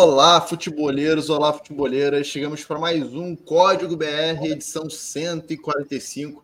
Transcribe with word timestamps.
Olá, 0.00 0.40
futeboleiros, 0.40 1.28
olá, 1.28 1.52
futeboleiras. 1.52 2.28
Chegamos 2.28 2.64
para 2.64 2.78
mais 2.78 3.02
um 3.14 3.34
Código 3.34 3.96
BR, 3.96 4.44
edição 4.44 4.88
145. 4.88 6.40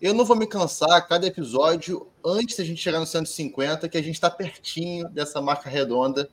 Eu 0.00 0.14
não 0.14 0.24
vou 0.24 0.34
me 0.34 0.46
cansar 0.46 1.06
cada 1.06 1.26
episódio, 1.26 2.08
antes 2.24 2.56
da 2.56 2.64
gente 2.64 2.80
chegar 2.80 2.98
no 2.98 3.06
150, 3.06 3.90
que 3.90 3.98
a 3.98 4.02
gente 4.02 4.14
está 4.14 4.30
pertinho 4.30 5.06
dessa 5.10 5.38
marca 5.42 5.68
redonda 5.68 6.30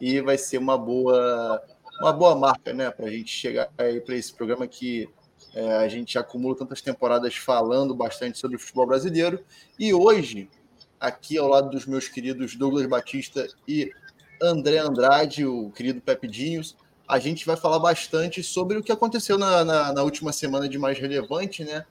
e 0.00 0.20
vai 0.20 0.36
ser 0.36 0.58
uma 0.58 0.76
boa, 0.76 1.62
uma 2.00 2.12
boa 2.12 2.34
marca, 2.34 2.72
né, 2.72 2.90
para 2.90 3.06
a 3.06 3.10
gente 3.10 3.30
chegar 3.30 3.70
aí 3.78 4.00
para 4.00 4.16
esse 4.16 4.32
programa 4.32 4.66
que 4.66 5.08
é, 5.54 5.76
a 5.76 5.86
gente 5.86 6.18
acumula 6.18 6.56
tantas 6.56 6.82
temporadas 6.82 7.36
falando 7.36 7.94
bastante 7.94 8.38
sobre 8.38 8.56
o 8.56 8.60
futebol 8.60 8.88
brasileiro. 8.88 9.38
E 9.78 9.94
hoje, 9.94 10.50
aqui 10.98 11.38
ao 11.38 11.46
lado 11.46 11.70
dos 11.70 11.86
meus 11.86 12.08
queridos 12.08 12.56
Douglas 12.56 12.86
Batista 12.86 13.46
e 13.68 13.92
André 14.40 14.78
Andrade, 14.78 15.44
o 15.44 15.70
querido 15.70 16.00
Pepidinhos, 16.00 16.76
a 17.06 17.18
gente 17.18 17.46
vai 17.46 17.56
falar 17.56 17.78
bastante 17.78 18.42
sobre 18.42 18.76
o 18.76 18.82
que 18.82 18.92
aconteceu 18.92 19.38
na, 19.38 19.64
na, 19.64 19.92
na, 19.92 20.02
última 20.02 20.32
semana 20.32 20.68
de 20.68 20.78
mais 20.78 20.98
relevante, 20.98 21.64
né? 21.64 21.84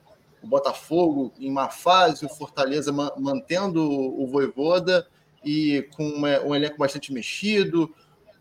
O 0.43 0.47
Botafogo 0.47 1.33
em 1.39 1.49
má 1.49 1.69
fase, 1.69 2.25
o 2.25 2.29
Fortaleza 2.29 2.91
ma 2.91 3.11
mantendo 3.17 3.83
o 3.83 4.27
Voivoda 4.27 5.07
e 5.43 5.87
com 5.95 6.03
um 6.03 6.55
elenco 6.55 6.77
bastante 6.77 7.11
mexido, 7.11 7.91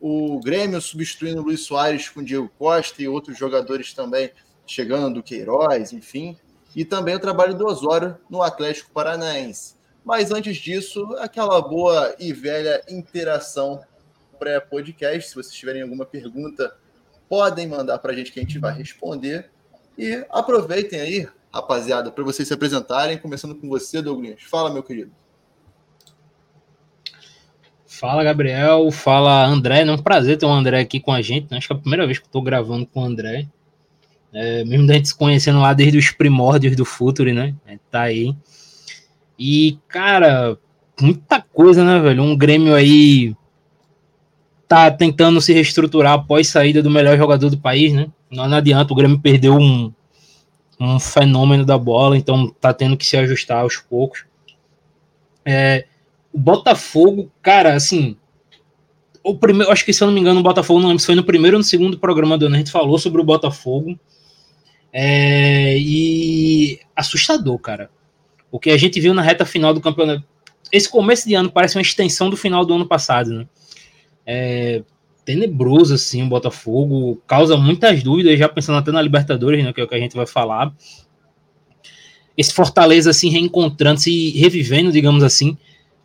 o 0.01 0.39
Grêmio 0.41 0.81
substituindo 0.81 1.41
o 1.41 1.45
Luiz 1.45 1.61
Soares 1.61 2.09
com 2.11 2.21
o 2.21 2.25
Diego 2.25 2.51
Costa 2.59 3.03
e 3.03 3.09
outros 3.09 3.39
jogadores 3.39 3.95
também 3.95 4.31
chegando, 4.67 5.23
Queiroz, 5.23 5.93
enfim, 5.93 6.37
e 6.75 6.85
também 6.85 7.15
o 7.15 7.21
trabalho 7.21 7.55
do 7.55 7.67
Osório 7.67 8.19
no 8.29 8.43
Atlético 8.43 8.91
Paranaense. 8.91 9.77
Mas 10.05 10.31
antes 10.31 10.59
disso, 10.59 11.17
aquela 11.19 11.61
boa 11.61 12.15
e 12.19 12.33
velha 12.33 12.83
interação 12.89 13.81
pré-podcast. 14.39 15.29
Se 15.29 15.35
vocês 15.35 15.55
tiverem 15.55 15.83
alguma 15.83 16.05
pergunta, 16.05 16.77
podem 17.29 17.67
mandar 17.67 17.99
para 17.99 18.13
a 18.13 18.15
gente 18.15 18.33
que 18.33 18.39
a 18.39 18.43
gente 18.43 18.59
vai 18.59 18.73
responder. 18.73 19.51
E 19.99 20.25
aproveitem 20.31 21.01
aí, 21.01 21.29
rapaziada, 21.53 22.11
para 22.11 22.25
vocês 22.25 22.47
se 22.47 22.55
apresentarem, 22.55 23.19
começando 23.19 23.55
com 23.55 23.69
você, 23.69 24.03
Douglas. 24.03 24.43
Fala, 24.43 24.73
meu 24.73 24.83
querido. 24.83 25.11
Fala, 27.87 28.23
Gabriel. 28.23 28.91
Fala, 28.91 29.47
André. 29.47 29.81
É 29.81 29.91
um 29.91 29.97
prazer 29.97 30.37
ter 30.37 30.45
o 30.45 30.51
André 30.51 30.81
aqui 30.81 31.01
com 31.01 31.13
a 31.13 31.23
gente. 31.23 31.51
Né? 31.51 31.57
Acho 31.57 31.69
que 31.69 31.73
é 31.73 31.77
a 31.77 31.81
primeira 31.81 32.07
vez 32.07 32.19
que 32.19 32.27
estou 32.27 32.43
gravando 32.43 32.87
com 32.87 33.01
o 33.01 33.05
André. 33.05 33.49
É, 34.33 34.65
mesmo 34.65 34.87
da 34.87 34.95
gente 34.95 35.09
se 35.09 35.15
conhecendo 35.15 35.61
lá 35.61 35.73
desde 35.73 35.97
os 35.97 36.11
primórdios 36.11 36.77
do 36.77 36.85
Futuri, 36.85 37.33
né? 37.33 37.55
É, 37.67 37.79
tá 37.91 38.03
aí. 38.03 38.37
E, 39.39 39.79
cara, 39.89 40.59
muita 41.01 41.41
coisa, 41.41 41.83
né, 41.83 41.99
velho? 42.01 42.23
Um 42.23 42.37
Grêmio 42.37 42.75
aí 42.75 43.35
tá 44.69 44.91
tentando 44.91 45.41
se 45.41 45.53
reestruturar 45.53 46.15
após 46.15 46.49
saída 46.49 46.83
do 46.83 46.91
melhor 46.91 47.17
jogador 47.17 47.51
do 47.51 47.59
país, 47.59 47.93
né? 47.93 48.09
Não, 48.31 48.45
adianta, 48.45 48.93
o 48.93 48.97
Grêmio 48.97 49.21
perdeu 49.21 49.55
um, 49.55 49.93
um 50.81 50.99
fenômeno 50.99 51.65
da 51.65 51.79
bola, 51.79 52.17
então 52.17 52.53
tá 52.61 52.73
tendo 52.75 52.97
que 52.97 53.07
se 53.07 53.17
ajustar 53.17 53.63
aos 53.63 53.77
poucos. 53.77 54.25
É, 55.45 55.87
o 56.33 56.39
Botafogo, 56.39 57.31
cara, 57.41 57.75
assim, 57.75 58.17
o 59.23 59.37
primeiro, 59.37 59.73
acho 59.73 59.85
que 59.85 59.93
se 59.93 60.03
eu 60.03 60.07
não 60.07 60.15
me 60.15 60.21
engano, 60.21 60.41
o 60.41 60.43
Botafogo, 60.43 60.81
não 60.81 60.89
lembro 60.89 61.01
se 61.01 61.07
foi 61.07 61.15
no 61.15 61.25
primeiro 61.25 61.57
ou 61.57 61.59
no 61.59 61.65
segundo 61.65 61.99
programa 61.99 62.37
do 62.37 62.47
ano, 62.47 62.57
a 62.57 62.59
gente 62.59 62.71
falou 62.71 62.99
sobre 62.99 63.21
o 63.21 63.25
Botafogo. 63.25 63.99
É, 64.93 65.77
e 65.79 66.81
assustador, 66.95 67.59
cara. 67.59 67.91
O 68.51 68.59
que 68.59 68.71
a 68.71 68.77
gente 68.77 69.01
viu 69.01 69.13
na 69.13 69.23
reta 69.23 69.45
final 69.45 69.75
do 69.75 69.81
campeonato. 69.81 70.25
Esse 70.73 70.89
começo 70.89 71.29
de 71.29 71.35
ano 71.35 71.51
parece 71.51 71.77
uma 71.77 71.83
extensão 71.83 72.31
do 72.31 72.37
final 72.37 72.65
do 72.65 72.75
ano 72.75 72.87
passado, 72.87 73.31
né? 73.31 73.47
É 74.27 74.83
tenebroso, 75.25 75.95
assim, 75.95 76.23
o 76.23 76.29
Botafogo. 76.29 77.21
Causa 77.27 77.57
muitas 77.57 78.03
dúvidas, 78.03 78.39
já 78.39 78.49
pensando 78.49 78.79
até 78.79 78.93
na 78.93 79.03
Libertadores, 79.03 79.65
né, 79.65 79.73
que 79.73 79.81
é 79.81 79.85
o 79.85 79.89
que 79.89 79.95
a 79.95 79.99
gente 79.99 80.17
vai 80.17 80.27
falar. 80.27 80.73
Esse 82.37 82.55
Fortaleza, 82.55 83.11
assim, 83.11 83.29
reencontrando, 83.29 84.01
se 84.01 84.31
revivendo, 84.39 84.93
digamos 84.93 85.25
assim. 85.25 85.57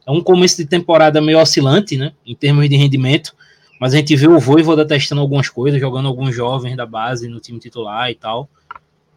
É 0.08 0.12
um 0.12 0.22
começo 0.22 0.58
de 0.58 0.66
temporada 0.66 1.22
meio 1.22 1.40
oscilante, 1.40 1.98
né, 1.98 2.14
em 2.26 2.36
termos 2.36 2.68
de 2.68 2.76
rendimento. 2.76 3.36
Mas 3.80 3.94
a 3.94 3.98
gente 3.98 4.16
vê 4.16 4.28
o 4.28 4.40
Voivoda 4.40 4.86
testando 4.86 5.22
algumas 5.22 5.50
coisas, 5.50 5.80
jogando 5.80 6.08
alguns 6.08 6.36
jovens 6.36 6.76
da 6.76 6.86
base 6.86 7.28
no 7.28 7.40
time 7.40 7.60
titular 7.60 8.10
e 8.10 8.16
tal. 8.16 8.50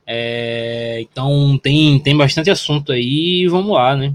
É, 0.06 1.00
então 1.00 1.58
tem, 1.62 1.98
tem 1.98 2.14
bastante 2.14 2.50
assunto 2.50 2.92
aí 2.92 3.46
vamos 3.48 3.72
lá, 3.72 3.96
né? 3.96 4.14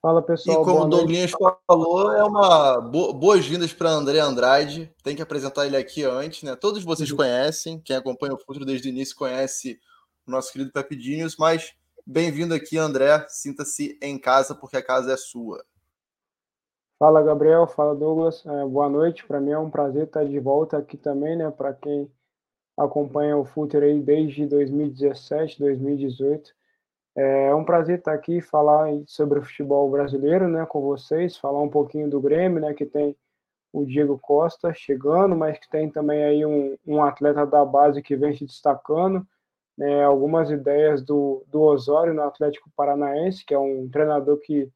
Fala 0.00 0.22
pessoal. 0.22 0.62
E 0.62 0.64
como 0.64 0.82
o 0.82 0.88
Douglas 0.88 1.32
falou, 1.66 2.12
é 2.12 2.22
uma 2.22 2.80
bo 2.80 3.12
boas-vindas 3.12 3.72
para 3.72 3.90
André 3.90 4.20
Andrade. 4.20 4.92
Tem 5.02 5.16
que 5.16 5.22
apresentar 5.22 5.66
ele 5.66 5.76
aqui 5.76 6.04
antes, 6.04 6.44
né? 6.44 6.54
Todos 6.54 6.84
vocês 6.84 7.10
uhum. 7.10 7.16
conhecem, 7.16 7.80
quem 7.80 7.96
acompanha 7.96 8.34
o 8.34 8.38
Futuro 8.38 8.64
desde 8.64 8.88
o 8.88 8.90
início 8.90 9.16
conhece 9.16 9.80
o 10.26 10.30
nosso 10.30 10.52
querido 10.52 10.70
Pepidinhos, 10.70 11.36
mas 11.36 11.74
bem-vindo 12.06 12.54
aqui, 12.54 12.78
André. 12.78 13.26
Sinta-se 13.28 13.98
em 14.00 14.16
casa, 14.18 14.54
porque 14.54 14.76
a 14.76 14.84
casa 14.84 15.12
é 15.12 15.16
sua. 15.16 15.64
Fala, 16.96 17.20
Gabriel. 17.20 17.66
Fala, 17.66 17.94
Douglas. 17.94 18.46
É, 18.46 18.66
boa 18.66 18.88
noite. 18.88 19.26
Para 19.26 19.40
mim 19.40 19.50
é 19.50 19.58
um 19.58 19.70
prazer 19.70 20.04
estar 20.04 20.24
de 20.24 20.38
volta 20.38 20.78
aqui 20.78 20.96
também, 20.96 21.36
né? 21.36 21.50
Para 21.50 21.74
quem 21.74 22.08
acompanha 22.76 23.36
o 23.36 23.44
Futuro 23.44 23.84
aí 23.84 24.00
desde 24.00 24.46
2017, 24.46 25.58
2018. 25.58 26.57
É 27.20 27.52
um 27.52 27.64
prazer 27.64 27.98
estar 27.98 28.12
aqui 28.12 28.40
falar 28.40 28.92
sobre 29.04 29.40
o 29.40 29.42
futebol 29.42 29.90
brasileiro, 29.90 30.46
né, 30.46 30.64
com 30.64 30.80
vocês, 30.80 31.36
falar 31.36 31.60
um 31.60 31.68
pouquinho 31.68 32.08
do 32.08 32.20
Grêmio, 32.20 32.60
né, 32.60 32.72
que 32.72 32.86
tem 32.86 33.16
o 33.72 33.84
Diego 33.84 34.16
Costa 34.20 34.72
chegando, 34.72 35.34
mas 35.34 35.58
que 35.58 35.68
tem 35.68 35.90
também 35.90 36.22
aí 36.22 36.46
um, 36.46 36.76
um 36.86 37.02
atleta 37.02 37.44
da 37.44 37.64
base 37.64 38.00
que 38.02 38.14
vem 38.14 38.36
se 38.36 38.46
destacando, 38.46 39.26
né, 39.76 40.04
algumas 40.04 40.48
ideias 40.48 41.02
do, 41.02 41.42
do 41.48 41.60
Osório 41.62 42.14
no 42.14 42.22
Atlético 42.22 42.70
Paranaense, 42.76 43.44
que 43.44 43.52
é 43.52 43.58
um 43.58 43.88
treinador 43.88 44.38
que 44.38 44.70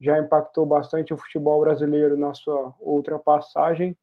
já 0.00 0.16
impactou 0.16 0.64
bastante 0.64 1.12
o 1.12 1.18
futebol 1.18 1.60
brasileiro 1.60 2.16
na 2.16 2.32
sua 2.34 2.72
outra 2.78 3.18
passagem, 3.18 3.98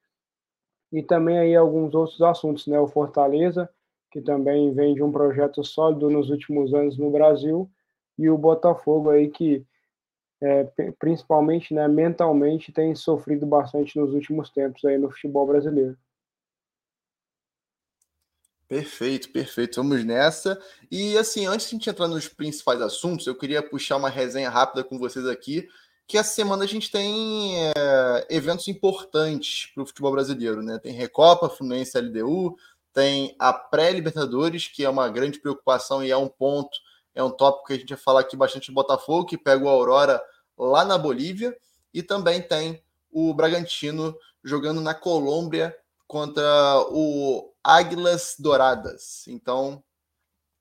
e 0.91 1.01
também 1.01 1.39
aí 1.39 1.55
alguns 1.55 1.95
outros 1.95 2.21
assuntos, 2.21 2.67
né, 2.67 2.77
o 2.81 2.87
Fortaleza, 2.89 3.69
que 4.11 4.19
também 4.19 4.73
vem 4.73 4.93
de 4.93 5.01
um 5.01 5.11
projeto 5.11 5.63
sólido 5.63 6.09
nos 6.09 6.29
últimos 6.29 6.73
anos 6.73 6.97
no 6.97 7.09
Brasil, 7.09 7.71
e 8.17 8.29
o 8.29 8.37
Botafogo 8.37 9.09
aí 9.09 9.29
que 9.29 9.65
é, 10.41 10.65
principalmente 10.99 11.73
né, 11.73 11.87
mentalmente 11.87 12.71
tem 12.71 12.93
sofrido 12.95 13.45
bastante 13.45 13.97
nos 13.97 14.13
últimos 14.13 14.49
tempos 14.49 14.83
aí 14.85 14.97
no 14.97 15.09
futebol 15.09 15.47
brasileiro. 15.47 15.97
Perfeito, 18.67 19.31
perfeito. 19.31 19.81
Vamos 19.81 20.03
nessa. 20.03 20.61
E 20.91 21.17
assim, 21.17 21.45
antes 21.45 21.67
de 21.67 21.75
a 21.75 21.77
gente 21.77 21.89
entrar 21.89 22.07
nos 22.07 22.27
principais 22.27 22.81
assuntos, 22.81 23.25
eu 23.25 23.35
queria 23.35 23.63
puxar 23.63 23.95
uma 23.95 24.09
resenha 24.09 24.49
rápida 24.49 24.83
com 24.83 24.99
vocês 24.99 25.25
aqui, 25.25 25.67
que 26.05 26.17
essa 26.17 26.33
semana 26.33 26.65
a 26.65 26.67
gente 26.67 26.91
tem 26.91 27.65
é, 27.69 28.27
eventos 28.29 28.67
importantes 28.67 29.71
para 29.73 29.83
o 29.83 29.85
futebol 29.85 30.11
brasileiro, 30.11 30.61
né? 30.61 30.79
Tem 30.79 30.91
Recopa, 30.91 31.49
Fluminense 31.49 31.97
LDU, 31.97 32.57
tem 32.93 33.35
a 33.39 33.53
pré-Libertadores, 33.53 34.67
que 34.67 34.83
é 34.83 34.89
uma 34.89 35.07
grande 35.07 35.39
preocupação 35.39 36.03
e 36.03 36.11
é 36.11 36.17
um 36.17 36.27
ponto 36.27 36.77
é 37.17 37.23
um 37.23 37.31
tópico 37.31 37.65
que 37.65 37.73
a 37.73 37.77
gente 37.77 37.89
vai 37.89 37.97
falar 37.97 38.19
aqui 38.19 38.37
bastante 38.37 38.67
do 38.67 38.75
Botafogo, 38.75 39.25
que 39.25 39.39
pega 39.39 39.65
o 39.65 39.67
Aurora 39.67 40.21
lá 40.55 40.85
na 40.85 40.99
Bolívia, 40.99 41.57
e 41.91 42.03
também 42.03 42.39
tem 42.39 42.83
o 43.11 43.33
Bragantino 43.33 44.15
jogando 44.43 44.79
na 44.79 44.93
Colômbia 44.93 45.75
contra 46.05 46.43
o 46.91 47.51
Águilas 47.63 48.35
Douradas. 48.37 49.27
Então, 49.27 49.83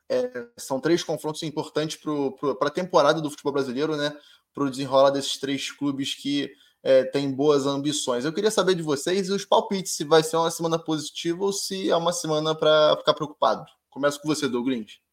é, 0.08 0.46
são 0.56 0.80
três 0.80 1.04
confrontos 1.04 1.42
importantes 1.42 1.98
para 1.98 2.68
a 2.68 2.72
temporada 2.72 3.20
do 3.20 3.28
futebol 3.30 3.52
brasileiro, 3.52 3.94
né? 3.94 4.16
Para 4.54 4.64
o 4.64 4.70
desenrolar 4.70 5.10
desses 5.10 5.36
três 5.36 5.70
clubes 5.70 6.14
que 6.14 6.50
é, 6.82 7.04
têm 7.04 7.30
boas 7.30 7.66
ambições. 7.66 8.24
Eu 8.24 8.32
queria 8.32 8.50
saber 8.50 8.74
de 8.74 8.82
vocês 8.82 9.28
os 9.28 9.44
palpites, 9.44 9.92
se 9.92 10.04
vai 10.04 10.22
ser 10.22 10.38
uma 10.38 10.50
semana 10.50 10.78
positiva 10.78 11.44
ou 11.44 11.52
se 11.52 11.90
é 11.90 11.96
uma 11.96 12.14
semana 12.14 12.54
para 12.54 12.96
ficar 12.96 13.12
preocupado. 13.12 13.66
Começo 13.90 14.18
com 14.18 14.28
você, 14.28 14.48
Douglas. 14.48 15.05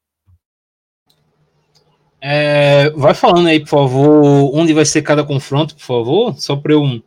É, 2.26 2.90
vai 2.92 3.14
falando 3.14 3.48
aí, 3.48 3.60
por 3.60 3.68
favor, 3.68 4.56
onde 4.56 4.72
vai 4.72 4.86
ser 4.86 5.02
cada 5.02 5.26
confronto, 5.26 5.76
por 5.76 5.84
favor, 5.84 6.40
só 6.40 6.56
para 6.56 6.72
eu 6.72 7.04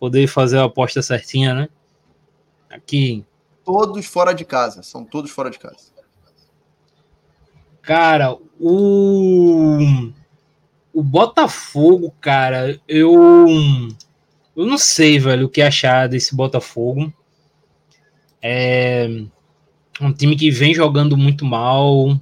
poder 0.00 0.26
fazer 0.26 0.56
a 0.56 0.64
aposta 0.64 1.02
certinha, 1.02 1.52
né? 1.52 1.68
Aqui. 2.70 3.22
Todos 3.62 4.06
fora 4.06 4.32
de 4.32 4.42
casa, 4.42 4.82
são 4.82 5.04
todos 5.04 5.30
fora 5.30 5.50
de 5.50 5.58
casa. 5.58 5.92
Cara, 7.82 8.34
o 8.58 10.10
o 10.94 11.02
Botafogo, 11.02 12.10
cara, 12.18 12.80
eu 12.88 13.36
eu 14.56 14.64
não 14.64 14.78
sei, 14.78 15.18
velho, 15.18 15.44
o 15.44 15.50
que 15.50 15.60
achar 15.60 16.08
desse 16.08 16.34
Botafogo. 16.34 17.12
É 18.40 19.06
um 20.00 20.10
time 20.10 20.36
que 20.36 20.50
vem 20.50 20.72
jogando 20.72 21.18
muito 21.18 21.44
mal, 21.44 22.18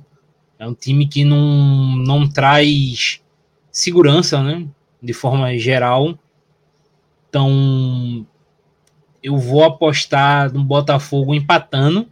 é 0.65 0.69
um 0.69 0.75
time 0.75 1.07
que 1.07 1.25
não, 1.25 1.95
não 1.97 2.27
traz 2.27 3.21
segurança, 3.71 4.43
né? 4.43 4.67
De 5.03 5.13
forma 5.13 5.57
geral. 5.59 6.19
Então, 7.29 8.27
eu 9.23 9.37
vou 9.37 9.63
apostar 9.63 10.51
no 10.55 10.65
Botafogo 10.65 11.35
empatando. 11.35 12.09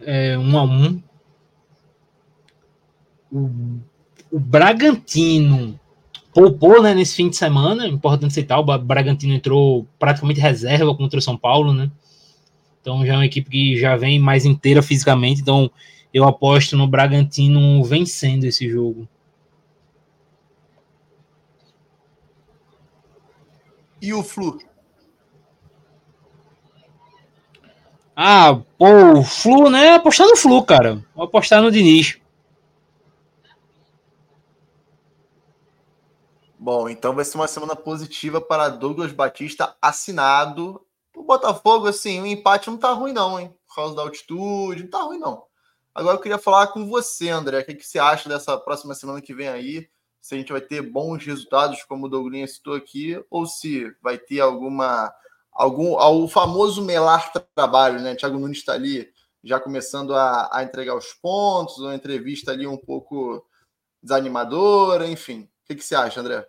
É, 0.00 0.36
um 0.36 0.58
a 0.58 0.64
um. 0.64 1.00
O, 3.30 3.48
o 4.32 4.40
Bragantino 4.40 5.78
poupou 6.34 6.82
né, 6.82 6.92
nesse 6.92 7.14
fim 7.14 7.30
de 7.30 7.36
semana, 7.36 7.86
importante 7.86 8.34
citar, 8.34 8.58
o 8.58 8.78
Bragantino 8.78 9.32
entrou 9.32 9.86
praticamente 9.98 10.40
reserva 10.40 10.94
contra 10.94 11.18
o 11.18 11.22
São 11.22 11.36
Paulo, 11.36 11.72
né? 11.72 11.90
Então 12.80 13.06
já 13.06 13.14
é 13.14 13.16
uma 13.16 13.26
equipe 13.26 13.48
que 13.48 13.78
já 13.78 13.96
vem 13.96 14.18
mais 14.18 14.44
inteira 14.44 14.82
fisicamente, 14.82 15.40
então 15.40 15.70
eu 16.16 16.24
aposto 16.24 16.78
no 16.78 16.88
Bragantino 16.88 17.84
vencendo 17.84 18.44
esse 18.44 18.66
jogo. 18.70 19.06
E 24.00 24.14
o 24.14 24.22
Flu? 24.22 24.58
Ah, 28.16 28.58
pô, 28.78 29.18
o 29.18 29.22
Flu, 29.22 29.68
né? 29.68 29.90
Apostar 29.90 30.26
no 30.26 30.36
Flu, 30.36 30.64
cara. 30.64 31.04
Vou 31.14 31.26
apostar 31.26 31.60
no 31.60 31.70
Diniz. 31.70 32.18
Bom, 36.58 36.88
então 36.88 37.14
vai 37.14 37.26
ser 37.26 37.36
uma 37.36 37.46
semana 37.46 37.76
positiva 37.76 38.40
para 38.40 38.70
Douglas 38.70 39.12
Batista 39.12 39.76
assinado. 39.82 40.80
O 41.14 41.22
Botafogo, 41.24 41.88
assim, 41.88 42.22
o 42.22 42.26
empate 42.26 42.70
não 42.70 42.78
tá 42.78 42.90
ruim, 42.92 43.12
não, 43.12 43.38
hein? 43.38 43.54
Por 43.68 43.74
causa 43.74 43.94
da 43.94 44.00
altitude, 44.00 44.84
não 44.84 44.90
tá 44.90 45.02
ruim, 45.02 45.18
não. 45.18 45.44
Agora 45.96 46.18
eu 46.18 46.20
queria 46.20 46.36
falar 46.36 46.66
com 46.66 46.86
você, 46.86 47.30
André. 47.30 47.58
O 47.58 47.64
que, 47.64 47.74
que 47.74 47.86
você 47.86 47.98
acha 47.98 48.28
dessa 48.28 48.54
próxima 48.58 48.94
semana 48.94 49.22
que 49.22 49.32
vem 49.32 49.48
aí? 49.48 49.88
Se 50.20 50.34
a 50.34 50.38
gente 50.38 50.52
vai 50.52 50.60
ter 50.60 50.82
bons 50.82 51.24
resultados, 51.24 51.82
como 51.84 52.04
o 52.04 52.08
Douglas 52.10 52.52
citou 52.52 52.74
aqui, 52.74 53.18
ou 53.30 53.46
se 53.46 53.90
vai 54.02 54.18
ter 54.18 54.40
alguma 54.40 55.10
algum 55.50 55.94
o 55.94 56.28
famoso 56.28 56.84
melar 56.84 57.32
trabalho, 57.54 57.98
né? 58.02 58.14
Thiago 58.14 58.38
Nunes 58.38 58.58
está 58.58 58.74
ali 58.74 59.08
já 59.42 59.58
começando 59.58 60.14
a, 60.14 60.50
a, 60.52 60.62
entregar 60.62 60.94
os 60.94 61.14
pontos, 61.14 61.78
uma 61.78 61.94
entrevista 61.94 62.52
ali 62.52 62.66
um 62.66 62.76
pouco 62.76 63.42
desanimadora, 64.02 65.06
enfim. 65.06 65.44
O 65.44 65.66
que, 65.66 65.76
que 65.76 65.82
você 65.82 65.94
acha, 65.94 66.20
André? 66.20 66.46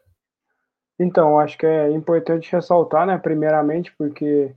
Então, 0.99 1.39
acho 1.39 1.57
que 1.57 1.65
é 1.65 1.89
importante 1.91 2.51
ressaltar, 2.51 3.07
né, 3.07 3.17
primeiramente, 3.17 3.95
porque 3.97 4.53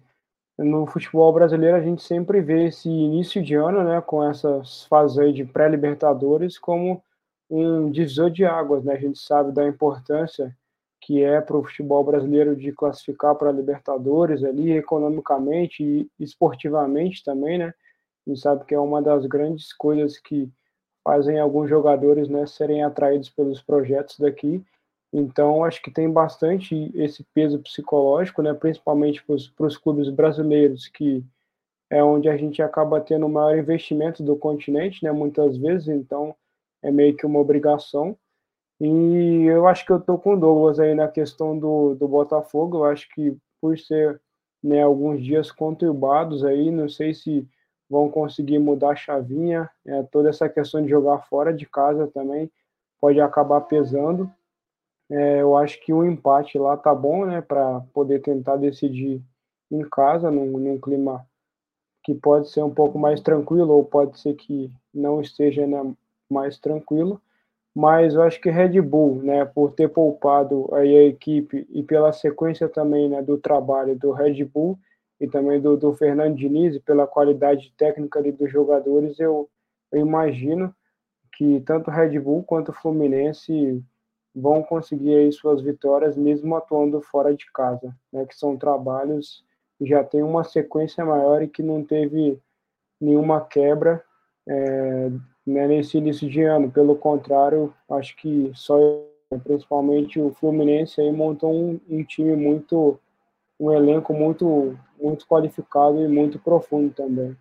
no 0.64 0.86
futebol 0.86 1.32
brasileiro 1.32 1.76
a 1.76 1.80
gente 1.80 2.02
sempre 2.02 2.40
vê 2.40 2.68
esse 2.68 2.88
início 2.88 3.42
de 3.42 3.54
ano, 3.54 3.82
né, 3.82 4.00
com 4.00 4.22
essas 4.22 4.84
fases 4.84 5.18
aí 5.18 5.32
de 5.32 5.44
pré-libertadores 5.44 6.58
como 6.58 7.02
um 7.48 7.90
divisor 7.90 8.30
de 8.30 8.44
águas, 8.44 8.84
né? 8.84 8.94
A 8.94 8.98
gente 8.98 9.18
sabe 9.18 9.52
da 9.52 9.66
importância 9.66 10.56
que 11.00 11.24
é 11.24 11.40
para 11.40 11.56
o 11.56 11.64
futebol 11.64 12.04
brasileiro 12.04 12.54
de 12.54 12.72
classificar 12.72 13.34
para 13.34 13.50
Libertadores 13.50 14.44
ali, 14.44 14.72
economicamente 14.72 15.82
e 15.82 16.08
esportivamente 16.20 17.24
também, 17.24 17.58
né? 17.58 17.74
A 18.26 18.30
gente 18.30 18.40
sabe 18.40 18.64
que 18.66 18.74
é 18.74 18.78
uma 18.78 19.00
das 19.00 19.26
grandes 19.26 19.72
coisas 19.72 20.18
que 20.18 20.48
fazem 21.02 21.40
alguns 21.40 21.68
jogadores 21.68 22.28
né, 22.28 22.46
serem 22.46 22.84
atraídos 22.84 23.30
pelos 23.30 23.62
projetos 23.62 24.18
daqui. 24.18 24.62
Então, 25.12 25.64
acho 25.64 25.82
que 25.82 25.90
tem 25.90 26.10
bastante 26.10 26.90
esse 26.94 27.24
peso 27.34 27.58
psicológico, 27.58 28.42
né, 28.42 28.54
principalmente 28.54 29.22
para 29.24 29.66
os 29.66 29.76
clubes 29.76 30.08
brasileiros, 30.08 30.86
que 30.86 31.24
é 31.90 32.02
onde 32.02 32.28
a 32.28 32.36
gente 32.36 32.62
acaba 32.62 33.00
tendo 33.00 33.26
o 33.26 33.28
maior 33.28 33.58
investimento 33.58 34.22
do 34.22 34.36
continente, 34.36 35.02
né, 35.02 35.10
muitas 35.10 35.56
vezes, 35.56 35.88
então 35.88 36.34
é 36.82 36.90
meio 36.90 37.16
que 37.16 37.26
uma 37.26 37.40
obrigação. 37.40 38.16
E 38.80 39.44
eu 39.44 39.66
acho 39.66 39.84
que 39.84 39.92
eu 39.92 39.98
estou 39.98 40.18
com 40.18 40.34
o 40.34 40.40
Douglas 40.40 40.80
aí 40.80 40.94
na 40.94 41.06
questão 41.06 41.58
do, 41.58 41.94
do 41.94 42.08
Botafogo. 42.08 42.78
Eu 42.78 42.84
acho 42.84 43.08
que 43.10 43.36
por 43.60 43.78
ser 43.78 44.20
né, 44.62 44.82
alguns 44.82 45.22
dias 45.22 45.52
conturbados 45.52 46.44
aí, 46.44 46.70
não 46.70 46.88
sei 46.88 47.12
se 47.12 47.46
vão 47.90 48.08
conseguir 48.08 48.58
mudar 48.58 48.90
a 48.90 48.96
chavinha. 48.96 49.68
É, 49.84 50.02
toda 50.04 50.30
essa 50.30 50.48
questão 50.48 50.82
de 50.82 50.88
jogar 50.88 51.18
fora 51.28 51.52
de 51.52 51.66
casa 51.66 52.06
também 52.06 52.50
pode 52.98 53.20
acabar 53.20 53.60
pesando. 53.62 54.30
É, 55.10 55.42
eu 55.42 55.56
acho 55.56 55.80
que 55.80 55.92
o 55.92 56.04
empate 56.04 56.56
lá 56.56 56.76
tá 56.76 56.94
bom, 56.94 57.26
né, 57.26 57.40
para 57.40 57.80
poder 57.92 58.20
tentar 58.20 58.56
decidir 58.56 59.20
em 59.70 59.82
casa, 59.88 60.30
num, 60.30 60.56
num 60.56 60.80
clima 60.80 61.26
que 62.04 62.14
pode 62.14 62.48
ser 62.50 62.62
um 62.62 62.72
pouco 62.72 62.98
mais 62.98 63.20
tranquilo 63.20 63.72
ou 63.72 63.84
pode 63.84 64.18
ser 64.20 64.34
que 64.34 64.72
não 64.94 65.20
esteja 65.20 65.66
né, 65.66 65.94
mais 66.30 66.58
tranquilo. 66.58 67.20
Mas 67.74 68.14
eu 68.14 68.22
acho 68.22 68.40
que 68.40 68.50
Red 68.50 68.80
Bull, 68.80 69.22
né, 69.22 69.44
por 69.44 69.72
ter 69.72 69.88
poupado 69.88 70.68
aí 70.74 70.96
a 70.96 71.04
equipe 71.04 71.66
e 71.70 71.82
pela 71.82 72.12
sequência 72.12 72.68
também, 72.68 73.08
né, 73.08 73.22
do 73.22 73.38
trabalho 73.38 73.96
do 73.96 74.12
Red 74.12 74.44
Bull 74.44 74.78
e 75.20 75.28
também 75.28 75.60
do, 75.60 75.76
do 75.76 75.92
Fernando 75.94 76.36
Diniz, 76.36 76.78
pela 76.78 77.06
qualidade 77.06 77.72
técnica 77.76 78.18
ali 78.18 78.32
dos 78.32 78.50
jogadores, 78.50 79.20
eu, 79.20 79.48
eu 79.92 80.00
imagino 80.00 80.74
que 81.36 81.60
tanto 81.60 81.90
Red 81.90 82.18
Bull 82.18 82.42
quanto 82.42 82.72
Fluminense 82.72 83.82
vão 84.34 84.62
conseguir 84.62 85.14
aí 85.14 85.32
suas 85.32 85.60
vitórias 85.60 86.16
mesmo 86.16 86.54
atuando 86.56 87.00
fora 87.00 87.34
de 87.34 87.50
casa, 87.52 87.94
né, 88.12 88.24
que 88.26 88.36
são 88.36 88.56
trabalhos 88.56 89.44
que 89.78 89.86
já 89.86 90.04
tem 90.04 90.22
uma 90.22 90.44
sequência 90.44 91.04
maior 91.04 91.42
e 91.42 91.48
que 91.48 91.62
não 91.62 91.82
teve 91.82 92.38
nenhuma 93.00 93.40
quebra 93.40 94.04
é, 94.46 95.10
né, 95.46 95.66
nesse 95.66 95.96
início 95.96 96.28
de 96.28 96.42
ano. 96.42 96.70
Pelo 96.70 96.94
contrário, 96.94 97.72
acho 97.88 98.14
que 98.16 98.52
só 98.54 98.78
principalmente 99.44 100.20
o 100.20 100.32
Fluminense 100.32 101.00
aí 101.00 101.12
montou 101.12 101.52
um, 101.52 101.80
um 101.88 102.04
time 102.04 102.36
muito 102.36 102.98
um 103.58 103.70
elenco 103.70 104.12
muito 104.12 104.76
muito 105.00 105.26
qualificado 105.26 106.02
e 106.02 106.08
muito 106.08 106.38
profundo 106.38 106.92
também. 106.92 107.36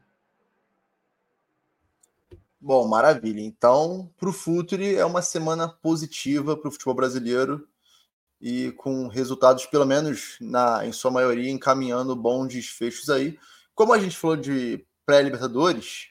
Bom, 2.62 2.86
maravilha. 2.88 3.40
Então, 3.40 4.12
para 4.18 4.28
o 4.28 4.34
Futuri 4.34 4.96
é 4.96 5.06
uma 5.06 5.22
semana 5.22 5.70
positiva 5.70 6.58
para 6.58 6.68
o 6.68 6.72
futebol 6.72 6.94
brasileiro 6.94 7.66
e 8.42 8.74
com 8.74 9.08
resultados, 9.08 9.66
pelo 9.66 9.86
menos 9.86 10.36
na, 10.42 10.86
em 10.86 10.92
sua 10.92 11.10
maioria, 11.10 11.50
encaminhando 11.50 12.16
bons 12.18 12.50
desfechos 12.50 13.10
aí. 13.10 13.40
Como 13.74 13.94
a 13.94 14.00
gente 14.00 14.18
falou 14.18 14.36
de 14.36 14.86
pré-Libertadores, 15.06 16.10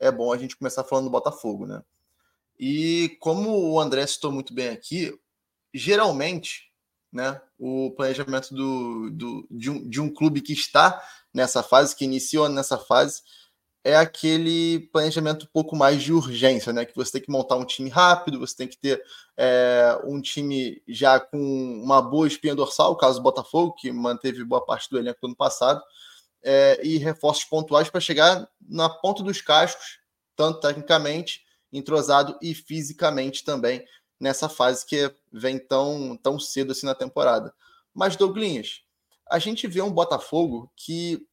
é 0.00 0.10
bom 0.10 0.32
a 0.32 0.38
gente 0.38 0.56
começar 0.56 0.82
falando 0.82 1.04
do 1.04 1.10
Botafogo, 1.10 1.66
né? 1.66 1.82
E 2.58 3.16
como 3.20 3.72
o 3.72 3.78
André 3.78 4.06
citou 4.06 4.32
muito 4.32 4.54
bem 4.54 4.70
aqui, 4.70 5.14
geralmente, 5.74 6.72
né, 7.12 7.40
o 7.58 7.90
planejamento 7.90 8.54
do, 8.54 9.10
do, 9.10 9.46
de, 9.50 9.70
um, 9.70 9.88
de 9.88 10.00
um 10.00 10.08
clube 10.08 10.40
que 10.40 10.54
está 10.54 11.02
nessa 11.34 11.62
fase, 11.62 11.94
que 11.94 12.04
iniciou 12.04 12.48
nessa 12.48 12.78
fase, 12.78 13.22
é 13.84 13.96
aquele 13.96 14.80
planejamento 14.92 15.44
um 15.44 15.48
pouco 15.52 15.74
mais 15.74 16.02
de 16.02 16.12
urgência, 16.12 16.72
né? 16.72 16.84
Que 16.84 16.94
você 16.94 17.12
tem 17.12 17.22
que 17.22 17.30
montar 17.30 17.56
um 17.56 17.64
time 17.64 17.90
rápido, 17.90 18.38
você 18.38 18.56
tem 18.56 18.68
que 18.68 18.78
ter 18.78 19.02
é, 19.36 19.98
um 20.04 20.20
time 20.20 20.80
já 20.86 21.18
com 21.18 21.38
uma 21.82 22.00
boa 22.00 22.26
espinha 22.26 22.54
dorsal, 22.54 22.96
caso 22.96 23.18
do 23.18 23.22
Botafogo, 23.22 23.74
que 23.74 23.90
manteve 23.90 24.44
boa 24.44 24.64
parte 24.64 24.88
do 24.88 24.98
elenco 24.98 25.20
do 25.20 25.26
ano 25.28 25.36
passado, 25.36 25.82
é, 26.44 26.80
e 26.84 26.96
reforços 26.98 27.44
pontuais 27.44 27.90
para 27.90 28.00
chegar 28.00 28.48
na 28.60 28.88
ponta 28.88 29.22
dos 29.22 29.40
cascos, 29.40 29.98
tanto 30.36 30.60
tecnicamente, 30.60 31.42
entrosado 31.72 32.38
e 32.40 32.54
fisicamente 32.54 33.44
também, 33.44 33.84
nessa 34.20 34.48
fase 34.48 34.86
que 34.86 35.12
vem 35.32 35.58
tão, 35.58 36.16
tão 36.22 36.38
cedo 36.38 36.70
assim 36.70 36.86
na 36.86 36.94
temporada. 36.94 37.52
Mas, 37.92 38.14
Douglinhas, 38.14 38.82
a 39.28 39.38
gente 39.40 39.66
vê 39.66 39.82
um 39.82 39.90
Botafogo 39.90 40.70
que 40.76 41.26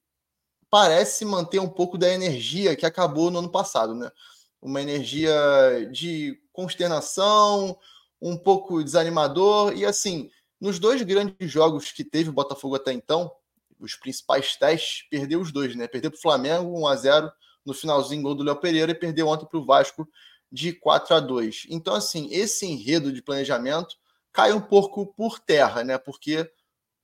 parece 0.70 1.26
manter 1.26 1.60
um 1.60 1.70
pouco 1.70 1.98
da 1.98 2.10
energia 2.10 2.76
que 2.76 2.86
acabou 2.86 3.32
no 3.32 3.40
ano 3.40 3.52
passado, 3.52 3.96
né? 3.96 4.12
Uma 4.62 4.82
energia 4.82 5.34
de 5.92 6.38
consternação, 6.52 7.78
um 8.22 8.38
pouco 8.38 8.84
desanimador, 8.84 9.74
e 9.76 9.86
assim, 9.86 10.30
nos 10.60 10.78
dois 10.78 11.02
grandes 11.02 11.50
jogos 11.50 11.92
que 11.92 12.04
teve 12.04 12.30
o 12.30 12.34
Botafogo 12.34 12.76
até 12.76 12.92
então, 12.92 13.32
os 13.80 13.96
principais 13.96 14.56
testes, 14.58 15.08
perdeu 15.10 15.40
os 15.40 15.52
dois, 15.52 15.76
né? 15.76 15.88
Perdeu 15.88 16.12
para 16.12 16.18
o 16.18 16.22
Flamengo 16.22 16.80
1 16.82 16.88
a 16.88 16.96
0 16.96 17.32
no 17.66 17.74
finalzinho 17.74 18.22
gol 18.22 18.36
do 18.36 18.44
Léo 18.44 18.58
Pereira 18.58 18.92
e 18.92 18.96
perdeu 18.96 19.28
ontem 19.28 19.46
para 19.46 19.60
o 19.60 19.66
Vasco 19.66 20.08
de 20.52 20.74
4 20.74 21.16
a 21.16 21.20
2. 21.20 21.68
Então, 21.70 21.94
assim, 21.94 22.28
esse 22.32 22.66
enredo 22.66 23.14
de 23.14 23.22
planejamento 23.22 23.96
cai 24.34 24.52
um 24.52 24.60
pouco 24.62 25.08
por 25.14 25.40
terra, 25.40 25.84
né? 25.84 25.98
Porque 25.98 26.50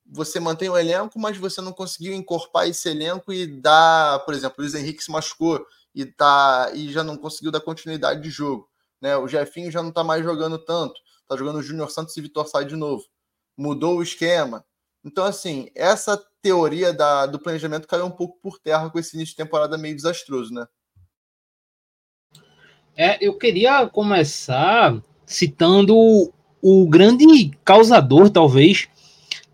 você 0.05 0.39
mantém 0.39 0.69
o 0.69 0.77
elenco, 0.77 1.19
mas 1.19 1.37
você 1.37 1.61
não 1.61 1.73
conseguiu 1.73 2.13
encorpar 2.13 2.67
esse 2.67 2.87
elenco 2.89 3.33
e 3.33 3.47
dar, 3.47 4.19
por 4.19 4.33
exemplo, 4.33 4.57
o 4.59 4.61
Luiz 4.61 4.75
Henrique 4.75 5.03
se 5.03 5.11
machucou 5.11 5.65
e 5.93 6.05
tá 6.05 6.71
e 6.73 6.91
já 6.91 7.03
não 7.03 7.17
conseguiu 7.17 7.51
dar 7.51 7.61
continuidade 7.61 8.21
de 8.21 8.29
jogo, 8.29 8.69
né? 9.01 9.17
O 9.17 9.27
Jefinho 9.27 9.71
já 9.71 9.81
não 9.81 9.89
está 9.89 10.03
mais 10.03 10.23
jogando 10.23 10.59
tanto, 10.59 10.99
está 11.21 11.35
jogando 11.35 11.61
Júnior 11.61 11.89
Santos 11.89 12.15
e 12.15 12.21
Vitor 12.21 12.47
Sá 12.47 12.61
de 12.61 12.75
novo. 12.75 13.03
Mudou 13.57 13.97
o 13.97 14.03
esquema. 14.03 14.63
Então, 15.03 15.23
assim, 15.23 15.69
essa 15.73 16.21
teoria 16.41 16.93
da, 16.93 17.25
do 17.25 17.39
planejamento 17.39 17.87
caiu 17.87 18.05
um 18.05 18.11
pouco 18.11 18.37
por 18.41 18.59
terra 18.59 18.89
com 18.89 18.99
esse 18.99 19.15
início 19.15 19.33
de 19.33 19.37
temporada 19.37 19.77
meio 19.77 19.95
desastroso, 19.95 20.53
né? 20.53 20.67
É, 22.97 23.17
eu 23.25 23.37
queria 23.37 23.87
começar 23.87 25.01
citando 25.25 25.95
o 26.61 26.87
grande 26.87 27.51
causador, 27.63 28.29
talvez, 28.29 28.87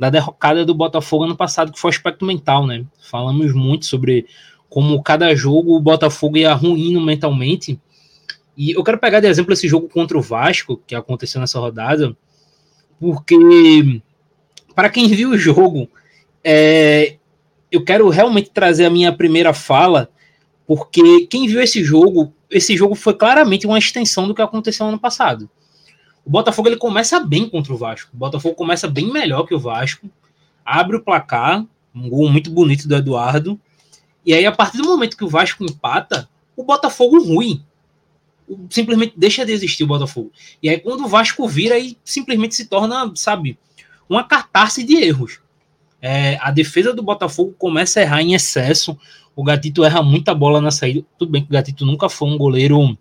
da 0.02 0.10
derrocada 0.10 0.66
do 0.66 0.74
Botafogo 0.74 1.26
ano 1.26 1.38
passado, 1.38 1.72
que 1.72 1.80
foi 1.80 1.90
o 1.90 1.94
aspecto 1.94 2.26
mental, 2.26 2.66
né? 2.66 2.84
Falamos 3.00 3.54
muito 3.54 3.86
sobre 3.86 4.26
como 4.68 5.00
cada 5.04 5.36
jogo 5.36 5.76
o 5.76 5.80
Botafogo 5.80 6.38
ia 6.38 6.52
ruindo 6.56 7.00
mentalmente. 7.00 7.80
E 8.58 8.72
eu 8.72 8.84
quero 8.84 8.98
pegar 8.98 9.20
de 9.20 9.28
exemplo 9.28 9.54
esse 9.54 9.68
jogo 9.68 9.88
contra 9.88 10.18
o 10.18 10.22
Vasco, 10.22 10.82
que 10.88 10.96
aconteceu 10.96 11.40
nessa 11.40 11.60
rodada, 11.60 12.18
porque 13.00 14.02
para 14.74 14.90
quem 14.90 15.08
viu 15.08 15.30
o 15.30 15.38
jogo, 15.38 15.88
é, 16.44 17.18
eu 17.72 17.84
quero 17.86 18.10
realmente 18.10 18.50
trazer 18.50 18.86
a 18.86 18.90
minha 18.90 19.14
primeira 19.16 19.54
fala, 19.54 20.10
porque 20.66 21.28
quem 21.28 21.46
viu 21.46 21.62
esse 21.62 21.84
jogo, 21.84 22.34
esse 22.50 22.76
jogo 22.76 22.96
foi 22.96 23.14
claramente 23.14 23.68
uma 23.68 23.78
extensão 23.78 24.28
do 24.28 24.34
que 24.34 24.42
aconteceu 24.42 24.88
ano 24.88 25.00
passado. 25.00 25.48
O 26.26 26.30
Botafogo 26.30 26.70
ele 26.70 26.78
começa 26.78 27.20
bem 27.20 27.50
contra 27.50 27.74
o 27.74 27.78
Vasco. 27.78 28.12
O 28.14 28.18
Botafogo 28.18 28.56
começa 28.56 28.88
bem 28.88 29.12
melhor 29.12 29.46
que 29.46 29.56
o 29.56 29.60
Vasco, 29.60 30.10
abre 30.66 30.98
o 30.98 31.04
placar, 31.04 31.66
um 31.94 32.10
gol 32.10 32.30
muito 32.30 32.52
bonito 32.52 32.88
do 32.88 32.96
Eduardo. 32.96 33.60
E 34.26 34.34
aí, 34.34 34.46
a 34.46 34.52
partir 34.52 34.78
do 34.78 34.86
momento 34.86 35.18
que 35.18 35.24
o 35.24 35.30
Vasco 35.30 35.64
empata, 35.64 36.30
o 36.56 36.64
Botafogo 36.64 37.22
ruim. 37.22 37.64
Simplesmente 38.70 39.14
deixa 39.18 39.46
de 39.46 39.52
existir 39.52 39.84
o 39.84 39.88
Botafogo. 39.88 40.32
E 40.62 40.70
aí, 40.70 40.80
quando 40.80 41.06
o 41.06 41.08
Vasco 41.08 41.48
vira, 41.48 41.76
aí 41.76 41.98
simplesmente 42.04 42.54
se 42.54 42.66
torna, 42.66 43.12
sabe, 43.16 43.58
uma 44.08 44.24
catarse 44.24 44.84
de 44.84 44.96
erros. 44.96 45.40
É, 46.02 46.38
a 46.42 46.52
defesa 46.52 46.94
do 46.94 47.04
Botafogo 47.04 47.56
começa 47.58 48.00
a 48.00 48.04
errar 48.04 48.22
em 48.22 48.34
excesso. 48.34 48.98
O 49.36 49.44
Gatito 49.44 49.84
erra 49.84 50.04
muita 50.04 50.36
bola 50.36 50.60
na 50.60 50.72
saída. 50.72 51.06
Tudo 51.18 51.32
bem 51.32 51.44
que 51.44 51.50
o 51.50 51.54
Gatito 51.54 51.86
nunca 51.86 52.10
foi 52.10 52.30
um 52.30 52.38
goleiro 52.38 52.98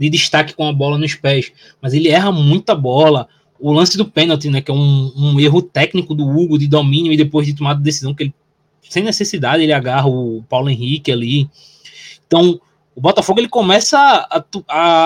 de 0.00 0.08
destaque 0.08 0.54
com 0.54 0.66
a 0.66 0.72
bola 0.72 0.96
nos 0.96 1.14
pés, 1.14 1.52
mas 1.80 1.92
ele 1.92 2.08
erra 2.08 2.32
muita 2.32 2.74
bola. 2.74 3.28
O 3.58 3.70
lance 3.70 3.98
do 3.98 4.06
pênalti, 4.06 4.48
né, 4.48 4.62
que 4.62 4.70
é 4.70 4.74
um, 4.74 5.12
um 5.14 5.38
erro 5.38 5.60
técnico 5.60 6.14
do 6.14 6.26
Hugo 6.26 6.58
de 6.58 6.66
domínio 6.66 7.12
e 7.12 7.16
depois 7.16 7.46
de 7.46 7.54
tomada 7.54 7.78
de 7.78 7.84
decisão 7.84 8.14
que 8.14 8.24
ele 8.24 8.34
sem 8.88 9.04
necessidade 9.04 9.62
ele 9.62 9.72
agarra 9.72 10.08
o 10.08 10.42
Paulo 10.48 10.68
Henrique 10.68 11.12
ali. 11.12 11.48
Então, 12.26 12.60
o 12.94 13.00
Botafogo 13.00 13.38
ele 13.38 13.48
começa 13.48 13.96
a, 13.98 14.44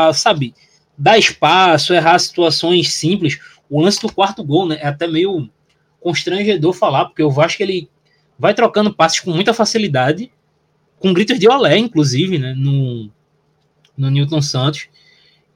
a, 0.09 0.13
sabe, 0.15 0.55
dar 0.97 1.19
espaço, 1.19 1.93
errar 1.93 2.19
situações 2.19 2.95
simples. 2.95 3.39
O 3.69 3.83
lance 3.83 4.01
do 4.01 4.13
quarto 4.13 4.43
gol, 4.43 4.67
né, 4.67 4.79
é 4.81 4.87
até 4.87 5.07
meio 5.07 5.51
constrangedor 6.01 6.73
falar, 6.73 7.07
porque 7.07 7.23
o 7.23 7.31
Vasco 7.31 7.63
ele 7.63 7.89
vai 8.39 8.55
trocando 8.55 8.95
passes 8.95 9.21
com 9.21 9.31
muita 9.31 9.53
facilidade, 9.53 10.31
com 10.99 11.13
gritos 11.13 11.39
de 11.39 11.49
olé, 11.49 11.77
inclusive, 11.77 12.39
né, 12.39 12.55
no, 12.55 13.11
no 13.97 14.11
Newton 14.11 14.43
Santos, 14.43 14.89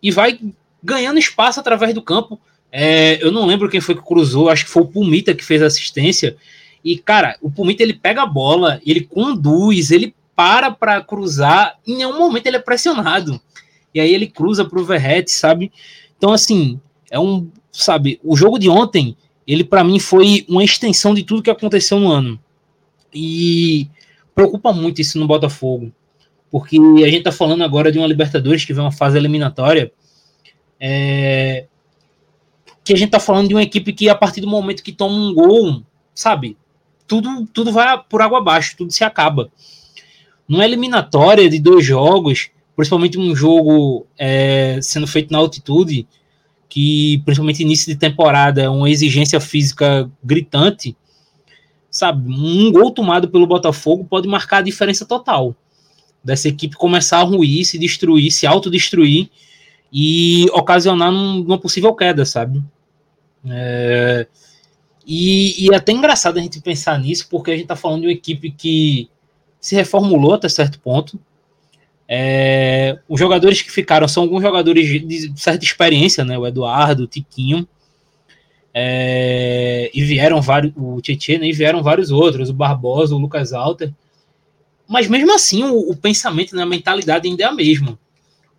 e 0.02 0.10
vai 0.10 0.38
ganhando 0.82 1.18
espaço 1.18 1.60
através 1.60 1.94
do 1.94 2.02
campo. 2.02 2.40
É, 2.70 3.22
eu 3.22 3.32
não 3.32 3.46
lembro 3.46 3.68
quem 3.68 3.80
foi 3.80 3.94
que 3.94 4.02
cruzou, 4.02 4.48
acho 4.48 4.64
que 4.64 4.70
foi 4.70 4.82
o 4.82 4.86
Pumita 4.88 5.34
que 5.34 5.44
fez 5.44 5.62
a 5.62 5.66
assistência. 5.66 6.36
E, 6.84 6.96
cara, 6.98 7.36
o 7.42 7.50
Pumita 7.50 7.82
ele 7.82 7.94
pega 7.94 8.22
a 8.22 8.26
bola, 8.26 8.80
ele 8.86 9.00
conduz, 9.00 9.90
ele 9.90 10.14
para 10.36 10.70
para 10.70 11.00
cruzar, 11.00 11.78
em 11.86 11.96
nenhum 11.96 12.16
momento 12.16 12.46
ele 12.46 12.56
é 12.56 12.60
pressionado. 12.60 13.40
E 13.92 14.00
aí 14.00 14.14
ele 14.14 14.28
cruza 14.28 14.64
para 14.64 14.78
o 14.78 14.84
Verrete, 14.84 15.30
sabe? 15.30 15.72
Então, 16.16 16.32
assim, 16.32 16.80
é 17.10 17.18
um. 17.18 17.50
Sabe, 17.72 18.20
o 18.24 18.36
jogo 18.36 18.58
de 18.58 18.68
ontem, 18.68 19.16
ele 19.46 19.62
para 19.62 19.84
mim 19.84 19.98
foi 19.98 20.44
uma 20.48 20.64
extensão 20.64 21.14
de 21.14 21.22
tudo 21.22 21.42
que 21.42 21.50
aconteceu 21.50 21.98
no 21.98 22.10
ano. 22.10 22.38
E 23.14 23.88
preocupa 24.34 24.72
muito 24.72 25.00
isso 25.00 25.18
no 25.18 25.26
Botafogo 25.26 25.92
porque 26.50 26.78
a 26.78 27.06
gente 27.06 27.18
está 27.18 27.32
falando 27.32 27.62
agora 27.62 27.92
de 27.92 27.98
uma 27.98 28.06
Libertadores 28.06 28.64
que 28.64 28.72
vem 28.72 28.82
uma 28.82 28.92
fase 28.92 29.16
eliminatória, 29.16 29.92
é, 30.80 31.66
que 32.84 32.92
a 32.92 32.96
gente 32.96 33.08
está 33.08 33.20
falando 33.20 33.48
de 33.48 33.54
uma 33.54 33.62
equipe 33.62 33.92
que 33.92 34.08
a 34.08 34.14
partir 34.14 34.40
do 34.40 34.48
momento 34.48 34.82
que 34.82 34.92
toma 34.92 35.14
um 35.14 35.34
gol, 35.34 35.82
sabe, 36.14 36.56
tudo, 37.06 37.46
tudo 37.52 37.72
vai 37.72 38.02
por 38.08 38.22
água 38.22 38.38
abaixo, 38.38 38.76
tudo 38.76 38.92
se 38.92 39.04
acaba. 39.04 39.50
Numa 40.48 40.64
eliminatória 40.64 41.48
de 41.50 41.58
dois 41.58 41.84
jogos, 41.84 42.50
principalmente 42.74 43.18
um 43.18 43.36
jogo 43.36 44.06
é, 44.16 44.78
sendo 44.80 45.06
feito 45.06 45.30
na 45.30 45.38
altitude, 45.38 46.06
que 46.68 47.20
principalmente 47.24 47.62
início 47.62 47.92
de 47.92 47.98
temporada 47.98 48.62
é 48.62 48.68
uma 48.68 48.88
exigência 48.88 49.40
física 49.40 50.10
gritante, 50.22 50.96
sabe, 51.90 52.30
um 52.30 52.72
gol 52.72 52.90
tomado 52.90 53.28
pelo 53.28 53.46
Botafogo 53.46 54.04
pode 54.04 54.28
marcar 54.28 54.58
a 54.58 54.62
diferença 54.62 55.04
total 55.04 55.54
dessa 56.22 56.48
equipe 56.48 56.76
começar 56.76 57.18
a 57.18 57.22
ruir, 57.22 57.64
se 57.64 57.78
destruir, 57.78 58.30
se 58.30 58.46
autodestruir 58.46 59.28
e 59.92 60.46
ocasionar 60.52 61.10
num, 61.10 61.42
uma 61.42 61.58
possível 61.58 61.94
queda, 61.94 62.24
sabe? 62.24 62.62
É, 63.46 64.26
e, 65.06 65.64
e 65.64 65.72
é 65.72 65.76
até 65.76 65.92
engraçado 65.92 66.38
a 66.38 66.42
gente 66.42 66.60
pensar 66.60 66.98
nisso, 66.98 67.28
porque 67.30 67.50
a 67.50 67.54
gente 67.54 67.62
está 67.64 67.76
falando 67.76 68.02
de 68.02 68.06
uma 68.08 68.12
equipe 68.12 68.50
que 68.50 69.08
se 69.60 69.74
reformulou 69.74 70.34
até 70.34 70.48
certo 70.48 70.78
ponto. 70.80 71.18
É, 72.06 72.98
os 73.08 73.18
jogadores 73.18 73.60
que 73.62 73.70
ficaram 73.70 74.08
são 74.08 74.22
alguns 74.22 74.42
jogadores 74.42 74.86
de 75.06 75.32
certa 75.40 75.64
experiência, 75.64 76.24
né? 76.24 76.38
O 76.38 76.46
Eduardo, 76.46 77.04
o 77.04 77.06
Tiquinho. 77.06 77.66
É, 78.72 79.90
e 79.92 80.02
vieram 80.04 80.40
vários, 80.40 80.72
o 80.76 81.00
Tietchan, 81.00 81.38
né, 81.38 81.48
e 81.48 81.52
vieram 81.52 81.82
vários 81.82 82.10
outros, 82.10 82.48
o 82.48 82.54
Barbosa, 82.54 83.14
o 83.14 83.18
Lucas 83.18 83.52
Alter. 83.52 83.92
Mas 84.88 85.06
mesmo 85.06 85.32
assim, 85.34 85.62
o, 85.64 85.90
o 85.90 85.94
pensamento, 85.94 86.56
né, 86.56 86.62
a 86.62 86.66
mentalidade 86.66 87.28
ainda 87.28 87.44
é 87.44 87.46
a 87.46 87.52
mesma. 87.52 87.98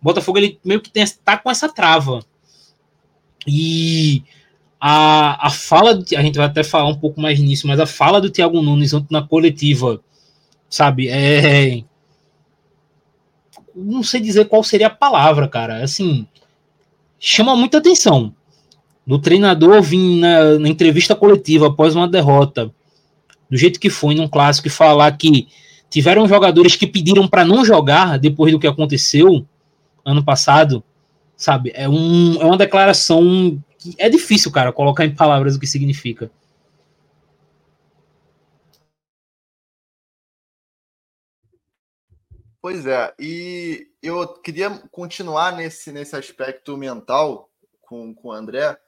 O 0.00 0.04
Botafogo 0.04 0.38
ele 0.38 0.58
meio 0.64 0.80
que 0.80 0.88
tem, 0.88 1.04
tá 1.24 1.36
com 1.36 1.50
essa 1.50 1.68
trava. 1.68 2.24
E 3.46 4.22
a, 4.80 5.48
a 5.48 5.50
fala, 5.50 6.02
a 6.16 6.22
gente 6.22 6.36
vai 6.36 6.46
até 6.46 6.62
falar 6.62 6.88
um 6.88 6.98
pouco 6.98 7.20
mais 7.20 7.40
nisso, 7.40 7.66
mas 7.66 7.80
a 7.80 7.86
fala 7.86 8.20
do 8.20 8.30
Thiago 8.30 8.62
Nunes 8.62 8.94
ontem 8.94 9.12
na 9.12 9.22
coletiva, 9.22 10.00
sabe, 10.68 11.08
é. 11.08 11.82
Não 13.74 14.02
sei 14.02 14.20
dizer 14.20 14.46
qual 14.46 14.62
seria 14.62 14.86
a 14.86 14.90
palavra, 14.90 15.48
cara. 15.48 15.82
Assim, 15.82 16.26
chama 17.18 17.56
muita 17.56 17.78
atenção. 17.78 18.34
Do 19.06 19.18
treinador 19.18 19.82
vir 19.82 20.18
na, 20.18 20.58
na 20.58 20.68
entrevista 20.68 21.16
coletiva 21.16 21.68
após 21.68 21.96
uma 21.96 22.06
derrota, 22.06 22.72
do 23.50 23.56
jeito 23.56 23.80
que 23.80 23.90
foi 23.90 24.14
num 24.14 24.28
clássico, 24.28 24.68
e 24.68 24.70
falar 24.70 25.10
que 25.16 25.48
Tiveram 25.90 26.28
jogadores 26.28 26.76
que 26.76 26.86
pediram 26.86 27.26
para 27.28 27.44
não 27.44 27.64
jogar 27.64 28.18
depois 28.18 28.52
do 28.52 28.60
que 28.60 28.66
aconteceu 28.66 29.44
ano 30.04 30.24
passado, 30.24 30.82
sabe? 31.36 31.72
É, 31.74 31.88
um, 31.88 32.40
é 32.40 32.44
uma 32.44 32.56
declaração 32.56 33.60
que 33.76 33.94
é 33.98 34.08
difícil, 34.08 34.52
cara, 34.52 34.72
colocar 34.72 35.04
em 35.04 35.14
palavras 35.14 35.56
o 35.56 35.60
que 35.60 35.66
significa. 35.66 36.30
Pois 42.62 42.86
é, 42.86 43.12
e 43.18 43.88
eu 44.02 44.28
queria 44.28 44.70
continuar 44.90 45.56
nesse, 45.56 45.90
nesse 45.90 46.14
aspecto 46.14 46.76
mental 46.76 47.50
com, 47.80 48.14
com 48.14 48.28
o 48.28 48.32
André 48.32 48.78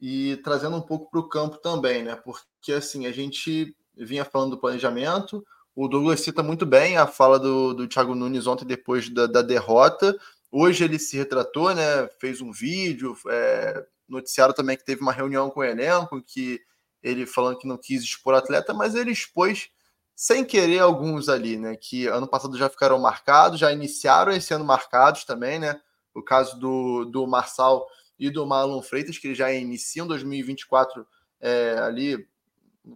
e 0.00 0.38
trazendo 0.42 0.76
um 0.78 0.80
pouco 0.80 1.10
para 1.10 1.20
o 1.20 1.28
campo 1.28 1.58
também, 1.58 2.02
né? 2.02 2.16
Porque 2.16 2.72
assim, 2.72 3.06
a 3.06 3.12
gente 3.12 3.76
vinha 3.94 4.24
falando 4.24 4.52
do 4.52 4.58
planejamento, 4.58 5.46
o 5.82 5.88
Douglas 5.88 6.20
cita 6.20 6.42
muito 6.42 6.66
bem 6.66 6.98
a 6.98 7.06
fala 7.06 7.38
do, 7.38 7.72
do 7.72 7.88
Thiago 7.88 8.14
Nunes 8.14 8.46
ontem 8.46 8.66
depois 8.66 9.08
da, 9.08 9.26
da 9.26 9.40
derrota. 9.40 10.14
Hoje 10.52 10.84
ele 10.84 10.98
se 10.98 11.16
retratou, 11.16 11.74
né? 11.74 12.06
Fez 12.18 12.42
um 12.42 12.52
vídeo, 12.52 13.16
é, 13.30 13.86
noticiaram 14.06 14.52
também 14.52 14.76
que 14.76 14.84
teve 14.84 15.00
uma 15.00 15.10
reunião 15.10 15.48
com 15.48 15.60
o 15.60 15.64
elenco, 15.64 16.20
que 16.20 16.60
ele 17.02 17.24
falando 17.24 17.56
que 17.56 17.66
não 17.66 17.78
quis 17.78 18.02
expor 18.02 18.34
atleta, 18.34 18.74
mas 18.74 18.94
ele 18.94 19.10
expôs 19.10 19.70
sem 20.14 20.44
querer 20.44 20.80
alguns 20.80 21.30
ali, 21.30 21.56
né? 21.56 21.74
Que 21.76 22.06
ano 22.08 22.28
passado 22.28 22.58
já 22.58 22.68
ficaram 22.68 22.98
marcados, 22.98 23.58
já 23.58 23.72
iniciaram 23.72 24.32
esse 24.32 24.52
ano 24.52 24.66
marcados 24.66 25.24
também, 25.24 25.58
né? 25.58 25.80
O 26.12 26.22
caso 26.22 26.60
do, 26.60 27.06
do 27.06 27.26
Marçal 27.26 27.86
e 28.18 28.28
do 28.28 28.46
Marlon 28.46 28.82
Freitas, 28.82 29.16
que 29.16 29.28
eles 29.28 29.38
já 29.38 29.50
iniciam 29.50 30.06
2024 30.06 31.06
é, 31.40 31.78
ali 31.78 32.28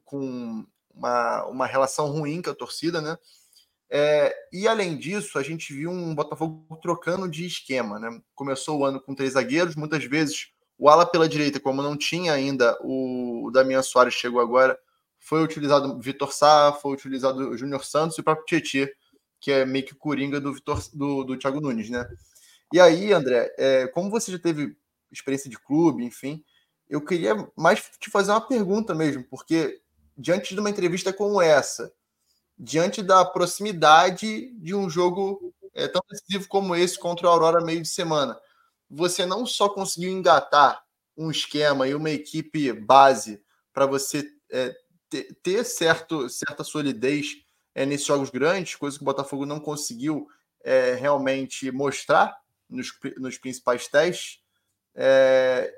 com 0.04 0.66
uma, 0.94 1.44
uma 1.46 1.66
relação 1.66 2.06
ruim 2.08 2.40
com 2.40 2.50
a 2.50 2.54
torcida, 2.54 3.00
né? 3.00 3.18
É, 3.90 4.34
e 4.52 4.66
além 4.66 4.96
disso, 4.96 5.38
a 5.38 5.42
gente 5.42 5.72
viu 5.72 5.90
um 5.90 6.14
Botafogo 6.14 6.78
trocando 6.82 7.28
de 7.28 7.46
esquema, 7.46 7.98
né? 7.98 8.20
Começou 8.34 8.78
o 8.78 8.84
ano 8.84 9.00
com 9.00 9.14
três 9.14 9.34
zagueiros, 9.34 9.76
muitas 9.76 10.04
vezes 10.04 10.48
o 10.78 10.88
ala 10.88 11.06
pela 11.06 11.28
direita, 11.28 11.60
como 11.60 11.82
não 11.82 11.96
tinha 11.96 12.32
ainda 12.32 12.76
o, 12.82 13.46
o 13.46 13.50
Damian 13.50 13.82
Soares 13.82 14.14
chegou 14.14 14.40
agora, 14.40 14.78
foi 15.18 15.42
utilizado 15.42 15.98
Vitor 16.00 16.32
Sá, 16.32 16.72
foi 16.72 16.92
utilizado 16.92 17.50
o 17.50 17.56
Júnior 17.56 17.84
Santos 17.84 18.18
e 18.18 18.20
o 18.20 18.24
próprio 18.24 18.46
Tietchan, 18.46 18.90
que 19.40 19.52
é 19.52 19.64
meio 19.64 19.84
que 19.84 19.94
coringa 19.94 20.40
do, 20.40 20.52
Vitor, 20.52 20.82
do, 20.92 21.24
do 21.24 21.38
Thiago 21.38 21.60
Nunes, 21.60 21.88
né? 21.88 22.06
E 22.72 22.80
aí, 22.80 23.12
André, 23.12 23.54
é, 23.56 23.86
como 23.88 24.10
você 24.10 24.32
já 24.32 24.38
teve 24.38 24.76
experiência 25.12 25.48
de 25.48 25.58
clube, 25.58 26.04
enfim, 26.04 26.42
eu 26.88 27.00
queria 27.00 27.34
mais 27.56 27.88
te 27.98 28.10
fazer 28.10 28.32
uma 28.32 28.40
pergunta 28.40 28.94
mesmo, 28.94 29.24
porque 29.30 29.80
diante 30.16 30.54
de 30.54 30.61
uma 30.61 30.71
entrevista 30.71 31.12
como 31.12 31.40
essa, 31.40 31.92
diante 32.59 33.02
da 33.02 33.25
proximidade 33.25 34.52
de 34.59 34.75
um 34.75 34.88
jogo 34.88 35.52
é, 35.75 35.88
tão 35.88 36.02
decisivo 36.09 36.49
como 36.49 36.76
esse 36.76 36.99
contra 36.99 37.26
o 37.26 37.30
Aurora 37.30 37.64
meio 37.64 37.83
de 37.83 37.88
semana, 37.88 38.38
você 38.88 39.26
não 39.26 39.44
só 39.44 39.68
conseguiu 39.68 40.11
engatar 40.11 40.85
um 41.16 41.30
esquema 41.30 41.87
e 41.88 41.94
uma 41.94 42.11
equipe 42.11 42.73
base 42.73 43.42
para 43.73 43.87
você 43.87 44.28
é, 44.50 44.75
ter, 45.09 45.35
ter, 45.42 45.64
certo, 45.64 46.28
certa 46.28 46.62
solidez 46.62 47.37
é, 47.75 47.85
nesses 47.85 48.06
jogos 48.06 48.30
grandes, 48.30 48.76
coisa 48.76 48.97
que 48.97 49.02
o 49.02 49.06
Botafogo 49.06 49.44
não 49.44 49.59
conseguiu 49.59 50.28
é, 50.62 50.94
realmente 50.94 51.71
mostrar 51.73 52.37
nos, 52.68 52.92
nos 53.16 53.37
principais 53.37 53.88
testes, 53.88 54.40
é, 54.94 55.73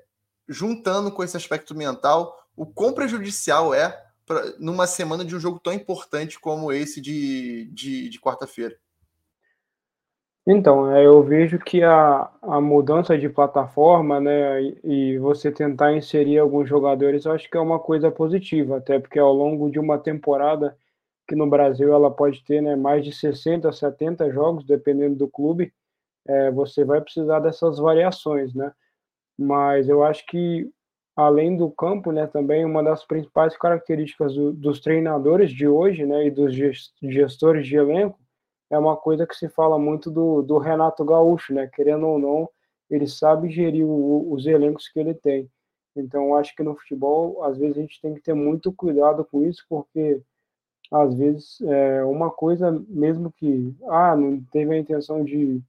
juntando 0.49 1.11
com 1.11 1.25
esse 1.25 1.37
aspecto 1.37 1.75
mental, 1.75 2.39
o 2.55 2.67
quão 2.67 2.93
prejudicial 2.93 3.75
é 3.75 4.06
pra, 4.27 4.43
numa 4.59 4.87
semana 4.87 5.25
de 5.25 5.35
um 5.35 5.41
jogo 5.41 5.61
tão 5.61 5.73
importante 5.73 6.39
como 6.39 6.73
esse 6.73 7.01
de, 7.01 7.71
de, 7.73 8.09
de 8.09 8.21
quarta-feira. 8.21 8.77
Então, 10.49 10.95
é, 10.95 11.05
eu 11.05 11.23
vejo 11.25 11.59
que 11.59 11.83
a, 11.83 12.31
a 12.41 12.61
mudança 12.61 13.19
de 13.19 13.29
plataforma, 13.29 14.21
né, 14.21 14.63
e, 14.85 15.19
você 15.19 15.51
tentar 15.51 15.93
inserir 15.93 16.39
alguns 16.39 16.69
jogadores, 16.69 17.25
eu 17.25 17.33
acho 17.33 17.51
que 17.51 17.57
é 17.57 17.61
uma 17.61 17.81
coisa 17.81 18.13
positiva, 18.13 18.77
até 18.77 19.01
porque 19.01 19.19
ao 19.19 19.33
longo 19.33 19.69
de 19.69 19.81
uma 19.81 19.99
temporada, 19.99 20.77
que 21.27 21.35
no 21.35 21.49
Brasil 21.49 21.93
ela 21.93 22.13
pode 22.13 22.45
ter 22.45 22.61
né, 22.63 22.77
mais 22.77 23.05
de 23.05 23.13
60, 23.13 23.73
70 23.73 24.31
jogos, 24.31 24.65
dependendo 24.65 25.17
do 25.17 25.29
clube, 25.29 25.73
é, 26.29 26.51
você 26.53 26.85
vai 26.85 27.01
precisar 27.01 27.41
dessas 27.41 27.79
variações, 27.79 28.55
né? 28.55 28.73
Mas 29.37 29.89
eu 29.89 30.05
acho 30.05 30.25
que, 30.27 30.71
além 31.17 31.57
do 31.57 31.71
campo, 31.71 32.13
né, 32.13 32.27
também 32.27 32.65
uma 32.65 32.83
das 32.83 33.05
principais 33.05 33.57
características 33.57 34.35
do, 34.35 34.53
dos 34.53 34.81
treinadores 34.81 35.51
de 35.51 35.67
hoje, 35.67 36.05
né, 36.05 36.27
e 36.27 36.31
dos 36.31 36.55
gestores 37.03 37.67
de 37.67 37.77
elenco, 37.77 38.19
é 38.71 38.79
uma 38.79 38.97
coisa 38.97 39.27
que 39.27 39.35
se 39.35 39.49
fala 39.49 39.79
muito 39.79 40.11
do, 40.11 40.43
do 40.43 40.59
Renato 40.59 41.05
Gaúcho, 41.05 41.55
né? 41.55 41.69
Querendo 41.73 42.07
ou 42.07 42.19
não, 42.19 42.49
ele 42.91 43.07
sabe 43.07 43.49
gerir 43.49 43.87
o, 43.87 44.33
os 44.33 44.45
elencos 44.47 44.89
que 44.89 44.99
ele 44.99 45.15
tem. 45.15 45.49
Então, 45.95 46.35
acho 46.35 46.55
que 46.55 46.63
no 46.63 46.77
futebol, 46.77 47.43
às 47.45 47.57
vezes, 47.57 47.79
a 47.79 47.81
gente 47.81 48.01
tem 48.01 48.15
que 48.15 48.21
ter 48.21 48.35
muito 48.35 48.73
cuidado 48.73 49.25
com 49.25 49.43
isso, 49.45 49.65
porque 49.69 50.21
às 50.93 51.15
vezes 51.15 51.61
é 51.63 52.05
uma 52.05 52.31
coisa, 52.31 52.71
mesmo 52.89 53.33
que 53.33 53.75
ah, 53.89 54.15
não 54.15 54.41
teve 54.53 54.75
a 54.75 54.79
intenção 54.79 55.25
de, 55.25 55.61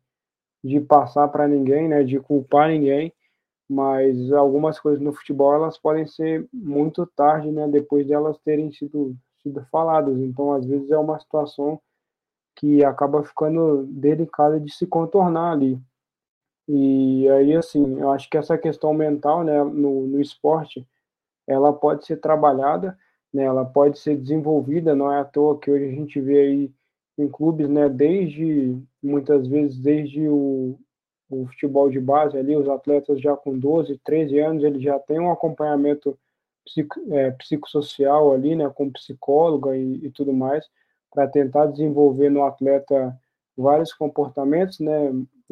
de 0.63 0.79
passar 0.81 1.27
para 1.29 1.47
ninguém, 1.47 1.87
né, 1.87 2.03
de 2.03 2.19
culpar 2.19 2.69
ninguém, 2.69 3.11
mas 3.69 4.31
algumas 4.31 4.79
coisas 4.79 5.01
no 5.01 5.13
futebol 5.13 5.53
elas 5.53 5.77
podem 5.77 6.07
ser 6.07 6.47
muito 6.53 7.05
tarde, 7.05 7.51
né, 7.51 7.67
depois 7.67 8.05
de 8.05 8.13
elas 8.13 8.37
terem 8.39 8.71
sido, 8.71 9.15
sido 9.41 9.65
faladas. 9.71 10.17
Então, 10.19 10.53
às 10.53 10.65
vezes 10.65 10.89
é 10.89 10.97
uma 10.97 11.19
situação 11.19 11.81
que 12.55 12.83
acaba 12.83 13.23
ficando 13.23 13.85
delicada 13.87 14.59
de 14.59 14.71
se 14.73 14.87
contornar 14.87 15.51
ali. 15.51 15.79
E 16.67 17.29
aí, 17.29 17.55
assim, 17.55 17.99
eu 17.99 18.11
acho 18.11 18.29
que 18.29 18.37
essa 18.37 18.57
questão 18.57 18.93
mental, 18.93 19.43
né, 19.43 19.63
no, 19.63 20.07
no 20.07 20.21
esporte, 20.21 20.85
ela 21.45 21.71
pode 21.71 22.05
ser 22.05 22.17
trabalhada, 22.17 22.97
né, 23.33 23.43
ela 23.43 23.65
pode 23.65 23.99
ser 23.99 24.17
desenvolvida, 24.17 24.95
não 24.95 25.11
é 25.11 25.19
à 25.19 25.25
toa 25.25 25.59
que 25.59 25.71
hoje 25.71 25.85
a 25.85 25.91
gente 25.91 26.19
vê 26.19 26.39
aí 26.39 26.73
em 27.17 27.27
clubes, 27.27 27.69
né, 27.69 27.89
desde, 27.89 28.77
muitas 29.01 29.47
vezes, 29.47 29.77
desde 29.79 30.27
o, 30.27 30.77
o 31.29 31.45
futebol 31.47 31.89
de 31.89 31.99
base 31.99 32.37
ali, 32.37 32.55
os 32.55 32.67
atletas 32.69 33.19
já 33.21 33.35
com 33.35 33.57
12, 33.57 33.99
13 34.03 34.39
anos, 34.39 34.63
eles 34.63 34.81
já 34.81 34.97
têm 34.99 35.19
um 35.19 35.31
acompanhamento 35.31 36.17
psico, 36.65 37.01
é, 37.13 37.31
psicossocial 37.31 38.33
ali, 38.33 38.55
né, 38.55 38.69
com 38.69 38.91
psicóloga 38.91 39.75
e, 39.75 40.05
e 40.05 40.11
tudo 40.11 40.33
mais, 40.33 40.65
para 41.11 41.27
tentar 41.27 41.67
desenvolver 41.67 42.29
no 42.29 42.43
atleta 42.43 43.17
vários 43.55 43.93
comportamentos, 43.93 44.79
né, 44.79 45.11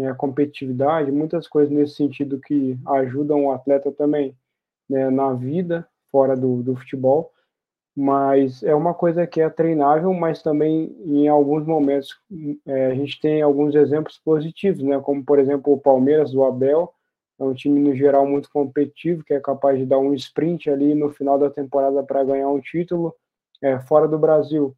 a 0.09 0.13
competitividade, 0.13 1.11
muitas 1.11 1.47
coisas 1.47 1.73
nesse 1.73 1.95
sentido 1.95 2.39
que 2.39 2.77
ajudam 2.87 3.45
o 3.45 3.51
atleta 3.51 3.91
também 3.91 4.35
né, 4.89 5.09
na 5.09 5.33
vida 5.33 5.87
fora 6.11 6.35
do, 6.35 6.61
do 6.61 6.75
futebol, 6.75 7.31
mas 7.95 8.61
é 8.63 8.75
uma 8.75 8.93
coisa 8.93 9.25
que 9.25 9.39
é 9.39 9.49
treinável, 9.49 10.13
mas 10.13 10.41
também 10.41 10.95
em 11.05 11.27
alguns 11.27 11.65
momentos 11.65 12.09
é, 12.65 12.87
a 12.87 12.95
gente 12.95 13.19
tem 13.21 13.41
alguns 13.41 13.73
exemplos 13.73 14.19
positivos, 14.23 14.83
né, 14.83 14.99
como 14.99 15.23
por 15.23 15.39
exemplo 15.39 15.73
o 15.73 15.79
Palmeiras 15.79 16.31
do 16.31 16.43
Abel, 16.43 16.93
é 17.39 17.43
um 17.43 17.53
time 17.53 17.79
no 17.79 17.95
geral 17.95 18.25
muito 18.25 18.49
competitivo, 18.49 19.23
que 19.23 19.33
é 19.33 19.39
capaz 19.39 19.77
de 19.77 19.85
dar 19.85 19.99
um 19.99 20.13
sprint 20.13 20.69
ali 20.69 20.95
no 20.95 21.09
final 21.11 21.37
da 21.37 21.49
temporada 21.49 22.03
para 22.03 22.23
ganhar 22.23 22.49
um 22.49 22.61
título, 22.61 23.13
é, 23.61 23.79
fora 23.79 24.07
do 24.07 24.17
Brasil. 24.17 24.75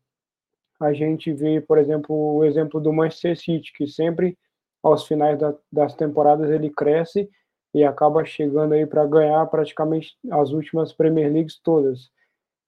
A 0.80 0.94
gente 0.94 1.32
vê, 1.34 1.62
por 1.62 1.78
exemplo, 1.78 2.16
o 2.16 2.46
exemplo 2.46 2.80
do 2.80 2.94
Manchester 2.94 3.38
City, 3.38 3.74
que 3.74 3.88
sempre 3.88 4.38
aos 4.84 5.08
finais 5.08 5.38
da, 5.40 5.56
das 5.72 5.96
temporadas 5.96 6.50
ele 6.50 6.70
cresce 6.70 7.30
e 7.74 7.84
acaba 7.84 8.26
chegando 8.26 8.74
aí 8.74 8.86
para 8.86 9.06
ganhar 9.06 9.46
praticamente 9.48 10.18
as 10.32 10.52
últimas 10.52 10.94
Premier 10.94 11.32
Leagues 11.32 11.60
todas. 11.62 12.10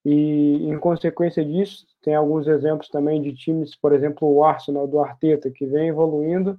E 0.04 0.68
em 0.68 0.78
consequência 0.78 1.44
disso, 1.44 1.86
tem 2.02 2.14
alguns 2.14 2.46
exemplos 2.46 2.88
também 2.88 3.20
de 3.20 3.34
times, 3.34 3.76
por 3.76 3.92
exemplo, 3.92 4.28
o 4.32 4.42
Arsenal 4.42 4.86
do 4.86 5.00
Arteta, 5.00 5.50
que 5.50 5.66
vem 5.66 5.88
evoluindo 5.88 6.58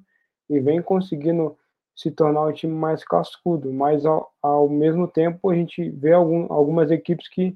e 0.49 0.59
vem 0.59 0.81
conseguindo 0.81 1.57
se 1.95 2.11
tornar 2.11 2.47
um 2.47 2.53
time 2.53 2.73
mais 2.73 3.03
cascudo, 3.03 3.71
mas 3.71 4.05
ao, 4.05 4.31
ao 4.41 4.69
mesmo 4.69 5.07
tempo 5.07 5.49
a 5.49 5.55
gente 5.55 5.89
vê 5.89 6.13
algum, 6.13 6.51
algumas 6.51 6.91
equipes 6.91 7.27
que 7.27 7.55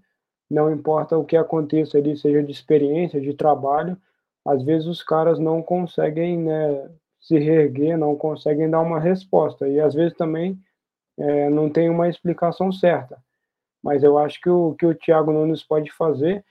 não 0.49 0.71
importa 0.71 1.17
o 1.17 1.25
que 1.25 1.37
aconteça 1.37 1.97
ali, 1.97 2.15
seja 2.15 2.43
de 2.43 2.51
experiência, 2.51 3.19
de 3.19 3.33
trabalho, 3.33 3.97
às 4.45 4.61
vezes 4.63 4.87
os 4.87 5.01
caras 5.03 5.39
não 5.39 5.61
conseguem 5.61 6.37
né, 6.37 6.89
se 7.19 7.39
reerguer, 7.39 7.97
não 7.97 8.15
conseguem 8.15 8.69
dar 8.69 8.81
uma 8.81 8.99
resposta, 8.99 9.67
e 9.67 9.79
às 9.79 9.93
vezes 9.95 10.15
também 10.15 10.59
é, 11.17 11.49
não 11.49 11.69
tem 11.69 11.89
uma 11.89 12.07
explicação 12.07 12.71
certa. 12.71 13.17
Mas 13.85 14.01
eu 14.01 14.17
acho 14.17 14.41
que 14.41 14.49
o 14.49 14.73
que 14.73 14.83
o 14.83 14.95
Thiago 14.95 15.31
Nunes 15.31 15.63
pode 15.63 15.91
fazer 15.91 16.43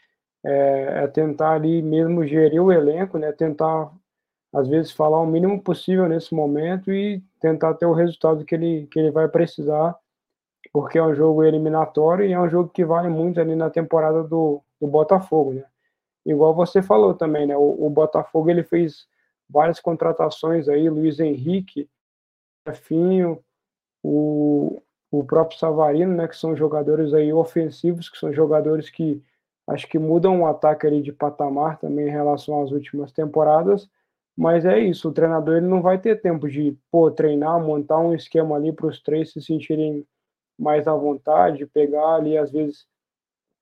é, 0.45 1.03
é 1.03 1.07
tentar 1.09 1.55
ali 1.55 1.83
mesmo 1.83 2.25
gerir 2.25 2.63
o 2.63 2.71
elenco, 2.71 3.19
né, 3.19 3.33
tentar 3.33 3.91
às 4.53 4.69
vezes 4.69 4.93
falar 4.93 5.21
o 5.21 5.27
mínimo 5.27 5.61
possível 5.61 6.09
nesse 6.09 6.33
momento 6.33 6.93
e 6.93 7.21
tentar 7.41 7.75
ter 7.75 7.87
o 7.87 7.93
resultado 7.93 8.45
que 8.45 8.55
ele, 8.55 8.87
que 8.87 9.01
ele 9.01 9.11
vai 9.11 9.27
precisar 9.27 9.99
porque 10.73 10.97
é 10.97 11.03
um 11.03 11.15
jogo 11.15 11.43
eliminatório 11.43 12.25
e 12.25 12.33
é 12.33 12.41
um 12.41 12.49
jogo 12.49 12.69
que 12.69 12.85
vale 12.85 13.09
muito 13.09 13.41
ali 13.41 13.57
na 13.57 13.69
temporada 13.69 14.23
do, 14.23 14.63
do 14.81 14.87
Botafogo, 14.87 15.55
né? 15.55 15.65
Igual 16.25 16.55
você 16.55 16.83
falou 16.83 17.15
também, 17.15 17.47
né? 17.47 17.57
O, 17.57 17.87
o 17.87 17.91
Botafogo 17.91 18.49
ele 18.49 18.63
fez 18.63 19.07
várias 19.49 19.81
contratações 19.81 20.69
aí, 20.69 20.89
Luiz 20.89 21.19
Henrique, 21.19 21.91
Finho, 22.75 23.45
o, 24.03 24.83
o 25.19 25.25
próprio 25.25 25.59
Savarino, 25.59 26.15
né? 26.15 26.29
Que 26.29 26.37
são 26.37 26.57
jogadores 26.57 27.13
aí 27.15 27.33
ofensivos, 27.33 28.09
que 28.09 28.19
são 28.19 28.33
jogadores 28.33 28.91
que 28.91 29.23
acho 29.67 29.87
que 29.89 29.99
mudam 29.99 30.43
o 30.43 30.47
ataque 30.47 30.87
ali 30.87 31.01
de 31.01 31.13
patamar 31.13 31.79
também 31.79 32.09
em 32.09 32.11
relação 32.11 32.63
às 32.63 32.71
últimas 32.71 33.13
temporadas. 33.13 33.89
Mas 34.37 34.65
é 34.65 34.79
isso, 34.81 35.09
o 35.09 35.13
treinador 35.13 35.57
ele 35.57 35.67
não 35.67 35.81
vai 35.81 35.99
ter 35.99 36.21
tempo 36.21 36.49
de 36.49 36.77
pô, 36.91 37.11
treinar, 37.11 37.63
montar 37.63 37.99
um 37.99 38.15
esquema 38.15 38.57
ali 38.57 38.73
para 38.73 38.87
os 38.89 39.01
três 39.01 39.33
se 39.33 39.41
sentirem 39.41 40.05
mais 40.59 40.89
à 40.89 40.95
vontade, 40.95 41.67
pegar 41.67 42.17
ali, 42.17 42.37
às 42.37 42.51
vezes, 42.51 42.87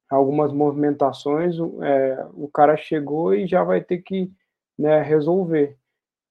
algumas 0.08 0.52
movimentações, 0.52 1.56
é, 1.82 2.26
o 2.34 2.48
cara 2.48 2.76
chegou 2.76 3.34
e 3.34 3.46
já 3.46 3.62
vai 3.62 3.82
ter 3.82 3.98
que 3.98 4.30
né, 4.78 5.02
resolver. 5.02 5.76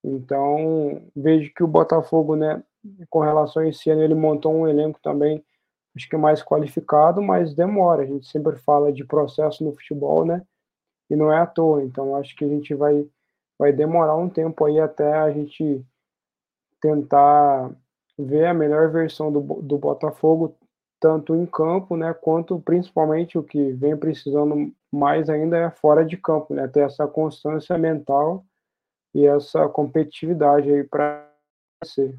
Então, 0.03 1.03
vejo 1.15 1.53
que 1.53 1.63
o 1.63 1.67
Botafogo, 1.67 2.35
né, 2.35 2.63
com 3.09 3.19
relação 3.19 3.63
a 3.63 3.67
esse 3.67 3.89
ano, 3.89 4.01
ele 4.01 4.15
montou 4.15 4.53
um 4.53 4.67
elenco 4.67 4.99
também, 5.01 5.43
acho 5.95 6.09
que 6.09 6.17
mais 6.17 6.43
qualificado, 6.43 7.21
mas 7.21 7.53
demora. 7.53 8.03
A 8.03 8.05
gente 8.05 8.27
sempre 8.27 8.55
fala 8.57 8.91
de 8.91 9.03
processo 9.05 9.63
no 9.63 9.73
futebol, 9.73 10.25
né? 10.25 10.41
E 11.09 11.15
não 11.15 11.31
é 11.31 11.39
à 11.39 11.45
toa. 11.45 11.83
Então, 11.83 12.15
acho 12.15 12.35
que 12.35 12.45
a 12.45 12.47
gente 12.47 12.73
vai, 12.73 13.07
vai 13.59 13.71
demorar 13.73 14.15
um 14.15 14.29
tempo 14.29 14.65
aí 14.65 14.79
até 14.79 15.13
a 15.13 15.31
gente 15.31 15.85
tentar 16.81 17.71
ver 18.17 18.47
a 18.47 18.53
melhor 18.53 18.91
versão 18.91 19.31
do, 19.31 19.39
do 19.61 19.77
Botafogo, 19.77 20.55
tanto 20.99 21.35
em 21.35 21.45
campo, 21.45 21.95
né, 21.95 22.13
quanto 22.13 22.59
principalmente 22.59 23.37
o 23.37 23.43
que 23.43 23.71
vem 23.73 23.97
precisando 23.97 24.71
mais 24.91 25.29
ainda 25.29 25.57
é 25.57 25.71
fora 25.71 26.05
de 26.05 26.17
campo, 26.17 26.53
né, 26.53 26.67
ter 26.67 26.81
essa 26.81 27.07
constância 27.07 27.77
mental 27.77 28.45
e 29.13 29.25
essa 29.25 29.67
competitividade 29.67 30.71
aí 30.71 30.83
para 30.83 31.27
ser. 31.83 32.17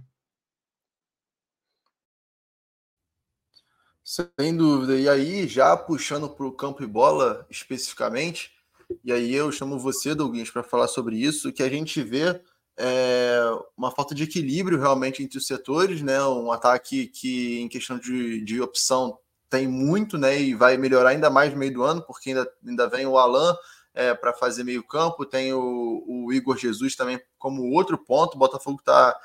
Sem 4.12 4.54
dúvida. 4.54 4.94
E 4.94 5.08
aí, 5.08 5.48
já 5.48 5.74
puxando 5.74 6.28
para 6.28 6.44
o 6.44 6.52
campo 6.52 6.82
e 6.82 6.86
bola 6.86 7.46
especificamente, 7.48 8.50
e 9.02 9.10
aí 9.10 9.34
eu 9.34 9.50
chamo 9.50 9.78
você, 9.78 10.14
Douglas, 10.14 10.50
para 10.50 10.62
falar 10.62 10.86
sobre 10.86 11.16
isso, 11.16 11.50
que 11.50 11.62
a 11.62 11.68
gente 11.70 12.02
vê 12.02 12.38
é, 12.76 13.40
uma 13.74 13.90
falta 13.90 14.14
de 14.14 14.24
equilíbrio 14.24 14.78
realmente 14.78 15.22
entre 15.22 15.38
os 15.38 15.46
setores, 15.46 16.02
né? 16.02 16.22
Um 16.24 16.52
ataque 16.52 17.06
que, 17.06 17.58
em 17.60 17.68
questão 17.70 17.98
de, 17.98 18.42
de 18.44 18.60
opção, 18.60 19.16
tem 19.48 19.66
muito, 19.66 20.18
né? 20.18 20.38
E 20.38 20.54
vai 20.54 20.76
melhorar 20.76 21.10
ainda 21.10 21.30
mais 21.30 21.50
no 21.50 21.58
meio 21.58 21.72
do 21.72 21.82
ano, 21.82 22.02
porque 22.02 22.30
ainda, 22.30 22.46
ainda 22.66 22.86
vem 22.90 23.06
o 23.06 23.16
Alan 23.16 23.56
é, 23.94 24.12
para 24.12 24.34
fazer 24.34 24.62
meio 24.62 24.86
campo, 24.86 25.24
tem 25.24 25.54
o, 25.54 26.04
o, 26.06 26.32
Igor 26.34 26.58
Jesus 26.58 26.94
também 26.94 27.18
como 27.38 27.70
outro 27.72 27.96
ponto. 27.96 28.34
O 28.34 28.38
Botafogo 28.38 28.78
está 28.78 29.18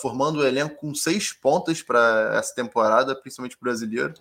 formando 0.00 0.40
o 0.40 0.46
elenco 0.46 0.76
com 0.76 0.94
seis 0.94 1.32
pontas 1.32 1.82
para 1.82 2.32
essa 2.38 2.54
temporada, 2.54 3.14
principalmente 3.14 3.56
brasileiro. 3.60 4.14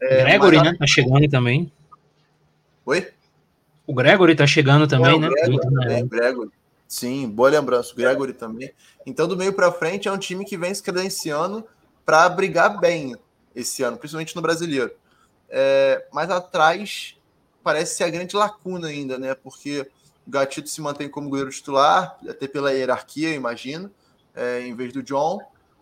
É, 0.00 0.22
Gregory, 0.24 0.56
mas... 0.58 0.66
né? 0.72 0.76
Tá 0.78 0.86
chegando 0.86 1.28
também. 1.28 1.72
Oi? 2.86 3.08
O 3.86 3.94
Gregory 3.94 4.34
tá 4.34 4.46
chegando 4.46 4.86
também, 4.86 5.16
é, 5.16 5.18
né? 5.18 5.28
Gregory, 5.28 5.60
também, 5.60 6.06
Gregory. 6.06 6.50
Sim, 6.86 7.28
boa 7.28 7.50
lembrança. 7.50 7.92
O 7.92 7.96
Gregory 7.96 8.32
também. 8.32 8.72
Então, 9.06 9.28
do 9.28 9.36
meio 9.36 9.52
para 9.52 9.72
frente, 9.72 10.08
é 10.08 10.12
um 10.12 10.18
time 10.18 10.44
que 10.44 10.56
vem 10.56 10.74
se 10.74 10.82
credenciando 10.82 11.66
para 12.04 12.28
brigar 12.28 12.80
bem 12.80 13.14
esse 13.54 13.82
ano, 13.82 13.96
principalmente 13.96 14.34
no 14.34 14.42
brasileiro. 14.42 14.90
É, 15.50 16.06
mas 16.12 16.30
atrás 16.30 17.16
parece 17.62 17.96
ser 17.96 18.04
a 18.04 18.10
grande 18.10 18.36
lacuna 18.36 18.88
ainda, 18.88 19.18
né? 19.18 19.34
Porque 19.34 19.86
o 20.26 20.30
Gatito 20.30 20.68
se 20.68 20.80
mantém 20.80 21.08
como 21.08 21.28
goleiro 21.28 21.50
titular, 21.50 22.18
até 22.28 22.46
pela 22.46 22.72
hierarquia, 22.72 23.34
imagino, 23.34 23.90
é, 24.38 24.66
em 24.66 24.74
vez 24.74 24.92
do 24.92 25.02
John. 25.02 25.40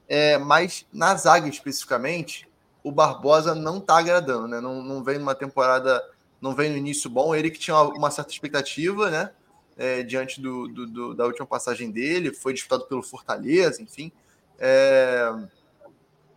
É, 0.08 0.38
mas 0.38 0.86
na 0.92 1.14
zaga 1.14 1.48
especificamente, 1.48 2.48
o 2.82 2.90
Barbosa 2.92 3.54
não 3.54 3.78
está 3.78 3.98
agradando, 3.98 4.48
né? 4.48 4.60
Não, 4.60 4.82
não 4.82 5.02
vem 5.02 5.18
numa 5.18 5.34
temporada, 5.34 6.02
não 6.40 6.54
vem 6.54 6.70
no 6.70 6.76
início 6.76 7.10
bom. 7.10 7.34
Ele 7.34 7.50
que 7.50 7.58
tinha 7.58 7.80
uma 7.82 8.10
certa 8.10 8.32
expectativa, 8.32 9.10
né? 9.10 9.30
É, 9.76 10.02
diante 10.02 10.40
do, 10.40 10.68
do, 10.68 10.86
do, 10.86 11.14
da 11.14 11.26
última 11.26 11.46
passagem 11.46 11.90
dele, 11.90 12.32
foi 12.32 12.54
disputado 12.54 12.86
pelo 12.86 13.02
Fortaleza, 13.02 13.82
enfim. 13.82 14.10
É, 14.58 15.30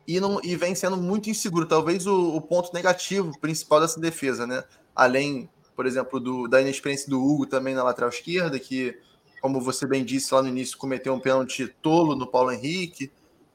e, 0.06 0.20
não, 0.20 0.42
e 0.44 0.56
vem 0.56 0.74
sendo 0.74 0.98
muito 0.98 1.30
inseguro. 1.30 1.68
Talvez 1.68 2.08
o, 2.08 2.36
o, 2.36 2.42
ponto 2.42 2.74
negativo 2.74 3.40
principal 3.40 3.80
dessa 3.80 4.00
defesa, 4.00 4.48
né? 4.48 4.64
Além, 4.96 5.48
por 5.76 5.86
exemplo, 5.86 6.20
do, 6.20 6.48
da 6.48 6.60
inexperiência 6.60 7.08
do 7.10 7.24
Hugo 7.24 7.46
também 7.46 7.76
na 7.76 7.84
lateral 7.84 8.10
esquerda, 8.10 8.60
que, 8.60 8.98
como 9.42 9.62
você 9.62 9.86
bem 9.88 10.04
disse 10.04 10.34
lá 10.34 10.42
no 10.42 10.50
início, 10.50 10.78
cometeu 10.78 11.14
um 11.14 11.20
pênalti 11.20 11.68
tolo 11.82 12.16
no 12.16 12.28
Paulo 12.28 12.52
Henrique. 12.52 13.12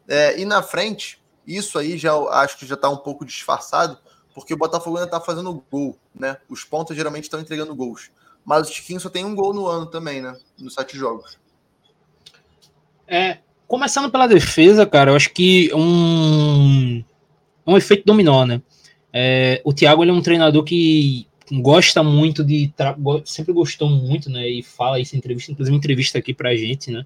É, 0.09 0.39
e 0.39 0.45
na 0.45 0.63
frente, 0.63 1.23
isso 1.47 1.79
aí 1.79 1.97
já 1.97 2.15
acho 2.15 2.59
que 2.59 2.67
já 2.67 2.75
está 2.75 2.89
um 2.89 2.97
pouco 2.97 3.25
disfarçado, 3.25 3.99
porque 4.35 4.55
o 4.55 4.59
Botafogo 4.59 4.97
ainda 4.97 5.09
está 5.09 5.21
fazendo 5.21 5.65
gol, 5.71 5.99
né? 6.15 6.37
Os 6.49 6.65
pontos 6.65 6.97
geralmente 6.97 7.25
estão 7.25 7.41
entregando 7.41 7.75
gols. 7.75 8.11
Mas 8.45 8.69
o 8.69 8.73
Tiquinho 8.73 9.01
só 9.01 9.09
tem 9.09 9.25
um 9.25 9.35
gol 9.35 9.55
no 9.55 9.67
ano 9.67 9.87
também, 9.87 10.21
né? 10.21 10.37
Nos 10.59 10.75
sete 10.75 10.97
jogos. 10.97 11.39
É, 13.07 13.39
Começando 13.67 14.11
pela 14.11 14.27
defesa, 14.27 14.85
cara, 14.85 15.11
eu 15.11 15.17
acho 15.17 15.31
que 15.31 15.71
um, 15.75 17.03
um 17.67 17.77
efeito 17.77 18.05
dominó, 18.05 18.45
né? 18.45 18.61
É, 19.13 19.63
o 19.65 19.73
Thiago 19.73 20.05
ele 20.05 20.11
é 20.11 20.15
um 20.15 20.21
treinador 20.21 20.63
que 20.65 21.27
gosta 21.53 22.03
muito 22.03 22.45
de. 22.45 22.73
Sempre 23.25 23.53
gostou 23.53 23.89
muito, 23.89 24.31
né? 24.31 24.49
E 24.49 24.63
fala 24.63 25.01
isso 25.01 25.15
em 25.15 25.19
entrevista, 25.19 25.53
inclusive 25.53 25.77
entrevista 25.77 26.19
aqui 26.19 26.33
pra 26.33 26.55
gente, 26.55 26.91
né? 26.91 27.05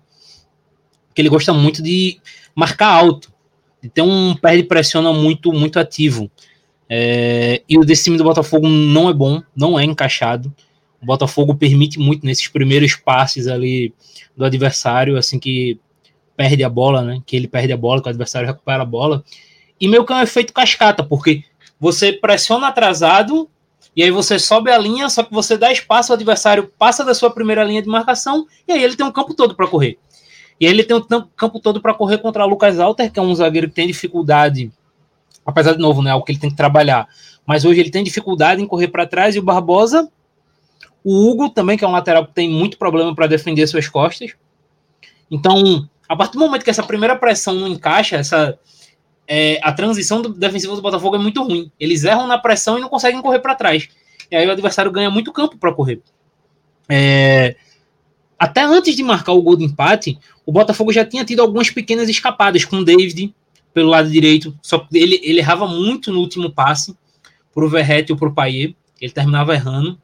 Que 1.14 1.22
ele 1.22 1.29
gosta 1.29 1.53
muito 1.53 1.83
de 1.83 2.20
marcar 2.55 2.88
alto, 2.88 3.33
de 3.83 3.88
ter 3.88 4.03
um 4.03 4.35
pé 4.35 4.57
de 4.57 4.62
pressiona 4.62 5.12
muito, 5.12 5.53
muito 5.53 5.79
ativo. 5.79 6.31
É, 6.88 7.62
e 7.68 7.77
o 7.77 7.85
desse 7.85 8.05
time 8.05 8.16
do 8.16 8.24
Botafogo 8.24 8.68
não 8.68 9.09
é 9.09 9.12
bom, 9.12 9.42
não 9.55 9.79
é 9.79 9.85
encaixado. 9.85 10.55
O 11.01 11.07
Botafogo 11.07 11.55
permite 11.55 11.98
muito 11.98 12.24
nesses 12.24 12.48
primeiros 12.48 12.96
passes 12.96 13.46
ali 13.46 13.94
do 14.37 14.44
adversário, 14.44 15.16
assim 15.16 15.38
que 15.38 15.79
perde 16.37 16.62
a 16.62 16.68
bola, 16.68 17.03
né? 17.03 17.22
Que 17.27 17.37
ele 17.37 17.48
perde 17.48 17.72
a 17.72 17.77
bola, 17.77 18.01
que 18.01 18.09
o 18.09 18.11
adversário 18.11 18.46
recupera 18.46 18.83
a 18.83 18.87
bola. 18.87 19.24
E 19.81 19.87
meio 19.87 20.05
que 20.05 20.12
é 20.12 20.16
um 20.16 20.22
efeito 20.22 20.53
cascata, 20.53 21.03
porque 21.05 21.44
você 21.79 22.12
pressiona 22.12 22.68
atrasado 22.68 23.48
e 23.99 24.03
aí 24.05 24.13
você 24.13 24.39
sobe 24.39 24.71
a 24.71 24.79
linha, 24.79 25.11
só 25.11 25.25
que 25.25 25.35
você 25.35 25.59
dá 25.59 25.73
espaço, 25.73 26.13
o 26.13 26.15
adversário 26.15 26.73
passa 26.79 27.05
da 27.05 27.13
sua 27.13 27.33
primeira 27.33 27.65
linha 27.65 27.83
de 27.83 27.89
marcação 27.89 28.47
e 28.69 28.71
aí 28.71 28.81
ele 28.81 28.95
tem 28.95 29.05
um 29.05 29.11
campo 29.11 29.35
todo 29.35 29.57
para 29.57 29.67
correr. 29.67 29.99
E 30.61 30.67
aí 30.67 30.73
ele 30.73 30.85
tem 30.85 30.97
um 30.97 31.03
campo 31.35 31.59
todo 31.59 31.81
para 31.81 31.93
correr 31.93 32.19
contra 32.19 32.47
o 32.47 32.49
Lucas 32.49 32.79
Alter, 32.79 33.11
que 33.11 33.19
é 33.19 33.23
um 33.23 33.35
zagueiro 33.35 33.69
que 33.69 33.75
tem 33.75 33.89
dificuldade, 33.89 34.71
apesar 35.45 35.73
de 35.73 35.81
novo, 35.81 36.01
né, 36.01 36.13
algo 36.13 36.25
que 36.25 36.31
ele 36.31 36.39
tem 36.39 36.49
que 36.49 36.55
trabalhar. 36.55 37.09
Mas 37.45 37.65
hoje 37.65 37.81
ele 37.81 37.91
tem 37.91 38.05
dificuldade 38.05 38.63
em 38.63 38.69
correr 38.69 38.87
para 38.87 39.05
trás 39.05 39.35
e 39.35 39.41
o 39.41 39.43
Barbosa, 39.43 40.09
o 41.03 41.29
Hugo 41.29 41.51
também, 41.51 41.77
que 41.77 41.85
é 41.85 41.89
um 41.89 41.91
lateral 41.91 42.25
que 42.25 42.35
tem 42.35 42.49
muito 42.49 42.79
problema 42.79 43.13
para 43.17 43.27
defender 43.27 43.67
suas 43.67 43.89
costas. 43.89 44.31
Então, 45.29 45.89
a 46.09 46.15
partir 46.15 46.35
do 46.35 46.39
momento 46.39 46.63
que 46.63 46.71
essa 46.71 46.85
primeira 46.85 47.17
pressão 47.17 47.53
não 47.53 47.67
encaixa, 47.67 48.15
essa 48.15 48.57
é, 49.29 49.61
a 49.62 49.71
transição 49.73 50.23
do 50.23 50.31
defensivo 50.31 50.75
do 50.75 50.81
Botafogo 50.81 51.17
é 51.17 51.19
muito 51.19 51.43
ruim. 51.43 51.71
Eles 51.79 52.03
erram 52.03 52.27
na 52.27 52.38
pressão 52.38 52.79
e 52.79 52.81
não 52.81 52.88
conseguem 52.88 53.21
correr 53.21 53.41
para 53.41 53.55
trás. 53.55 53.87
E 54.31 54.35
aí 54.35 54.47
o 54.47 54.51
adversário 54.51 54.91
ganha 54.91 55.11
muito 55.11 55.33
campo 55.33 55.59
para 55.59 55.73
correr. 55.73 56.01
É, 56.88 57.55
até 58.38 58.62
antes 58.62 58.97
de 58.97 59.03
marcar 59.03 59.33
o 59.33 59.43
gol 59.43 59.55
de 59.55 59.64
empate, 59.64 60.19
o 60.47 60.53
Botafogo 60.53 60.91
já 60.93 61.05
tinha 61.05 61.27
tido 61.27 61.41
algumas 61.41 61.71
pequenas 61.71 62.09
escapadas 62.09 62.64
com 62.64 62.77
o 62.77 62.85
David 62.85 63.35
pelo 63.75 63.91
lado 63.91 64.09
direito. 64.11 64.59
Só 64.62 64.88
ele, 64.93 65.21
ele 65.23 65.41
errava 65.41 65.69
muito 65.69 66.11
no 66.11 66.21
último 66.21 66.51
passe 66.51 66.97
para 67.55 67.64
o 67.64 67.69
Verrete 67.69 68.12
ou 68.12 68.19
para 68.19 68.29
o 68.29 68.35
Paier. 68.35 68.75
Ele 68.99 69.12
terminava 69.12 69.53
errando. 69.53 70.01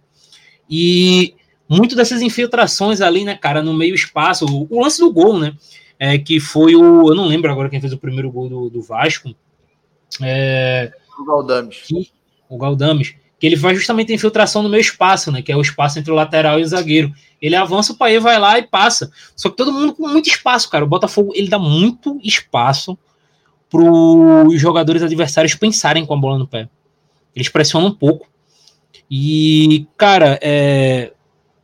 E 0.68 1.34
muito 1.66 1.96
dessas 1.96 2.20
infiltrações 2.20 3.00
ali, 3.00 3.24
né, 3.24 3.34
cara, 3.34 3.62
no 3.62 3.72
meio 3.72 3.94
espaço. 3.94 4.44
O, 4.44 4.66
o 4.68 4.82
lance 4.82 4.98
do 4.98 5.10
gol, 5.10 5.38
né? 5.38 5.54
É, 5.98 6.18
que 6.18 6.40
foi 6.40 6.74
o. 6.74 7.08
Eu 7.08 7.14
não 7.14 7.26
lembro 7.26 7.50
agora 7.50 7.68
quem 7.68 7.80
fez 7.80 7.92
o 7.92 7.98
primeiro 7.98 8.30
gol 8.30 8.48
do, 8.48 8.70
do 8.70 8.82
Vasco. 8.82 9.34
É, 10.20 10.92
o 11.18 11.24
Galdames. 11.24 11.82
Que, 11.86 12.10
o 12.48 12.58
Galdames. 12.58 13.14
Que 13.38 13.46
ele 13.46 13.56
faz 13.56 13.76
justamente 13.76 14.12
a 14.12 14.14
infiltração 14.14 14.62
no 14.62 14.68
meio 14.68 14.80
espaço, 14.80 15.30
né? 15.30 15.42
Que 15.42 15.52
é 15.52 15.56
o 15.56 15.60
espaço 15.60 15.98
entre 15.98 16.10
o 16.10 16.14
lateral 16.14 16.58
e 16.58 16.62
o 16.62 16.66
zagueiro. 16.66 17.12
Ele 17.40 17.56
avança, 17.56 17.92
o 17.92 17.96
Paê 17.96 18.18
vai 18.18 18.38
lá 18.38 18.58
e 18.58 18.62
passa. 18.62 19.10
Só 19.36 19.50
que 19.50 19.56
todo 19.56 19.72
mundo 19.72 19.94
com 19.94 20.08
muito 20.08 20.28
espaço, 20.28 20.70
cara. 20.70 20.84
O 20.84 20.88
Botafogo 20.88 21.32
ele 21.34 21.48
dá 21.48 21.58
muito 21.58 22.18
espaço 22.22 22.96
para 23.68 23.82
os 23.82 24.60
jogadores 24.60 25.02
adversários 25.02 25.54
pensarem 25.54 26.06
com 26.06 26.14
a 26.14 26.16
bola 26.16 26.38
no 26.38 26.46
pé. 26.46 26.68
Eles 27.34 27.48
pressionam 27.48 27.88
um 27.88 27.94
pouco. 27.94 28.28
E, 29.10 29.86
cara, 29.96 30.38
é, 30.40 31.12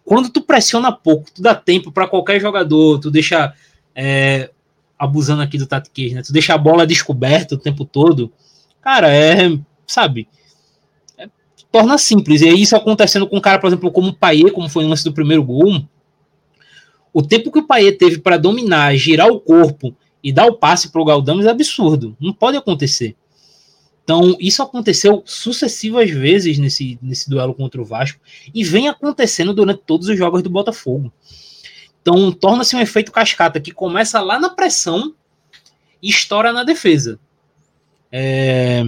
quando 0.04 0.28
tu 0.28 0.42
pressiona 0.42 0.90
pouco, 0.90 1.30
tu 1.32 1.40
dá 1.40 1.54
tempo 1.54 1.92
para 1.92 2.08
qualquer 2.08 2.40
jogador, 2.40 2.98
tu 2.98 3.10
deixa 3.10 3.54
é, 3.94 4.50
abusando 4.98 5.42
aqui 5.42 5.58
do 5.58 5.66
tatiquês, 5.66 6.12
né? 6.12 6.22
Tu 6.22 6.32
deixa 6.32 6.54
a 6.54 6.58
bola 6.58 6.86
descoberta 6.86 7.54
o 7.54 7.58
tempo 7.58 7.84
todo, 7.84 8.32
cara, 8.80 9.12
é, 9.14 9.58
sabe, 9.86 10.28
é, 11.18 11.28
torna 11.72 11.96
simples. 11.98 12.42
E 12.42 12.48
isso 12.48 12.76
acontecendo 12.76 13.26
com 13.26 13.36
um 13.36 13.40
cara, 13.40 13.58
por 13.58 13.66
exemplo, 13.68 13.90
como 13.90 14.08
o 14.08 14.14
Paier, 14.14 14.52
como 14.52 14.68
foi 14.68 14.84
no 14.84 14.90
lance 14.90 15.04
do 15.04 15.12
primeiro 15.12 15.42
gol, 15.42 15.82
o 17.12 17.22
tempo 17.22 17.50
que 17.50 17.58
o 17.58 17.66
Paier 17.66 17.96
teve 17.98 18.18
para 18.18 18.36
dominar, 18.36 18.94
girar 18.96 19.28
o 19.28 19.40
corpo 19.40 19.94
e 20.22 20.32
dar 20.32 20.46
o 20.46 20.54
passe 20.54 20.90
para 20.90 21.00
o 21.00 21.04
Galdames 21.04 21.46
é 21.46 21.50
absurdo. 21.50 22.16
Não 22.20 22.32
pode 22.32 22.56
acontecer. 22.56 23.16
Então, 24.04 24.36
isso 24.40 24.62
aconteceu 24.62 25.22
sucessivas 25.24 26.10
vezes 26.10 26.58
nesse, 26.58 26.98
nesse 27.00 27.30
duelo 27.30 27.54
contra 27.54 27.80
o 27.80 27.84
Vasco 27.84 28.20
e 28.52 28.64
vem 28.64 28.88
acontecendo 28.88 29.54
durante 29.54 29.82
todos 29.86 30.08
os 30.08 30.18
jogos 30.18 30.42
do 30.42 30.50
Botafogo. 30.50 31.12
Então, 32.02 32.32
torna-se 32.32 32.74
um 32.74 32.80
efeito 32.80 33.12
cascata 33.12 33.60
que 33.60 33.72
começa 33.72 34.20
lá 34.20 34.38
na 34.38 34.48
pressão 34.48 35.14
e 36.02 36.08
estoura 36.08 36.52
na 36.52 36.64
defesa. 36.64 37.18
É... 38.10 38.82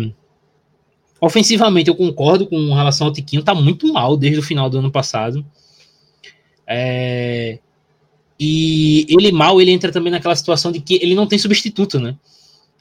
Ofensivamente, 1.20 1.88
eu 1.88 1.94
concordo 1.94 2.46
com 2.46 2.74
relação 2.74 3.06
ao 3.06 3.12
Tiquinho, 3.12 3.44
tá 3.44 3.54
muito 3.54 3.92
mal 3.92 4.16
desde 4.16 4.40
o 4.40 4.42
final 4.42 4.68
do 4.68 4.78
ano 4.78 4.90
passado. 4.90 5.44
É... 6.66 7.58
E 8.40 9.06
ele 9.08 9.30
mal, 9.30 9.60
ele 9.60 9.70
entra 9.70 9.92
também 9.92 10.10
naquela 10.10 10.34
situação 10.34 10.72
de 10.72 10.80
que 10.80 10.94
ele 11.02 11.14
não 11.14 11.26
tem 11.26 11.38
substituto, 11.38 12.00
né? 12.00 12.16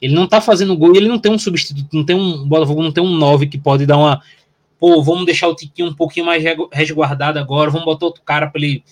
Ele 0.00 0.14
não 0.14 0.26
tá 0.26 0.40
fazendo 0.40 0.76
gol 0.76 0.96
ele 0.96 1.06
não 1.06 1.20
tem 1.20 1.30
um 1.30 1.38
substituto, 1.38 1.86
não 1.92 2.04
tem 2.04 2.16
um 2.16 2.44
Botafogo 2.44 2.82
não 2.82 2.90
tem 2.90 3.04
um 3.04 3.14
9 3.16 3.46
que 3.46 3.56
pode 3.56 3.86
dar 3.86 3.96
uma 3.96 4.20
pô, 4.80 5.00
vamos 5.00 5.24
deixar 5.24 5.46
o 5.46 5.54
Tiquinho 5.54 5.90
um 5.90 5.94
pouquinho 5.94 6.26
mais 6.26 6.42
resguardado 6.72 7.38
agora, 7.38 7.70
vamos 7.70 7.84
botar 7.84 8.06
outro 8.06 8.22
cara 8.24 8.48
para 8.48 8.60
ele 8.60 8.82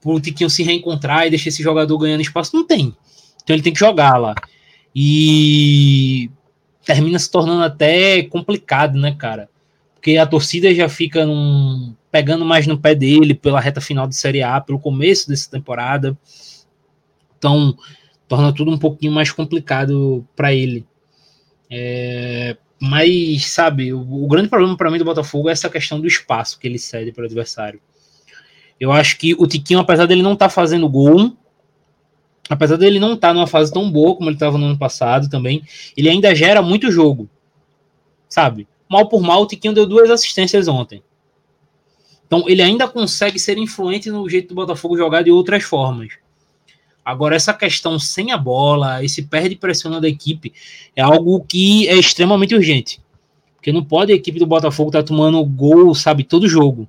pro 0.00 0.20
Tiquinho 0.20 0.50
se 0.50 0.62
reencontrar 0.62 1.26
e 1.26 1.30
deixar 1.30 1.48
esse 1.48 1.62
jogador 1.62 1.98
ganhando 1.98 2.20
espaço. 2.20 2.54
Não 2.54 2.66
tem. 2.66 2.94
Então 3.42 3.54
ele 3.54 3.62
tem 3.62 3.72
que 3.72 3.78
jogar 3.78 4.16
lá. 4.16 4.34
E 4.94 6.30
termina 6.84 7.18
se 7.18 7.30
tornando 7.30 7.62
até 7.62 8.22
complicado, 8.22 8.98
né, 8.98 9.14
cara? 9.16 9.48
Porque 9.94 10.16
a 10.16 10.26
torcida 10.26 10.74
já 10.74 10.88
fica 10.88 11.26
num, 11.26 11.94
pegando 12.10 12.44
mais 12.44 12.66
no 12.66 12.78
pé 12.78 12.94
dele 12.94 13.34
pela 13.34 13.60
reta 13.60 13.80
final 13.80 14.06
de 14.06 14.16
Série 14.16 14.42
A, 14.42 14.60
pelo 14.60 14.78
começo 14.78 15.28
dessa 15.28 15.50
temporada. 15.50 16.16
Então, 17.36 17.76
torna 18.26 18.52
tudo 18.52 18.70
um 18.70 18.78
pouquinho 18.78 19.12
mais 19.12 19.30
complicado 19.30 20.26
para 20.34 20.54
ele. 20.54 20.86
É, 21.70 22.56
mas, 22.80 23.46
sabe, 23.46 23.92
o, 23.92 24.24
o 24.24 24.26
grande 24.28 24.48
problema 24.48 24.76
para 24.76 24.90
mim 24.90 24.98
do 24.98 25.04
Botafogo 25.04 25.48
é 25.48 25.52
essa 25.52 25.68
questão 25.68 26.00
do 26.00 26.06
espaço 26.06 26.58
que 26.58 26.66
ele 26.66 26.78
cede 26.78 27.12
para 27.12 27.22
o 27.22 27.26
adversário. 27.26 27.80
Eu 28.80 28.92
acho 28.92 29.18
que 29.18 29.34
o 29.34 29.46
Tiquinho, 29.46 29.80
apesar 29.80 30.06
dele 30.06 30.22
não 30.22 30.34
estar 30.34 30.46
tá 30.46 30.50
fazendo 30.50 30.88
gol, 30.88 31.32
apesar 32.48 32.76
dele 32.76 32.98
não 32.98 33.14
estar 33.14 33.28
tá 33.28 33.34
numa 33.34 33.46
fase 33.46 33.72
tão 33.72 33.90
boa 33.90 34.14
como 34.16 34.28
ele 34.28 34.36
estava 34.36 34.56
no 34.56 34.66
ano 34.66 34.78
passado 34.78 35.28
também, 35.28 35.62
ele 35.96 36.08
ainda 36.08 36.34
gera 36.34 36.62
muito 36.62 36.90
jogo. 36.90 37.28
Sabe? 38.28 38.68
Mal 38.88 39.08
por 39.08 39.20
mal, 39.22 39.42
o 39.42 39.46
Tiquinho 39.46 39.74
deu 39.74 39.86
duas 39.86 40.10
assistências 40.10 40.68
ontem. 40.68 41.02
Então 42.26 42.44
ele 42.46 42.62
ainda 42.62 42.86
consegue 42.86 43.38
ser 43.38 43.58
influente 43.58 44.10
no 44.10 44.28
jeito 44.28 44.48
do 44.48 44.54
Botafogo 44.54 44.96
jogar 44.96 45.22
de 45.22 45.30
outras 45.30 45.64
formas. 45.64 46.12
Agora, 47.04 47.34
essa 47.34 47.54
questão 47.54 47.98
sem 47.98 48.32
a 48.32 48.36
bola, 48.36 49.02
esse 49.02 49.22
perde 49.22 49.56
pressiona 49.56 49.98
da 49.98 50.06
equipe, 50.06 50.52
é 50.94 51.00
algo 51.00 51.42
que 51.42 51.88
é 51.88 51.96
extremamente 51.96 52.54
urgente. 52.54 53.00
Porque 53.54 53.72
não 53.72 53.82
pode 53.82 54.12
a 54.12 54.14
equipe 54.14 54.38
do 54.38 54.46
Botafogo 54.46 54.90
estar 54.90 55.02
tá 55.02 55.06
tomando 55.08 55.42
gol, 55.42 55.94
sabe, 55.94 56.22
todo 56.22 56.46
jogo. 56.46 56.86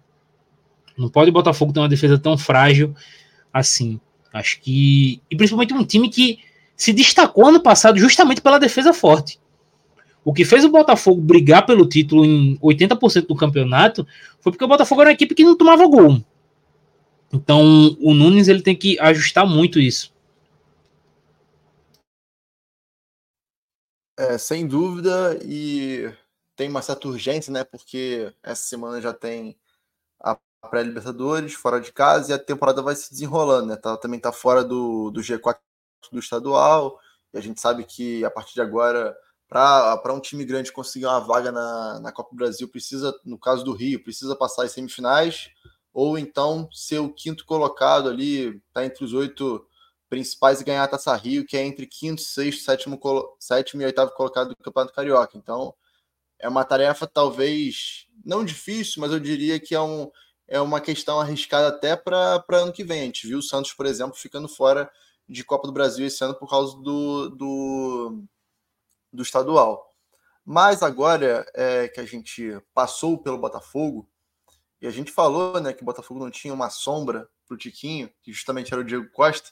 Não 1.00 1.10
pode 1.10 1.30
o 1.30 1.34
Botafogo 1.34 1.72
ter 1.72 1.80
uma 1.80 1.88
defesa 1.88 2.20
tão 2.20 2.38
frágil 2.38 2.94
assim. 3.54 4.00
Acho 4.34 4.60
que. 4.60 5.22
E 5.32 5.36
principalmente 5.36 5.74
um 5.74 5.86
time 5.86 6.10
que 6.10 6.40
se 6.76 6.92
destacou 6.92 7.48
ano 7.48 7.62
passado 7.62 7.98
justamente 7.98 8.42
pela 8.42 8.60
defesa 8.60 8.94
forte. 8.94 9.40
O 10.24 10.34
que 10.34 10.44
fez 10.44 10.66
o 10.66 10.70
Botafogo 10.70 11.22
brigar 11.22 11.66
pelo 11.66 11.88
título 11.88 12.26
em 12.26 12.58
80% 12.58 13.28
do 13.28 13.36
campeonato 13.36 14.06
foi 14.42 14.52
porque 14.52 14.64
o 14.64 14.68
Botafogo 14.68 15.02
era 15.02 15.10
uma 15.10 15.14
equipe 15.14 15.34
que 15.34 15.44
não 15.44 15.58
tomava 15.58 15.88
gol. 15.88 16.22
Então 17.32 17.96
o 18.02 18.14
Nunes 18.14 18.48
ele 18.48 18.62
tem 18.62 18.76
que 18.76 19.00
ajustar 19.00 19.48
muito 19.48 19.80
isso. 19.80 20.14
É, 24.18 24.38
sem 24.38 24.68
dúvida, 24.68 25.40
e 25.46 26.12
tem 26.54 26.68
uma 26.68 26.82
certa 26.82 27.08
urgência, 27.08 27.54
né? 27.54 27.64
Porque 27.64 28.34
essa 28.44 28.64
semana 28.64 29.00
já 29.00 29.14
tem 29.14 29.56
pré-Libertadores 30.70 31.54
fora 31.54 31.80
de 31.80 31.92
casa 31.92 32.32
e 32.32 32.34
a 32.34 32.40
temporada 32.40 32.82
vai 32.82 32.96
se 32.96 33.12
desenrolando, 33.12 33.68
né? 33.68 33.76
Tá, 33.76 33.98
também 33.98 34.20
tá 34.20 34.32
fora 34.32 34.64
do, 34.64 35.10
do 35.12 35.22
G4 35.22 35.58
do 36.12 36.20
estadual, 36.20 37.00
e 37.34 37.38
a 37.38 37.42
gente 37.42 37.62
sabe 37.62 37.84
que 37.84 38.26
a 38.26 38.32
partir 38.32 38.54
de 38.56 38.62
agora, 38.62 39.16
para 39.48 40.14
um 40.14 40.20
time 40.20 40.44
grande 40.44 40.72
conseguir 40.72 41.06
uma 41.06 41.20
vaga 41.20 41.52
na, 41.52 42.00
na 42.00 42.12
Copa 42.12 42.32
do 42.32 42.38
Brasil, 42.38 42.68
precisa, 42.68 43.14
no 43.24 43.38
caso 43.38 43.64
do 43.64 43.74
Rio, 43.74 44.04
precisa 44.04 44.36
passar 44.36 44.64
as 44.64 44.72
semifinais, 44.72 45.50
ou 45.94 46.18
então 46.18 46.68
ser 46.72 47.00
o 47.00 47.14
quinto 47.14 47.46
colocado 47.46 48.10
ali, 48.10 48.62
tá 48.74 48.86
entre 48.86 49.04
os 49.04 49.14
oito 49.14 49.66
principais 50.10 50.60
e 50.60 50.64
ganhar 50.64 50.84
a 50.84 50.88
Taça 50.88 51.16
Rio, 51.16 51.46
que 51.46 51.56
é 51.56 51.64
entre 51.64 51.86
quinto, 51.86 52.22
sexto, 52.22 52.64
sétimo, 52.64 53.00
sétimo 53.40 53.82
e 53.82 53.86
oitavo 53.86 54.12
colocado 54.12 54.50
do 54.50 54.56
Campeonato 54.58 54.94
Carioca. 54.94 55.38
Então, 55.38 55.74
é 56.40 56.48
uma 56.48 56.64
tarefa 56.64 57.06
talvez 57.06 58.08
não 58.26 58.44
difícil, 58.44 59.02
mas 59.02 59.12
eu 59.12 59.20
diria 59.20 59.60
que 59.60 59.76
é, 59.76 59.82
um, 59.82 60.10
é 60.50 60.60
uma 60.60 60.82
questão 60.82 61.20
arriscada 61.22 61.68
até 61.68 61.96
para 61.96 62.44
ano 62.52 62.74
que 62.74 62.84
vem. 62.84 63.02
A 63.02 63.06
gente 63.06 63.28
viu 63.28 63.38
o 63.38 63.44
Santos, 63.44 63.72
por 63.72 63.86
exemplo, 63.86 64.16
ficando 64.16 64.50
fora 64.50 64.92
de 65.28 65.44
Copa 65.44 65.68
do 65.68 65.74
Brasil 65.74 66.06
esse 66.08 66.24
ano 66.24 66.34
por 66.34 66.50
causa 66.50 66.76
do, 66.78 67.30
do, 67.30 68.24
do 69.14 69.22
estadual. 69.22 69.94
Mas 70.44 70.82
agora 70.82 71.46
é, 71.54 71.88
que 71.88 72.00
a 72.00 72.06
gente 72.06 72.60
passou 72.74 73.20
pelo 73.20 73.38
Botafogo, 73.38 74.10
e 74.82 74.88
a 74.88 74.92
gente 74.92 75.12
falou 75.12 75.60
né, 75.62 75.72
que 75.72 75.84
o 75.84 75.86
Botafogo 75.86 76.20
não 76.20 76.32
tinha 76.32 76.54
uma 76.54 76.72
sombra 76.72 77.30
para 77.48 77.54
o 77.54 77.58
Tiquinho, 77.58 78.10
que 78.24 78.34
justamente 78.34 78.74
era 78.74 78.82
o 78.82 78.86
Diego 78.86 79.08
Costa, 79.12 79.52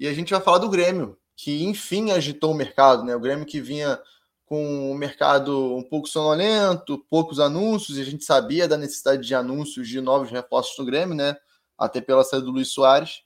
e 0.00 0.08
a 0.08 0.14
gente 0.14 0.32
vai 0.32 0.40
falar 0.40 0.58
do 0.58 0.70
Grêmio, 0.70 1.18
que 1.36 1.64
enfim 1.64 2.10
agitou 2.10 2.52
o 2.52 2.56
mercado, 2.56 3.04
né? 3.04 3.14
O 3.14 3.20
Grêmio 3.20 3.44
que 3.44 3.60
vinha 3.60 4.00
com 4.46 4.92
o 4.92 4.94
mercado 4.94 5.74
um 5.76 5.82
pouco 5.82 6.06
sonolento, 6.06 6.98
poucos 7.10 7.40
anúncios, 7.40 7.96
e 7.96 8.02
a 8.02 8.04
gente 8.04 8.24
sabia 8.24 8.68
da 8.68 8.76
necessidade 8.76 9.26
de 9.26 9.34
anúncios 9.34 9.88
de 9.88 10.00
novos 10.00 10.30
reforços 10.30 10.78
no 10.78 10.84
Grêmio, 10.84 11.14
né? 11.14 11.36
Até 11.78 12.00
pela 12.00 12.24
saída 12.24 12.46
do 12.46 12.52
Luiz 12.52 12.68
Soares. 12.72 13.22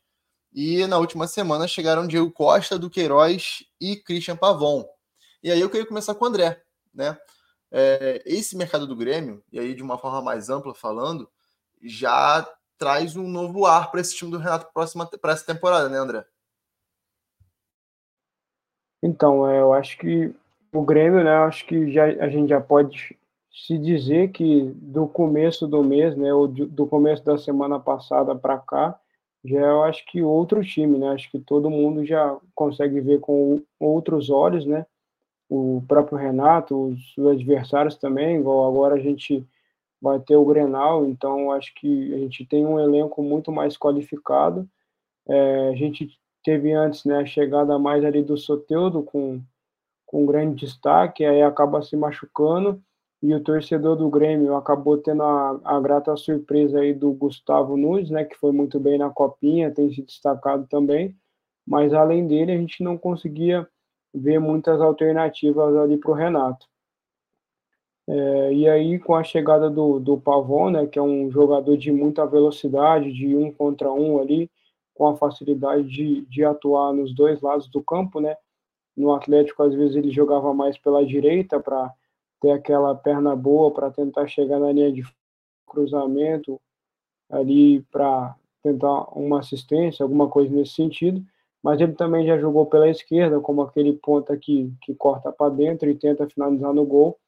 E 0.52 0.86
na 0.86 0.98
última 0.98 1.26
semana 1.26 1.68
chegaram 1.68 2.06
Diego 2.06 2.30
Costa, 2.30 2.78
do 2.78 2.88
Queiroz 2.88 3.64
e 3.80 3.96
Christian 3.96 4.36
Pavon. 4.36 4.88
E 5.42 5.50
aí 5.50 5.60
eu 5.60 5.68
queria 5.68 5.86
começar 5.86 6.14
com 6.14 6.24
o 6.24 6.28
André, 6.28 6.62
né? 6.94 7.18
É, 7.70 8.22
esse 8.24 8.56
mercado 8.56 8.86
do 8.86 8.96
Grêmio, 8.96 9.42
e 9.52 9.58
aí 9.58 9.74
de 9.74 9.82
uma 9.82 9.98
forma 9.98 10.22
mais 10.22 10.48
ampla 10.48 10.74
falando, 10.74 11.28
já 11.82 12.48
traz 12.78 13.16
um 13.16 13.28
novo 13.28 13.66
ar 13.66 13.90
para 13.90 14.00
esse 14.00 14.16
time 14.16 14.30
do 14.30 14.38
Renato 14.38 14.68
para 14.72 15.32
essa 15.32 15.44
temporada, 15.44 15.88
né, 15.88 15.98
André? 15.98 16.24
Então, 19.02 19.48
é, 19.48 19.60
eu 19.60 19.72
acho 19.72 19.98
que 19.98 20.34
o 20.72 20.82
Grêmio, 20.82 21.22
né, 21.24 21.30
acho 21.30 21.66
que 21.66 21.90
já, 21.90 22.04
a 22.04 22.28
gente 22.28 22.48
já 22.48 22.60
pode 22.60 23.16
se 23.50 23.78
dizer 23.78 24.30
que 24.30 24.62
do 24.76 25.06
começo 25.06 25.66
do 25.66 25.82
mês, 25.82 26.16
né, 26.16 26.32
ou 26.32 26.46
do 26.46 26.86
começo 26.86 27.24
da 27.24 27.36
semana 27.36 27.78
passada 27.80 28.34
para 28.34 28.58
cá, 28.58 28.98
já 29.44 29.58
eu 29.58 29.82
acho 29.82 30.04
que 30.06 30.22
outro 30.22 30.64
time, 30.64 30.98
né, 30.98 31.08
acho 31.10 31.30
que 31.30 31.38
todo 31.38 31.70
mundo 31.70 32.04
já 32.04 32.36
consegue 32.54 33.00
ver 33.00 33.20
com 33.20 33.62
outros 33.78 34.30
olhos, 34.30 34.66
né, 34.66 34.86
o 35.48 35.82
próprio 35.88 36.18
Renato, 36.18 36.88
os, 36.88 37.16
os 37.16 37.26
adversários 37.26 37.96
também, 37.96 38.38
igual 38.38 38.68
agora 38.68 38.94
a 38.94 39.00
gente 39.00 39.46
vai 40.00 40.20
ter 40.20 40.36
o 40.36 40.44
Grenal, 40.44 41.06
então 41.06 41.50
acho 41.50 41.74
que 41.74 42.14
a 42.14 42.18
gente 42.18 42.44
tem 42.46 42.64
um 42.64 42.78
elenco 42.78 43.22
muito 43.22 43.50
mais 43.50 43.76
qualificado, 43.76 44.68
é, 45.28 45.68
a 45.68 45.74
gente 45.74 46.08
teve 46.44 46.72
antes 46.72 47.04
né, 47.04 47.18
a 47.18 47.26
chegada 47.26 47.78
mais 47.78 48.04
ali 48.04 48.22
do 48.22 48.36
Soteudo 48.36 49.02
com, 49.02 49.40
com 50.08 50.26
grande 50.26 50.66
destaque, 50.66 51.24
aí 51.24 51.42
acaba 51.42 51.82
se 51.82 51.94
machucando, 51.96 52.82
e 53.22 53.34
o 53.34 53.42
torcedor 53.42 53.94
do 53.94 54.08
Grêmio 54.08 54.56
acabou 54.56 54.96
tendo 54.96 55.22
a, 55.22 55.60
a 55.64 55.80
grata 55.80 56.16
surpresa 56.16 56.80
aí 56.80 56.94
do 56.94 57.12
Gustavo 57.12 57.76
Nunes, 57.76 58.10
né, 58.10 58.24
que 58.24 58.36
foi 58.36 58.50
muito 58.50 58.80
bem 58.80 58.98
na 58.98 59.10
copinha, 59.10 59.70
tem 59.70 59.92
se 59.92 60.02
destacado 60.02 60.66
também, 60.68 61.14
mas 61.66 61.92
além 61.92 62.26
dele 62.26 62.52
a 62.52 62.56
gente 62.56 62.82
não 62.82 62.96
conseguia 62.96 63.68
ver 64.14 64.38
muitas 64.38 64.80
alternativas 64.80 65.76
ali 65.76 65.98
para 65.98 66.10
o 66.10 66.14
Renato. 66.14 66.66
É, 68.08 68.52
e 68.54 68.66
aí, 68.66 68.98
com 68.98 69.14
a 69.14 69.22
chegada 69.22 69.68
do, 69.68 69.98
do 70.00 70.18
Pavon, 70.18 70.70
né, 70.70 70.86
que 70.86 70.98
é 70.98 71.02
um 71.02 71.30
jogador 71.30 71.76
de 71.76 71.92
muita 71.92 72.26
velocidade, 72.26 73.12
de 73.12 73.36
um 73.36 73.52
contra 73.52 73.92
um 73.92 74.18
ali, 74.18 74.50
com 74.94 75.06
a 75.08 75.16
facilidade 75.16 75.86
de, 75.86 76.22
de 76.22 76.42
atuar 76.42 76.94
nos 76.94 77.14
dois 77.14 77.42
lados 77.42 77.68
do 77.68 77.82
campo, 77.82 78.18
né? 78.18 78.34
No 78.98 79.12
Atlético, 79.14 79.62
às 79.62 79.74
vezes, 79.74 79.96
ele 79.96 80.10
jogava 80.10 80.52
mais 80.52 80.76
pela 80.78 81.04
direita 81.04 81.60
para 81.60 81.92
ter 82.40 82.50
aquela 82.52 82.94
perna 82.94 83.34
boa 83.34 83.72
para 83.72 83.90
tentar 83.90 84.26
chegar 84.26 84.58
na 84.58 84.72
linha 84.72 84.92
de 84.92 85.02
cruzamento 85.66 86.60
ali 87.30 87.82
para 87.90 88.36
tentar 88.62 89.04
uma 89.16 89.40
assistência, 89.40 90.02
alguma 90.02 90.28
coisa 90.28 90.54
nesse 90.54 90.74
sentido. 90.74 91.22
Mas 91.62 91.80
ele 91.80 91.92
também 91.92 92.26
já 92.26 92.38
jogou 92.38 92.66
pela 92.66 92.88
esquerda, 92.88 93.40
como 93.40 93.62
aquele 93.62 93.92
ponta 93.92 94.36
que, 94.36 94.72
que 94.82 94.94
corta 94.94 95.32
para 95.32 95.54
dentro 95.54 95.90
e 95.90 95.94
tenta 95.94 96.28
finalizar 96.28 96.72
no 96.72 96.86
gol. 96.86 97.18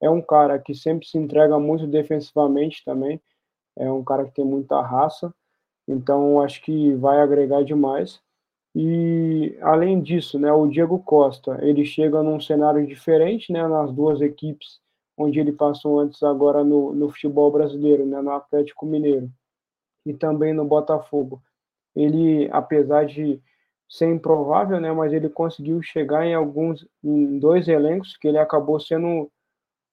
É 0.00 0.08
um 0.08 0.22
cara 0.22 0.58
que 0.58 0.74
sempre 0.74 1.06
se 1.06 1.18
entrega 1.18 1.58
muito 1.58 1.86
defensivamente 1.86 2.84
também. 2.84 3.20
É 3.76 3.90
um 3.90 4.04
cara 4.04 4.24
que 4.24 4.32
tem 4.32 4.44
muita 4.44 4.80
raça 4.80 5.32
então, 5.90 6.40
acho 6.40 6.62
que 6.62 6.94
vai 6.94 7.20
agregar 7.20 7.64
demais. 7.64 8.22
E, 8.74 9.58
além 9.62 10.00
disso, 10.00 10.38
né, 10.38 10.52
o 10.52 10.66
Diego 10.68 10.98
Costa, 11.00 11.58
ele 11.62 11.84
chega 11.84 12.22
num 12.22 12.40
cenário 12.40 12.86
diferente, 12.86 13.52
né, 13.52 13.66
nas 13.66 13.92
duas 13.92 14.20
equipes 14.20 14.80
onde 15.16 15.38
ele 15.38 15.52
passou 15.52 16.00
antes 16.00 16.22
agora 16.22 16.64
no, 16.64 16.94
no 16.94 17.10
futebol 17.10 17.50
brasileiro, 17.50 18.06
né, 18.06 18.22
no 18.22 18.30
Atlético 18.30 18.86
Mineiro 18.86 19.30
e 20.06 20.14
também 20.14 20.54
no 20.54 20.64
Botafogo. 20.64 21.42
Ele, 21.94 22.48
apesar 22.52 23.04
de 23.04 23.42
ser 23.88 24.08
improvável, 24.08 24.80
né, 24.80 24.92
mas 24.92 25.12
ele 25.12 25.28
conseguiu 25.28 25.82
chegar 25.82 26.24
em 26.24 26.34
alguns, 26.34 26.86
em 27.02 27.38
dois 27.38 27.68
elencos 27.68 28.16
que 28.16 28.28
ele 28.28 28.38
acabou 28.38 28.78
sendo, 28.80 29.30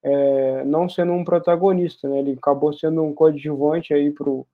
é, 0.03 0.63
não 0.65 0.87
sendo 0.87 1.11
um 1.13 1.25
protagonista, 1.25 2.07
né, 2.07 2.19
ele 2.19 2.33
acabou 2.33 2.71
sendo 2.71 3.03
um 3.03 3.13
coadjuvante 3.13 3.93
aí 3.93 4.11
para 4.11 4.29
o 4.29 4.47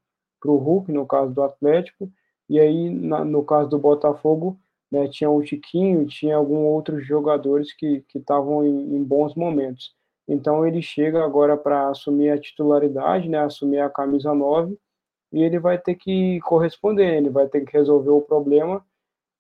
para 0.44 0.52
o 0.52 0.58
Hulk, 0.58 0.92
no 0.92 1.08
caso 1.08 1.34
do 1.34 1.42
Atlético, 1.42 2.12
e 2.54 2.60
aí 2.60 2.88
na, 2.88 3.26
no 3.26 3.44
caso 3.44 3.68
do 3.68 3.80
Botafogo, 3.80 4.60
né, 4.92 5.08
tinha 5.08 5.28
o 5.28 5.44
Chiquinho, 5.44 6.06
tinha 6.06 6.36
alguns 6.36 6.68
outros 6.68 7.04
jogadores 7.04 7.74
que 7.74 8.06
estavam 8.14 8.64
em, 8.64 8.96
em, 8.96 9.04
bons 9.04 9.34
momentos. 9.34 9.96
Então 10.28 10.64
ele 10.64 10.80
chega 10.80 11.26
agora 11.26 11.58
para 11.58 11.90
assumir 11.90 12.30
a 12.30 12.40
titularidade, 12.40 13.28
né, 13.28 13.40
assumir 13.40 13.80
a 13.80 13.90
camisa 13.90 14.36
9, 14.36 14.78
e 15.32 15.42
ele 15.42 15.58
vai 15.58 15.80
ter 15.80 15.96
que 15.96 16.40
corresponder, 16.42 17.18
ele 17.18 17.32
vai 17.32 17.48
ter 17.48 17.66
que 17.66 17.76
resolver 17.76 18.12
o 18.12 18.22
problema, 18.22 18.86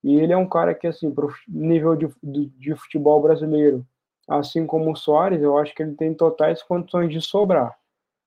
e 0.03 0.15
ele 0.15 0.33
é 0.33 0.37
um 0.37 0.49
cara 0.49 0.73
que, 0.73 0.87
assim, 0.87 1.11
para 1.11 1.27
o 1.27 1.33
nível 1.47 1.95
de, 1.95 2.09
de, 2.23 2.47
de 2.47 2.75
futebol 2.75 3.21
brasileiro, 3.21 3.85
assim 4.27 4.65
como 4.65 4.91
o 4.91 4.95
Soares, 4.95 5.39
eu 5.39 5.55
acho 5.59 5.75
que 5.75 5.83
ele 5.83 5.93
tem 5.93 6.15
totais 6.15 6.63
condições 6.63 7.11
de 7.13 7.21
sobrar, 7.21 7.77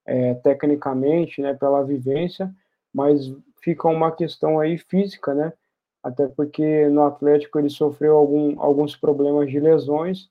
é, 0.07 0.35
tecnicamente, 0.35 1.43
né, 1.43 1.55
pela 1.55 1.83
vivência, 1.83 2.55
mas 2.95 3.29
fica 3.67 3.89
uma 3.89 4.13
questão 4.13 4.61
aí 4.61 4.79
física, 4.79 5.35
né? 5.35 5.53
Até 6.01 6.29
porque 6.29 6.89
no 6.89 7.03
Atlético 7.03 7.59
ele 7.59 7.69
sofreu 7.69 8.17
algum, 8.17 8.61
alguns 8.61 8.95
problemas 8.95 9.51
de 9.51 9.59
lesões 9.59 10.31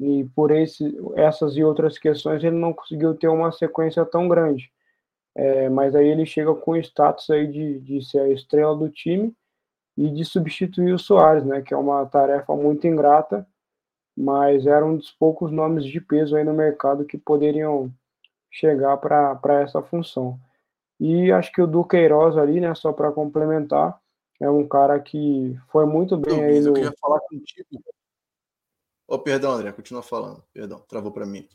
e 0.00 0.24
por 0.34 0.50
esse, 0.50 0.92
essas 1.14 1.56
e 1.56 1.62
outras 1.62 1.98
questões 1.98 2.42
ele 2.42 2.56
não 2.56 2.72
conseguiu 2.72 3.14
ter 3.14 3.28
uma 3.28 3.52
sequência 3.52 4.04
tão 4.04 4.26
grande. 4.26 4.72
É, 5.36 5.68
mas 5.68 5.94
aí 5.94 6.08
ele 6.08 6.26
chega 6.26 6.52
com 6.52 6.72
o 6.72 6.76
status 6.76 7.30
aí 7.30 7.46
de, 7.46 7.78
de 7.78 8.04
ser 8.04 8.18
a 8.18 8.28
estrela 8.28 8.76
do 8.76 8.90
time 8.90 9.32
e 9.96 10.10
de 10.10 10.24
substituir 10.24 10.92
o 10.92 10.98
Soares, 10.98 11.44
né? 11.44 11.62
Que 11.62 11.72
é 11.72 11.76
uma 11.76 12.04
tarefa 12.06 12.56
muito 12.56 12.88
ingrata, 12.88 13.46
mas 14.16 14.66
era 14.66 14.84
um 14.84 14.96
dos 14.96 15.12
poucos 15.12 15.52
nomes 15.52 15.84
de 15.84 16.00
peso 16.00 16.34
aí 16.34 16.42
no 16.42 16.54
mercado 16.54 17.04
que 17.04 17.16
poderiam 17.16 17.88
chegar 18.50 18.96
para 18.96 19.62
essa 19.62 19.80
função. 19.80 20.40
E 21.04 21.32
acho 21.32 21.50
que 21.50 21.60
o 21.60 21.66
Duqueiroz 21.66 22.36
ali, 22.36 22.60
né, 22.60 22.72
só 22.76 22.92
para 22.92 23.10
complementar, 23.10 24.00
é 24.40 24.48
um 24.48 24.68
cara 24.68 25.00
que 25.00 25.58
foi 25.66 25.84
muito 25.84 26.16
bem 26.16 26.38
eu, 26.38 26.44
aí 26.44 26.60
no... 26.60 26.68
Eu 26.68 26.74
queria 26.74 26.94
falar 27.00 27.18
contigo. 27.22 27.82
Oh, 29.08 29.18
perdão, 29.18 29.50
André, 29.50 29.72
continua 29.72 30.00
falando. 30.00 30.44
Perdão, 30.52 30.78
travou 30.86 31.10
para 31.10 31.26
mim. 31.26 31.48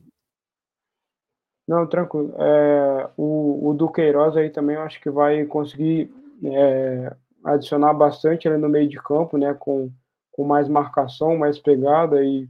Não, 1.66 1.88
tranquilo. 1.88 2.34
É, 2.38 3.10
o, 3.16 3.70
o 3.70 3.74
Duqueiroz 3.74 4.36
aí 4.36 4.50
também 4.50 4.76
eu 4.76 4.82
acho 4.82 5.00
que 5.00 5.10
vai 5.10 5.46
conseguir 5.46 6.14
é, 6.44 7.16
adicionar 7.42 7.94
bastante 7.94 8.50
ali 8.50 8.58
no 8.58 8.68
meio 8.68 8.90
de 8.90 9.02
campo, 9.02 9.38
né? 9.38 9.54
Com, 9.54 9.90
com 10.34 10.44
mais 10.44 10.68
marcação, 10.68 11.38
mais 11.38 11.58
pegada 11.58 12.22
e, 12.22 12.50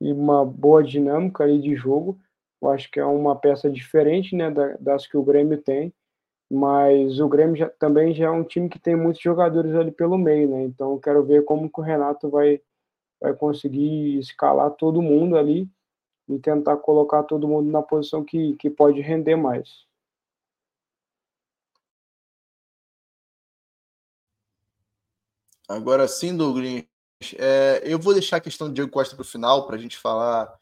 e 0.00 0.12
uma 0.12 0.44
boa 0.44 0.82
dinâmica 0.82 1.44
ali 1.44 1.60
de 1.60 1.76
jogo. 1.76 2.18
Eu 2.60 2.70
acho 2.70 2.90
que 2.90 2.98
é 2.98 3.04
uma 3.04 3.36
peça 3.36 3.70
diferente, 3.70 4.34
né? 4.34 4.52
Das 4.80 5.06
que 5.06 5.16
o 5.16 5.22
Grêmio 5.22 5.62
tem. 5.62 5.94
Mas 6.50 7.18
o 7.20 7.28
Grêmio 7.28 7.56
já, 7.56 7.68
também 7.70 8.14
já 8.14 8.26
é 8.26 8.30
um 8.30 8.44
time 8.44 8.68
que 8.68 8.78
tem 8.78 8.94
muitos 8.94 9.22
jogadores 9.22 9.74
ali 9.74 9.90
pelo 9.90 10.18
meio, 10.18 10.48
né? 10.48 10.64
Então 10.64 10.98
quero 10.98 11.24
ver 11.24 11.44
como 11.44 11.70
que 11.70 11.80
o 11.80 11.82
Renato 11.82 12.28
vai, 12.30 12.60
vai 13.20 13.34
conseguir 13.34 14.18
escalar 14.18 14.70
todo 14.72 15.02
mundo 15.02 15.36
ali 15.36 15.68
e 16.28 16.38
tentar 16.38 16.76
colocar 16.78 17.22
todo 17.22 17.48
mundo 17.48 17.70
na 17.70 17.82
posição 17.82 18.24
que, 18.24 18.54
que 18.56 18.70
pode 18.70 19.00
render 19.00 19.36
mais. 19.36 19.84
Agora 25.68 26.06
sim, 26.06 26.36
Douglas, 26.36 26.84
é, 27.38 27.82
eu 27.84 27.98
vou 27.98 28.12
deixar 28.12 28.36
a 28.36 28.40
questão 28.40 28.68
do 28.68 28.74
Diego 28.74 28.90
Costa 28.90 29.16
para 29.16 29.22
o 29.22 29.26
final, 29.26 29.66
para 29.66 29.76
a 29.76 29.78
gente 29.78 29.96
falar 29.96 30.52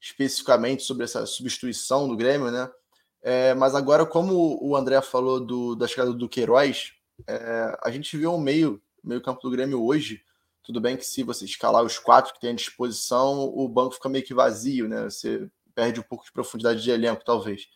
especificamente 0.00 0.82
sobre 0.82 1.04
essa 1.04 1.24
substituição 1.26 2.08
do 2.08 2.16
Grêmio, 2.16 2.50
né? 2.50 2.70
É, 3.28 3.52
mas 3.54 3.74
agora, 3.74 4.06
como 4.06 4.58
o 4.62 4.74
André 4.74 5.00
falou 5.02 5.38
do, 5.38 5.74
da 5.74 5.86
chegada 5.86 6.12
do 6.12 6.28
Queiroz, 6.28 6.92
é, 7.26 7.78
a 7.82 7.90
gente 7.90 8.16
viu 8.16 8.34
o 8.34 8.40
meio, 8.40 8.80
meio 9.04 9.20
campo 9.20 9.42
do 9.42 9.50
Grêmio 9.50 9.84
hoje 9.84 10.22
tudo 10.68 10.82
bem 10.82 10.98
que 10.98 11.06
se 11.06 11.22
você 11.22 11.46
escalar 11.46 11.82
os 11.82 11.98
quatro 11.98 12.34
que 12.34 12.40
tem 12.40 12.50
à 12.50 12.54
disposição, 12.54 13.50
o 13.56 13.66
banco 13.66 13.94
fica 13.94 14.06
meio 14.06 14.22
que 14.22 14.34
vazio, 14.34 14.86
né? 14.86 15.04
Você 15.04 15.48
perde 15.74 15.98
um 15.98 16.02
pouco 16.02 16.26
de 16.26 16.30
profundidade 16.30 16.82
de 16.82 16.90
elenco, 16.90 17.24
talvez. 17.24 17.68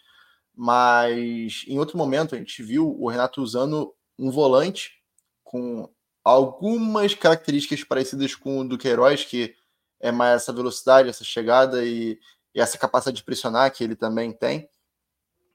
Mas 0.54 1.64
em 1.66 1.78
outro 1.78 1.96
momento 1.96 2.34
a 2.34 2.38
gente 2.38 2.62
viu 2.62 2.94
o 3.00 3.08
Renato 3.08 3.40
usando 3.40 3.94
um 4.18 4.30
volante 4.30 5.02
com 5.42 5.88
algumas 6.22 7.14
características 7.14 7.82
parecidas 7.82 8.34
com 8.34 8.58
o 8.60 8.68
do 8.68 8.76
Queiroz, 8.76 9.24
que 9.24 9.54
é 9.98 10.12
mais 10.12 10.42
essa 10.42 10.52
velocidade, 10.52 11.08
essa 11.08 11.24
chegada 11.24 11.82
e, 11.82 12.20
e 12.54 12.60
essa 12.60 12.76
capacidade 12.76 13.16
de 13.16 13.24
pressionar 13.24 13.72
que 13.72 13.82
ele 13.82 13.96
também 13.96 14.32
tem, 14.32 14.68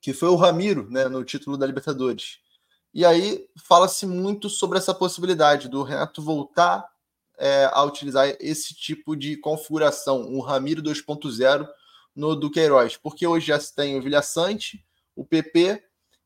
que 0.07 0.13
foi 0.13 0.29
o 0.29 0.37
Ramiro, 0.37 0.89
né, 0.89 1.09
no 1.09 1.21
título 1.21 1.57
da 1.57 1.65
Libertadores. 1.65 2.39
E 2.93 3.03
aí 3.03 3.45
fala-se 3.61 4.05
muito 4.05 4.49
sobre 4.49 4.77
essa 4.77 4.93
possibilidade 4.93 5.67
do 5.67 5.83
Renato 5.83 6.21
voltar 6.21 6.89
é, 7.37 7.69
a 7.73 7.83
utilizar 7.83 8.33
esse 8.39 8.73
tipo 8.73 9.17
de 9.17 9.35
configuração, 9.35 10.21
um 10.21 10.39
Ramiro 10.39 10.81
2.0 10.81 11.67
no 12.15 12.37
Duqueiroz, 12.37 12.95
porque 12.95 13.27
hoje 13.27 13.47
já 13.47 13.59
se 13.59 13.75
tem 13.75 13.97
o 13.97 14.01
Vilha 14.01 14.21
Sante, 14.21 14.81
o 15.13 15.25
PP 15.25 15.83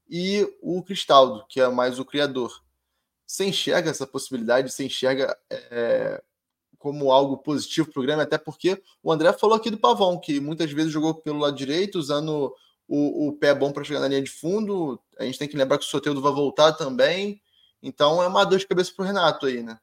e 0.08 0.48
o 0.62 0.84
Cristaldo, 0.84 1.44
que 1.50 1.60
é 1.60 1.68
mais 1.68 1.98
o 1.98 2.06
criador. 2.06 2.62
Você 3.26 3.46
enxerga 3.46 3.90
essa 3.90 4.06
possibilidade, 4.06 4.72
você 4.72 4.86
enxerga 4.86 5.36
é, 5.50 6.22
como 6.78 7.12
algo 7.12 7.36
positivo 7.38 7.92
para 7.92 8.00
o 8.00 8.04
Grêmio, 8.04 8.22
até 8.22 8.38
porque 8.38 8.80
o 9.02 9.12
André 9.12 9.34
falou 9.34 9.56
aqui 9.56 9.72
do 9.72 9.80
Pavão, 9.80 10.20
que 10.20 10.40
muitas 10.40 10.72
vezes 10.72 10.92
jogou 10.92 11.16
pelo 11.16 11.40
lado 11.40 11.58
direito, 11.58 11.98
usando 11.98 12.54
o, 12.88 13.28
o 13.28 13.34
pé 13.34 13.54
bom 13.54 13.72
para 13.72 13.84
chegar 13.84 14.00
na 14.00 14.08
linha 14.08 14.22
de 14.22 14.30
fundo. 14.30 15.00
A 15.20 15.24
gente 15.24 15.40
tem 15.40 15.48
que 15.48 15.58
lembrar 15.58 15.78
que 15.78 15.86
o 15.86 15.88
Soteldo 15.88 16.22
vai 16.22 16.32
voltar 16.32 16.74
também. 16.74 17.42
Então 17.82 18.22
é 18.22 18.28
uma 18.28 18.44
dor 18.44 18.60
de 18.60 18.68
cabeça 18.68 18.92
para 18.96 19.04
o 19.04 19.06
Renato 19.08 19.46
aí, 19.46 19.64
né? 19.64 19.78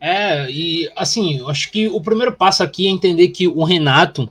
É, 0.00 0.50
e 0.50 0.90
assim, 0.94 1.38
eu 1.38 1.48
acho 1.48 1.70
que 1.70 1.88
o 1.88 2.00
primeiro 2.00 2.32
passo 2.36 2.62
aqui 2.62 2.86
é 2.86 2.90
entender 2.90 3.28
que 3.28 3.48
o 3.48 3.64
Renato, 3.64 4.28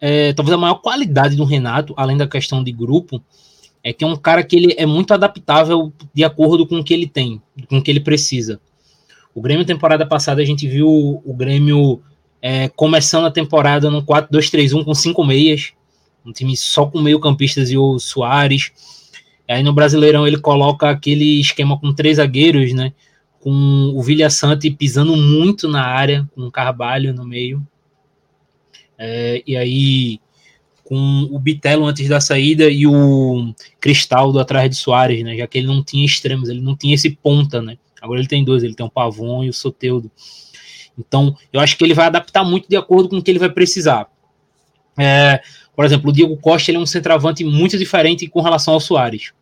é, 0.00 0.32
talvez 0.32 0.52
a 0.52 0.60
maior 0.60 0.76
qualidade 0.76 1.36
do 1.36 1.44
Renato, 1.44 1.94
além 1.96 2.16
da 2.16 2.26
questão 2.26 2.64
de 2.64 2.72
grupo, 2.72 3.22
é 3.84 3.92
que 3.92 4.02
é 4.02 4.06
um 4.06 4.16
cara 4.16 4.42
que 4.42 4.56
ele 4.56 4.74
é 4.76 4.84
muito 4.84 5.14
adaptável 5.14 5.92
de 6.12 6.24
acordo 6.24 6.66
com 6.66 6.80
o 6.80 6.84
que 6.84 6.92
ele 6.92 7.06
tem, 7.06 7.40
com 7.68 7.78
o 7.78 7.82
que 7.82 7.92
ele 7.92 8.00
precisa. 8.00 8.60
O 9.34 9.40
Grêmio, 9.40 9.64
temporada 9.64 10.06
passada, 10.06 10.42
a 10.42 10.44
gente 10.44 10.66
viu 10.66 11.22
o 11.24 11.34
Grêmio 11.34 12.02
é, 12.46 12.68
começando 12.68 13.24
a 13.24 13.30
temporada 13.30 13.90
no 13.90 14.02
4-2-3-1 14.02 14.84
com 14.84 14.94
cinco 14.94 15.24
meias, 15.24 15.72
um 16.26 16.30
time 16.30 16.54
só 16.54 16.84
com 16.84 17.00
meio 17.00 17.18
campistas 17.18 17.70
e 17.70 17.78
o 17.78 17.98
Soares. 17.98 18.70
Aí 19.48 19.62
no 19.62 19.72
Brasileirão 19.72 20.26
ele 20.26 20.38
coloca 20.38 20.90
aquele 20.90 21.40
esquema 21.40 21.80
com 21.80 21.94
três 21.94 22.18
zagueiros, 22.18 22.74
né? 22.74 22.92
com 23.40 23.92
o 23.94 24.02
Vilha 24.02 24.30
Sante 24.30 24.70
pisando 24.70 25.14
muito 25.16 25.68
na 25.68 25.86
área, 25.86 26.26
com 26.34 26.46
o 26.46 26.50
Carvalho 26.50 27.12
no 27.12 27.26
meio. 27.26 27.62
É, 28.98 29.42
e 29.46 29.54
aí, 29.54 30.20
com 30.82 31.28
o 31.30 31.38
Bitelo 31.38 31.84
antes 31.84 32.08
da 32.08 32.22
saída 32.22 32.70
e 32.70 32.86
o 32.86 33.54
Cristaldo 33.78 34.38
atrás 34.38 34.70
de 34.70 34.76
Soares, 34.76 35.22
né? 35.22 35.36
Já 35.36 35.46
que 35.46 35.58
ele 35.58 35.66
não 35.66 35.82
tinha 35.82 36.06
extremos, 36.06 36.48
ele 36.48 36.62
não 36.62 36.74
tinha 36.74 36.94
esse 36.94 37.10
ponta, 37.10 37.60
né? 37.60 37.76
Agora 38.00 38.18
ele 38.18 38.28
tem 38.28 38.42
dois, 38.42 38.62
ele 38.62 38.74
tem 38.74 38.86
o 38.86 38.90
Pavon 38.90 39.44
e 39.44 39.50
o 39.50 39.52
Soteudo. 39.52 40.10
Então, 40.98 41.36
eu 41.52 41.60
acho 41.60 41.76
que 41.76 41.84
ele 41.84 41.94
vai 41.94 42.06
adaptar 42.06 42.44
muito 42.44 42.68
de 42.68 42.76
acordo 42.76 43.08
com 43.08 43.18
o 43.18 43.22
que 43.22 43.30
ele 43.30 43.38
vai 43.38 43.50
precisar. 43.50 44.06
É, 44.98 45.42
por 45.74 45.84
exemplo, 45.84 46.10
o 46.10 46.12
Diego 46.12 46.36
Costa 46.36 46.70
ele 46.70 46.78
é 46.78 46.80
um 46.80 46.86
centroavante 46.86 47.44
muito 47.44 47.76
diferente 47.76 48.28
com 48.28 48.40
relação 48.40 48.74
ao 48.74 48.80
Soares 48.80 49.32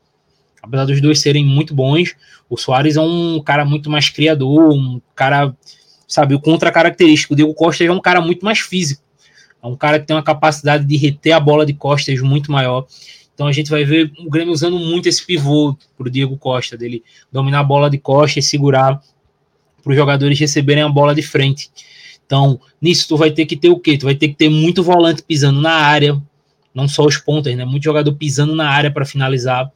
apesar 0.63 0.85
dos 0.85 1.01
dois 1.01 1.21
serem 1.21 1.45
muito 1.45 1.75
bons, 1.75 2.15
o 2.49 2.57
Soares 2.57 2.97
é 2.97 3.01
um 3.01 3.43
cara 3.45 3.65
muito 3.65 3.91
mais 3.91 4.09
criador, 4.09 4.73
um 4.73 5.01
cara, 5.15 5.55
sabe, 6.07 6.35
o 6.35 6.41
contra 6.41 6.71
característico. 6.71 7.35
O 7.35 7.37
Diego 7.37 7.53
Costa 7.53 7.83
é 7.83 7.91
um 7.91 8.01
cara 8.01 8.21
muito 8.21 8.45
mais 8.45 8.61
físico. 8.61 9.03
É 9.61 9.67
um 9.67 9.77
cara 9.77 9.99
que 9.99 10.07
tem 10.07 10.15
uma 10.15 10.23
capacidade 10.23 10.85
de 10.85 10.97
reter 10.97 11.35
a 11.35 11.41
bola 11.41 11.67
de 11.67 11.73
costas 11.73 12.21
muito 12.21 12.53
maior. 12.53 12.87
Então 13.35 13.47
a 13.47 13.53
gente 13.53 13.71
vai 13.71 13.85
ver 13.85 14.13
o 14.19 14.31
Grêmio 14.31 14.53
usando 14.53 14.79
muito 14.79 15.09
esse 15.09 15.25
pivô 15.25 15.77
para 15.97 16.07
o 16.07 16.11
Diego 16.11 16.37
Costa, 16.37 16.77
dele 16.77 17.03
dominar 17.31 17.61
a 17.61 17.65
bola 17.65 17.91
de 17.91 17.99
costas 17.99 18.45
e 18.45 18.49
segurar 18.49 19.01
para 19.83 19.91
os 19.91 19.97
jogadores 19.97 20.39
receberem 20.39 20.83
a 20.83 20.89
bola 20.89 21.15
de 21.15 21.23
frente. 21.23 21.71
Então, 22.25 22.61
nisso 22.81 23.09
tu 23.09 23.17
vai 23.17 23.31
ter 23.31 23.47
que 23.47 23.57
ter 23.57 23.69
o 23.69 23.79
quê? 23.79 23.99
Tu 23.99 24.05
vai 24.05 24.15
ter 24.15 24.29
que 24.29 24.35
ter 24.35 24.49
muito 24.49 24.83
volante 24.83 25.23
pisando 25.23 25.61
na 25.61 25.73
área, 25.73 26.21
não 26.75 26.89
só 26.89 27.05
os 27.05 27.17
pontas, 27.17 27.55
né? 27.57 27.65
Muito 27.65 27.85
jogador 27.85 28.15
pisando 28.15 28.55
na 28.55 28.69
área 28.69 28.91
para 28.91 29.05
finalizar. 29.05 29.71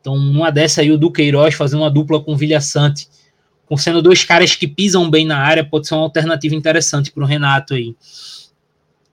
Então, 0.00 0.16
numa 0.16 0.50
dessa 0.50 0.80
aí, 0.80 0.92
o 0.92 0.98
Duqueiroz 0.98 1.54
fazendo 1.54 1.80
uma 1.80 1.90
dupla 1.90 2.20
com 2.20 2.32
o 2.32 2.36
Vilha 2.36 2.60
Sante, 2.60 3.08
com 3.66 3.76
sendo 3.76 4.00
dois 4.00 4.24
caras 4.24 4.54
que 4.54 4.66
pisam 4.66 5.10
bem 5.10 5.26
na 5.26 5.38
área, 5.38 5.64
pode 5.64 5.88
ser 5.88 5.94
uma 5.94 6.04
alternativa 6.04 6.54
interessante 6.54 7.10
para 7.10 7.24
o 7.24 7.26
Renato 7.26 7.74
aí. 7.74 7.94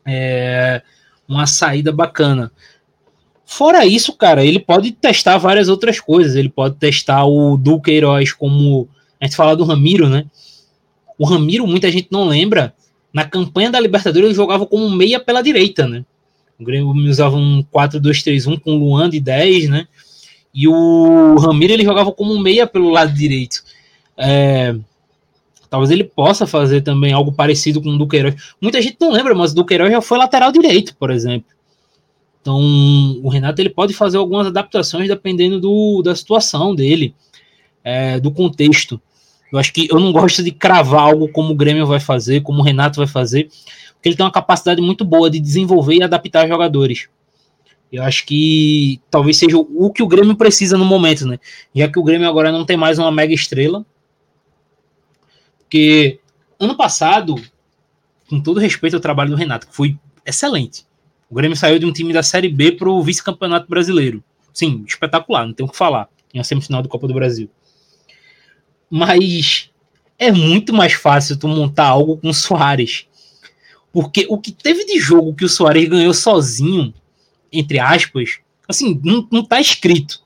É 0.05 0.81
uma 1.27 1.47
saída 1.47 1.91
bacana. 1.91 2.51
Fora 3.45 3.85
isso, 3.85 4.13
cara, 4.13 4.43
ele 4.43 4.59
pode 4.59 4.91
testar 4.91 5.37
várias 5.37 5.69
outras 5.69 5.99
coisas. 5.99 6.35
Ele 6.35 6.49
pode 6.49 6.75
testar 6.75 7.25
o 7.25 7.57
Duqueiroz 7.57 8.33
como. 8.33 8.87
A 9.25 9.27
gente 9.27 9.35
fala 9.35 9.55
do 9.55 9.63
Ramiro, 9.63 10.07
né? 10.07 10.25
O 11.17 11.25
Ramiro, 11.25 11.65
muita 11.65 11.91
gente 11.91 12.09
não 12.11 12.27
lembra. 12.27 12.75
Na 13.11 13.25
campanha 13.25 13.71
da 13.71 13.79
Libertadores, 13.79 14.27
ele 14.27 14.35
jogava 14.35 14.67
como 14.67 14.87
meia 14.89 15.19
pela 15.19 15.41
direita, 15.41 15.87
né? 15.87 16.05
O 16.59 16.63
Grêmio 16.63 16.93
usava 17.09 17.35
um 17.35 17.63
4-2-3-1 17.73 18.59
com 18.59 18.73
o 18.73 18.77
Luan 18.77 19.09
de 19.09 19.19
10, 19.19 19.69
né? 19.69 19.87
E 20.53 20.67
o 20.67 21.35
Ramiro 21.39 21.73
ele 21.73 21.83
jogava 21.83 22.11
como 22.11 22.39
meia 22.39 22.67
pelo 22.67 22.91
lado 22.91 23.11
direito. 23.13 23.63
É, 24.15 24.75
talvez 25.69 25.89
ele 25.89 26.03
possa 26.03 26.45
fazer 26.45 26.81
também 26.81 27.11
algo 27.11 27.31
parecido 27.31 27.81
com 27.81 27.89
o 27.89 27.97
Duqueiroz. 27.97 28.35
Muita 28.61 28.79
gente 28.79 28.97
não 29.01 29.11
lembra, 29.11 29.33
mas 29.33 29.51
o 29.51 29.55
Duqueiroz 29.55 29.91
já 29.91 30.01
foi 30.01 30.19
lateral 30.19 30.51
direito, 30.51 30.95
por 30.97 31.09
exemplo. 31.09 31.49
Então, 32.41 32.59
o 33.23 33.27
Renato 33.27 33.59
ele 33.59 33.71
pode 33.71 33.91
fazer 33.91 34.17
algumas 34.17 34.45
adaptações 34.45 35.07
dependendo 35.07 35.59
do, 35.59 36.03
da 36.03 36.15
situação 36.15 36.75
dele, 36.75 37.15
é, 37.83 38.19
do 38.19 38.29
contexto. 38.29 39.01
Eu 39.55 39.59
acho 39.59 39.71
que 39.71 39.87
eu 39.89 39.97
não 39.97 40.11
gosto 40.11 40.43
de 40.43 40.51
cravar 40.51 40.99
algo 40.99 41.29
como 41.29 41.53
o 41.53 41.55
Grêmio 41.55 41.87
vai 41.87 41.99
fazer, 41.99 42.41
como 42.41 42.59
o 42.59 42.61
Renato 42.61 42.97
vai 42.97 43.07
fazer, 43.07 43.49
porque 43.93 44.09
ele 44.09 44.15
tem 44.17 44.25
uma 44.25 44.31
capacidade 44.31 44.81
muito 44.81 45.05
boa 45.05 45.29
de 45.29 45.39
desenvolver 45.39 45.95
e 45.95 46.03
adaptar 46.03 46.45
jogadores. 46.45 47.07
Eu 47.89 48.03
acho 48.03 48.25
que 48.25 48.99
talvez 49.09 49.37
seja 49.37 49.57
o 49.57 49.89
que 49.93 50.03
o 50.03 50.07
Grêmio 50.07 50.35
precisa 50.35 50.77
no 50.77 50.83
momento, 50.83 51.25
né? 51.25 51.39
Já 51.73 51.87
que 51.87 51.97
o 51.97 52.03
Grêmio 52.03 52.27
agora 52.27 52.51
não 52.51 52.65
tem 52.65 52.75
mais 52.75 52.99
uma 52.99 53.09
mega 53.09 53.33
estrela. 53.33 53.85
Porque 55.59 56.19
ano 56.59 56.75
passado, 56.75 57.35
com 58.29 58.41
todo 58.41 58.59
respeito 58.59 58.95
ao 58.95 59.01
trabalho 59.01 59.29
do 59.29 59.37
Renato, 59.37 59.67
que 59.67 59.75
foi 59.75 59.97
excelente. 60.25 60.85
O 61.29 61.35
Grêmio 61.35 61.55
saiu 61.55 61.79
de 61.79 61.85
um 61.85 61.93
time 61.93 62.11
da 62.11 62.23
Série 62.23 62.49
B 62.49 62.73
para 62.73 62.89
o 62.89 63.01
vice-campeonato 63.01 63.69
brasileiro. 63.69 64.21
Sim, 64.53 64.83
espetacular, 64.85 65.45
não 65.45 65.53
tem 65.53 65.65
o 65.65 65.69
que 65.69 65.77
falar. 65.77 66.09
Em 66.33 66.39
uma 66.39 66.43
semifinal 66.43 66.81
do 66.81 66.89
Copa 66.89 67.07
do 67.07 67.13
Brasil. 67.13 67.49
Mas 68.89 69.69
é 70.17 70.31
muito 70.31 70.73
mais 70.73 70.93
fácil 70.93 71.37
tu 71.37 71.47
montar 71.47 71.87
algo 71.87 72.17
com 72.17 72.29
o 72.29 72.33
Soares. 72.33 73.07
Porque 73.91 74.25
o 74.29 74.37
que 74.37 74.51
teve 74.51 74.85
de 74.85 74.99
jogo 74.99 75.35
que 75.35 75.45
o 75.45 75.49
Soares 75.49 75.87
ganhou 75.87 76.13
sozinho 76.13 76.93
entre 77.57 77.79
aspas, 77.79 78.39
assim, 78.67 78.99
não, 79.03 79.27
não 79.31 79.43
tá 79.43 79.59
escrito. 79.59 80.21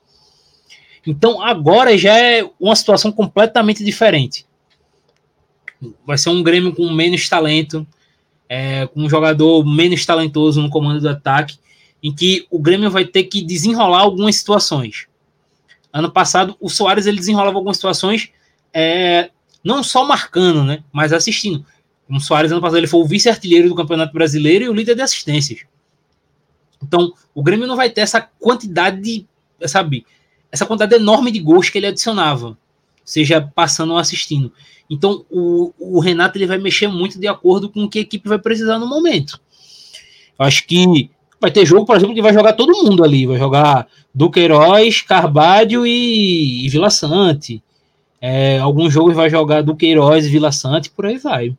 Então 1.06 1.42
agora 1.42 1.96
já 1.96 2.18
é 2.18 2.48
uma 2.58 2.76
situação 2.76 3.10
completamente 3.10 3.84
diferente. 3.84 4.44
Vai 6.04 6.18
ser 6.18 6.30
um 6.30 6.42
Grêmio 6.42 6.74
com 6.74 6.90
menos 6.90 7.28
talento, 7.28 7.86
é, 8.48 8.86
com 8.86 9.02
um 9.02 9.08
jogador 9.08 9.64
menos 9.64 10.04
talentoso 10.04 10.60
no 10.60 10.68
comando 10.68 11.00
do 11.00 11.08
ataque, 11.08 11.58
em 12.02 12.14
que 12.14 12.46
o 12.50 12.58
Grêmio 12.58 12.90
vai 12.90 13.04
ter 13.04 13.24
que 13.24 13.42
desenrolar 13.42 14.00
algumas 14.00 14.36
situações. 14.36 15.06
Ano 15.92 16.10
passado, 16.10 16.56
o 16.60 16.68
Soares 16.68 17.06
ele 17.06 17.18
desenrolava 17.18 17.56
algumas 17.56 17.76
situações, 17.76 18.30
é, 18.72 19.30
não 19.64 19.82
só 19.82 20.04
marcando, 20.04 20.64
né, 20.64 20.82
mas 20.92 21.12
assistindo. 21.12 21.64
O 22.08 22.18
Soares, 22.18 22.50
ano 22.50 22.60
passado, 22.60 22.78
ele 22.78 22.86
foi 22.86 23.00
o 23.00 23.06
vice-artilheiro 23.06 23.68
do 23.68 23.74
Campeonato 23.74 24.12
Brasileiro 24.12 24.64
e 24.64 24.68
o 24.68 24.72
líder 24.72 24.96
de 24.96 25.02
assistências. 25.02 25.60
Então, 26.82 27.12
o 27.34 27.42
Grêmio 27.42 27.68
não 27.68 27.76
vai 27.76 27.88
ter 27.88 28.00
essa 28.00 28.20
quantidade 28.20 29.00
de, 29.00 29.26
sabe, 29.68 30.04
essa 30.50 30.66
quantidade 30.66 30.94
enorme 30.94 31.30
de 31.30 31.38
gols 31.38 31.68
que 31.68 31.78
ele 31.78 31.86
adicionava, 31.86 32.58
seja 33.04 33.40
passando 33.40 33.92
ou 33.92 33.98
assistindo. 33.98 34.52
Então, 34.88 35.24
o, 35.30 35.72
o 35.78 36.00
Renato 36.00 36.36
ele 36.36 36.46
vai 36.46 36.58
mexer 36.58 36.88
muito 36.88 37.20
de 37.20 37.28
acordo 37.28 37.68
com 37.68 37.84
o 37.84 37.88
que 37.88 38.00
a 38.00 38.02
equipe 38.02 38.28
vai 38.28 38.38
precisar 38.38 38.78
no 38.78 38.88
momento. 38.88 39.40
Eu 40.36 40.46
acho 40.46 40.66
que 40.66 41.10
vai 41.40 41.50
ter 41.50 41.64
jogo, 41.64 41.86
por 41.86 41.96
exemplo, 41.96 42.14
que 42.14 42.22
vai 42.22 42.34
jogar 42.34 42.54
todo 42.54 42.82
mundo 42.82 43.04
ali. 43.04 43.26
Vai 43.26 43.38
jogar 43.38 43.86
Duqueiroz, 44.12 45.02
Carvalho 45.02 45.86
e, 45.86 46.66
e 46.66 46.68
Vila 46.68 46.90
Sante. 46.90 47.62
É, 48.20 48.58
alguns 48.58 48.92
jogos 48.92 49.16
vai 49.16 49.30
jogar 49.30 49.62
Duqueiroz 49.62 50.26
e 50.26 50.28
Vila 50.28 50.52
Sante, 50.52 50.90
por 50.90 51.06
aí 51.06 51.16
vai. 51.16 51.56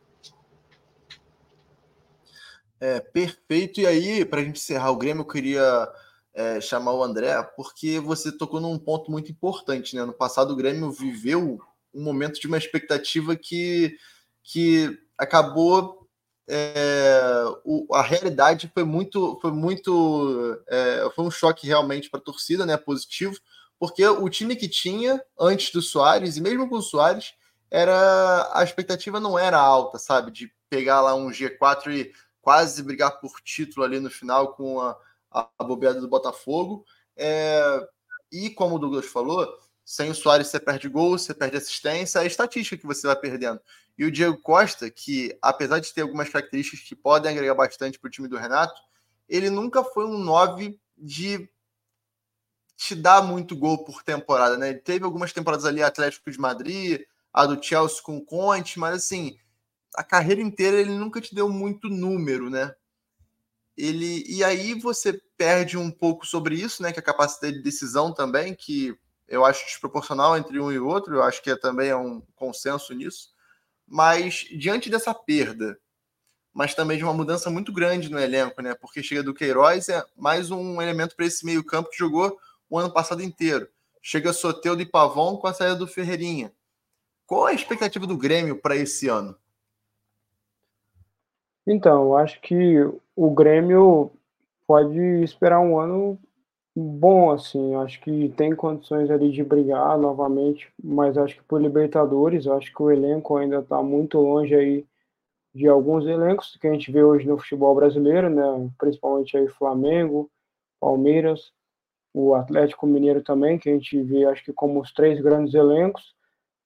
É, 2.80 3.00
perfeito. 3.00 3.80
E 3.80 3.86
aí, 3.86 4.24
para 4.24 4.40
a 4.40 4.44
gente 4.44 4.56
encerrar 4.56 4.90
o 4.90 4.96
Grêmio, 4.96 5.22
eu 5.22 5.26
queria 5.26 5.88
é, 6.34 6.60
chamar 6.60 6.92
o 6.92 7.02
André, 7.02 7.42
porque 7.56 8.00
você 8.00 8.30
tocou 8.30 8.60
num 8.60 8.78
ponto 8.78 9.10
muito 9.10 9.30
importante. 9.30 9.94
Né? 9.94 10.04
No 10.04 10.12
passado, 10.12 10.52
o 10.52 10.56
Grêmio 10.56 10.90
viveu 10.90 11.60
um 11.94 12.02
momento 12.02 12.40
de 12.40 12.46
uma 12.46 12.58
expectativa 12.58 13.36
que, 13.36 13.96
que 14.42 14.98
acabou. 15.18 16.08
É, 16.48 17.44
o, 17.64 17.94
a 17.94 18.02
realidade 18.02 18.70
foi 18.74 18.84
muito. 18.84 19.38
Foi 19.40 19.52
muito. 19.52 20.60
É, 20.68 21.08
foi 21.14 21.24
um 21.24 21.30
choque 21.30 21.66
realmente 21.66 22.10
para 22.10 22.18
a 22.18 22.24
torcida, 22.24 22.66
né? 22.66 22.76
Positivo, 22.76 23.38
porque 23.82 24.06
o 24.06 24.28
time 24.28 24.54
que 24.54 24.68
tinha 24.68 25.20
antes 25.36 25.72
do 25.72 25.82
Soares, 25.82 26.36
e 26.36 26.40
mesmo 26.40 26.68
com 26.68 26.76
o 26.76 26.80
Soares, 26.80 27.34
era 27.68 28.48
a 28.56 28.62
expectativa 28.62 29.18
não 29.18 29.36
era 29.36 29.58
alta, 29.58 29.98
sabe? 29.98 30.30
De 30.30 30.54
pegar 30.70 31.00
lá 31.00 31.16
um 31.16 31.32
G4 31.32 31.90
e 31.92 32.12
quase 32.40 32.80
brigar 32.80 33.18
por 33.18 33.40
título 33.40 33.84
ali 33.84 33.98
no 33.98 34.08
final 34.08 34.54
com 34.54 34.80
a, 34.80 34.96
a 35.32 35.64
bobeada 35.64 36.00
do 36.00 36.06
Botafogo. 36.06 36.84
É, 37.16 37.84
e 38.30 38.50
como 38.50 38.76
o 38.76 38.78
Douglas 38.78 39.06
falou, 39.06 39.52
sem 39.84 40.12
o 40.12 40.14
Soares 40.14 40.46
você 40.46 40.60
perde 40.60 40.88
gol, 40.88 41.18
você 41.18 41.34
perde 41.34 41.56
assistência, 41.56 42.20
é 42.20 42.22
a 42.22 42.26
estatística 42.26 42.76
que 42.76 42.86
você 42.86 43.08
vai 43.08 43.16
perdendo. 43.16 43.60
E 43.98 44.04
o 44.04 44.12
Diego 44.12 44.40
Costa, 44.40 44.88
que 44.92 45.36
apesar 45.42 45.80
de 45.80 45.92
ter 45.92 46.02
algumas 46.02 46.28
características 46.28 46.86
que 46.86 46.94
podem 46.94 47.32
agregar 47.32 47.56
bastante 47.56 47.98
para 47.98 48.06
o 48.06 48.12
time 48.12 48.28
do 48.28 48.38
Renato, 48.38 48.80
ele 49.28 49.50
nunca 49.50 49.82
foi 49.82 50.04
um 50.06 50.18
9 50.18 50.78
de 50.96 51.50
te 52.84 52.96
dar 52.96 53.22
muito 53.22 53.54
gol 53.54 53.84
por 53.84 54.02
temporada, 54.02 54.58
né? 54.58 54.70
Ele 54.70 54.78
teve 54.80 55.04
algumas 55.04 55.32
temporadas 55.32 55.64
ali 55.64 55.80
Atlético 55.82 56.30
de 56.30 56.38
Madrid, 56.38 57.02
a 57.32 57.46
do 57.46 57.62
Chelsea 57.62 58.02
com 58.02 58.20
Conte, 58.20 58.78
mas 58.78 58.96
assim, 58.96 59.38
a 59.94 60.02
carreira 60.02 60.42
inteira 60.42 60.80
ele 60.80 60.90
nunca 60.90 61.20
te 61.20 61.32
deu 61.32 61.48
muito 61.48 61.88
número, 61.88 62.50
né? 62.50 62.74
Ele 63.76 64.24
e 64.26 64.42
aí 64.42 64.74
você 64.74 65.12
perde 65.36 65.78
um 65.78 65.92
pouco 65.92 66.26
sobre 66.26 66.56
isso, 66.56 66.82
né? 66.82 66.92
Que 66.92 66.98
a 66.98 67.02
capacidade 67.02 67.56
de 67.56 67.62
decisão 67.62 68.12
também, 68.12 68.52
que 68.52 68.98
eu 69.28 69.44
acho 69.44 69.64
desproporcional 69.64 70.36
entre 70.36 70.58
um 70.58 70.72
e 70.72 70.78
outro, 70.78 71.14
eu 71.14 71.22
acho 71.22 71.40
que 71.40 71.50
é, 71.50 71.56
também 71.56 71.88
é 71.88 71.96
um 71.96 72.20
consenso 72.34 72.92
nisso. 72.92 73.30
Mas 73.86 74.44
diante 74.58 74.90
dessa 74.90 75.14
perda, 75.14 75.78
mas 76.52 76.74
também 76.74 76.98
de 76.98 77.04
uma 77.04 77.14
mudança 77.14 77.48
muito 77.48 77.72
grande 77.72 78.10
no 78.10 78.18
elenco, 78.18 78.60
né? 78.60 78.74
Porque 78.74 79.04
chega 79.04 79.22
do 79.22 79.32
Queiroz 79.32 79.88
é 79.88 80.04
mais 80.16 80.50
um 80.50 80.82
elemento 80.82 81.14
para 81.14 81.26
esse 81.26 81.46
meio-campo 81.46 81.88
que 81.88 81.98
jogou 81.98 82.36
o 82.72 82.78
ano 82.78 82.90
passado 82.90 83.22
inteiro. 83.22 83.68
Chega 84.00 84.32
Soteudo 84.32 84.80
e 84.80 84.86
Pavon 84.86 85.36
com 85.36 85.46
a 85.46 85.52
saída 85.52 85.76
do 85.76 85.86
Ferreirinha. 85.86 86.50
Qual 87.26 87.44
a 87.44 87.52
expectativa 87.52 88.06
do 88.06 88.16
Grêmio 88.16 88.56
para 88.56 88.74
esse 88.74 89.08
ano? 89.08 89.36
Então, 91.66 92.04
eu 92.04 92.16
acho 92.16 92.40
que 92.40 92.78
o 93.14 93.30
Grêmio 93.30 94.10
pode 94.66 94.98
esperar 95.22 95.60
um 95.60 95.78
ano 95.78 96.18
bom, 96.74 97.30
assim. 97.30 97.74
Acho 97.74 98.00
que 98.00 98.30
tem 98.30 98.56
condições 98.56 99.10
ali 99.10 99.30
de 99.30 99.44
brigar 99.44 99.98
novamente, 99.98 100.72
mas 100.82 101.18
acho 101.18 101.36
que 101.36 101.42
por 101.42 101.60
Libertadores, 101.60 102.46
acho 102.46 102.72
que 102.72 102.82
o 102.82 102.90
elenco 102.90 103.36
ainda 103.36 103.58
está 103.58 103.82
muito 103.82 104.18
longe 104.18 104.54
aí 104.54 104.86
de 105.54 105.68
alguns 105.68 106.06
elencos 106.06 106.56
que 106.58 106.66
a 106.66 106.72
gente 106.72 106.90
vê 106.90 107.04
hoje 107.04 107.26
no 107.26 107.36
futebol 107.36 107.74
brasileiro, 107.74 108.30
né? 108.30 108.70
Principalmente 108.78 109.36
aí 109.36 109.46
Flamengo, 109.46 110.30
Palmeiras, 110.80 111.52
o 112.14 112.34
Atlético 112.34 112.86
Mineiro 112.86 113.22
também, 113.22 113.58
que 113.58 113.68
a 113.70 113.72
gente 113.72 114.00
vê, 114.02 114.24
acho 114.26 114.44
que 114.44 114.52
como 114.52 114.80
os 114.80 114.92
três 114.92 115.20
grandes 115.20 115.54
elencos. 115.54 116.14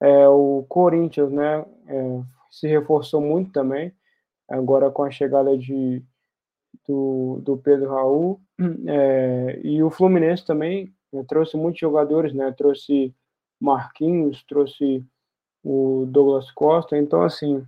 É, 0.00 0.28
o 0.28 0.64
Corinthians, 0.68 1.30
né? 1.30 1.64
É, 1.86 2.20
se 2.50 2.66
reforçou 2.66 3.20
muito 3.20 3.52
também 3.52 3.92
agora 4.48 4.90
com 4.90 5.02
a 5.02 5.10
chegada 5.10 5.56
de, 5.56 6.02
do, 6.86 7.40
do 7.42 7.56
Pedro 7.56 7.90
Raul. 7.90 8.40
É, 8.88 9.60
e 9.62 9.82
o 9.82 9.90
Fluminense 9.90 10.44
também 10.44 10.94
né, 11.12 11.24
trouxe 11.28 11.56
muitos 11.56 11.80
jogadores, 11.80 12.32
né? 12.32 12.52
Trouxe 12.56 13.14
Marquinhos, 13.60 14.42
trouxe 14.44 15.04
o 15.62 16.06
Douglas 16.08 16.50
Costa. 16.52 16.96
Então, 16.96 17.22
assim, 17.22 17.66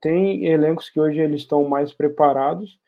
tem 0.00 0.46
elencos 0.46 0.88
que 0.88 1.00
hoje 1.00 1.18
eles 1.18 1.42
estão 1.42 1.68
mais 1.68 1.92
preparados, 1.92 2.78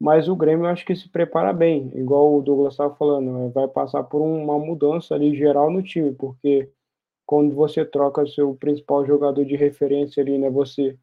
mas 0.00 0.28
o 0.28 0.36
Grêmio 0.36 0.66
eu 0.66 0.70
acho 0.70 0.84
que 0.84 0.96
se 0.96 1.08
prepara 1.08 1.52
bem, 1.52 1.90
igual 1.94 2.36
o 2.36 2.42
Douglas 2.42 2.74
estava 2.74 2.94
falando, 2.94 3.30
né, 3.32 3.50
vai 3.54 3.68
passar 3.68 4.02
por 4.04 4.20
uma 4.20 4.58
mudança 4.58 5.14
ali 5.14 5.34
geral 5.36 5.70
no 5.70 5.82
time, 5.82 6.12
porque 6.12 6.70
quando 7.26 7.54
você 7.54 7.84
troca 7.84 8.26
seu 8.26 8.54
principal 8.54 9.06
jogador 9.06 9.44
de 9.44 9.56
referência 9.56 10.22
ali, 10.22 10.38
né, 10.38 10.50
você 10.50 10.98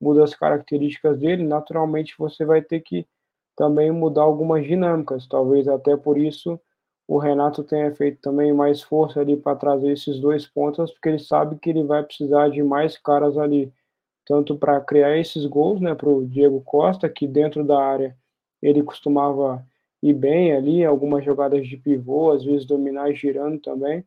muda 0.00 0.24
as 0.24 0.34
características 0.34 1.18
dele, 1.18 1.42
naturalmente 1.44 2.14
você 2.18 2.44
vai 2.44 2.62
ter 2.62 2.80
que 2.80 3.06
também 3.56 3.90
mudar 3.90 4.22
algumas 4.22 4.64
dinâmicas. 4.64 5.26
Talvez 5.26 5.68
até 5.68 5.96
por 5.96 6.18
isso 6.18 6.60
o 7.06 7.18
Renato 7.18 7.62
tenha 7.62 7.94
feito 7.94 8.20
também 8.20 8.52
mais 8.52 8.82
força 8.82 9.20
ali 9.20 9.36
para 9.36 9.56
trazer 9.56 9.92
esses 9.92 10.18
dois 10.20 10.46
pontos, 10.46 10.90
porque 10.92 11.08
ele 11.10 11.18
sabe 11.18 11.56
que 11.58 11.70
ele 11.70 11.84
vai 11.84 12.02
precisar 12.02 12.48
de 12.48 12.62
mais 12.62 12.96
caras 12.96 13.36
ali, 13.36 13.72
tanto 14.26 14.56
para 14.56 14.80
criar 14.80 15.16
esses 15.18 15.44
gols, 15.46 15.80
né, 15.80 15.94
para 15.94 16.08
o 16.08 16.26
Diego 16.26 16.60
Costa, 16.62 17.08
que 17.08 17.26
dentro 17.26 17.64
da 17.64 17.78
área 17.78 18.16
ele 18.66 18.82
costumava 18.82 19.64
ir 20.02 20.14
bem 20.14 20.52
ali, 20.52 20.84
algumas 20.84 21.24
jogadas 21.24 21.66
de 21.66 21.76
pivô, 21.76 22.32
às 22.32 22.44
vezes 22.44 22.66
dominar 22.66 23.12
girando 23.12 23.58
também, 23.60 24.04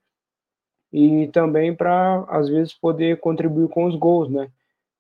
e 0.92 1.28
também 1.28 1.76
para 1.76 2.26
às 2.30 2.50
vezes 2.50 2.74
poder 2.74 3.20
contribuir 3.20 3.70
com 3.70 3.86
os 3.86 3.96
gols, 3.96 4.30
né? 4.30 4.52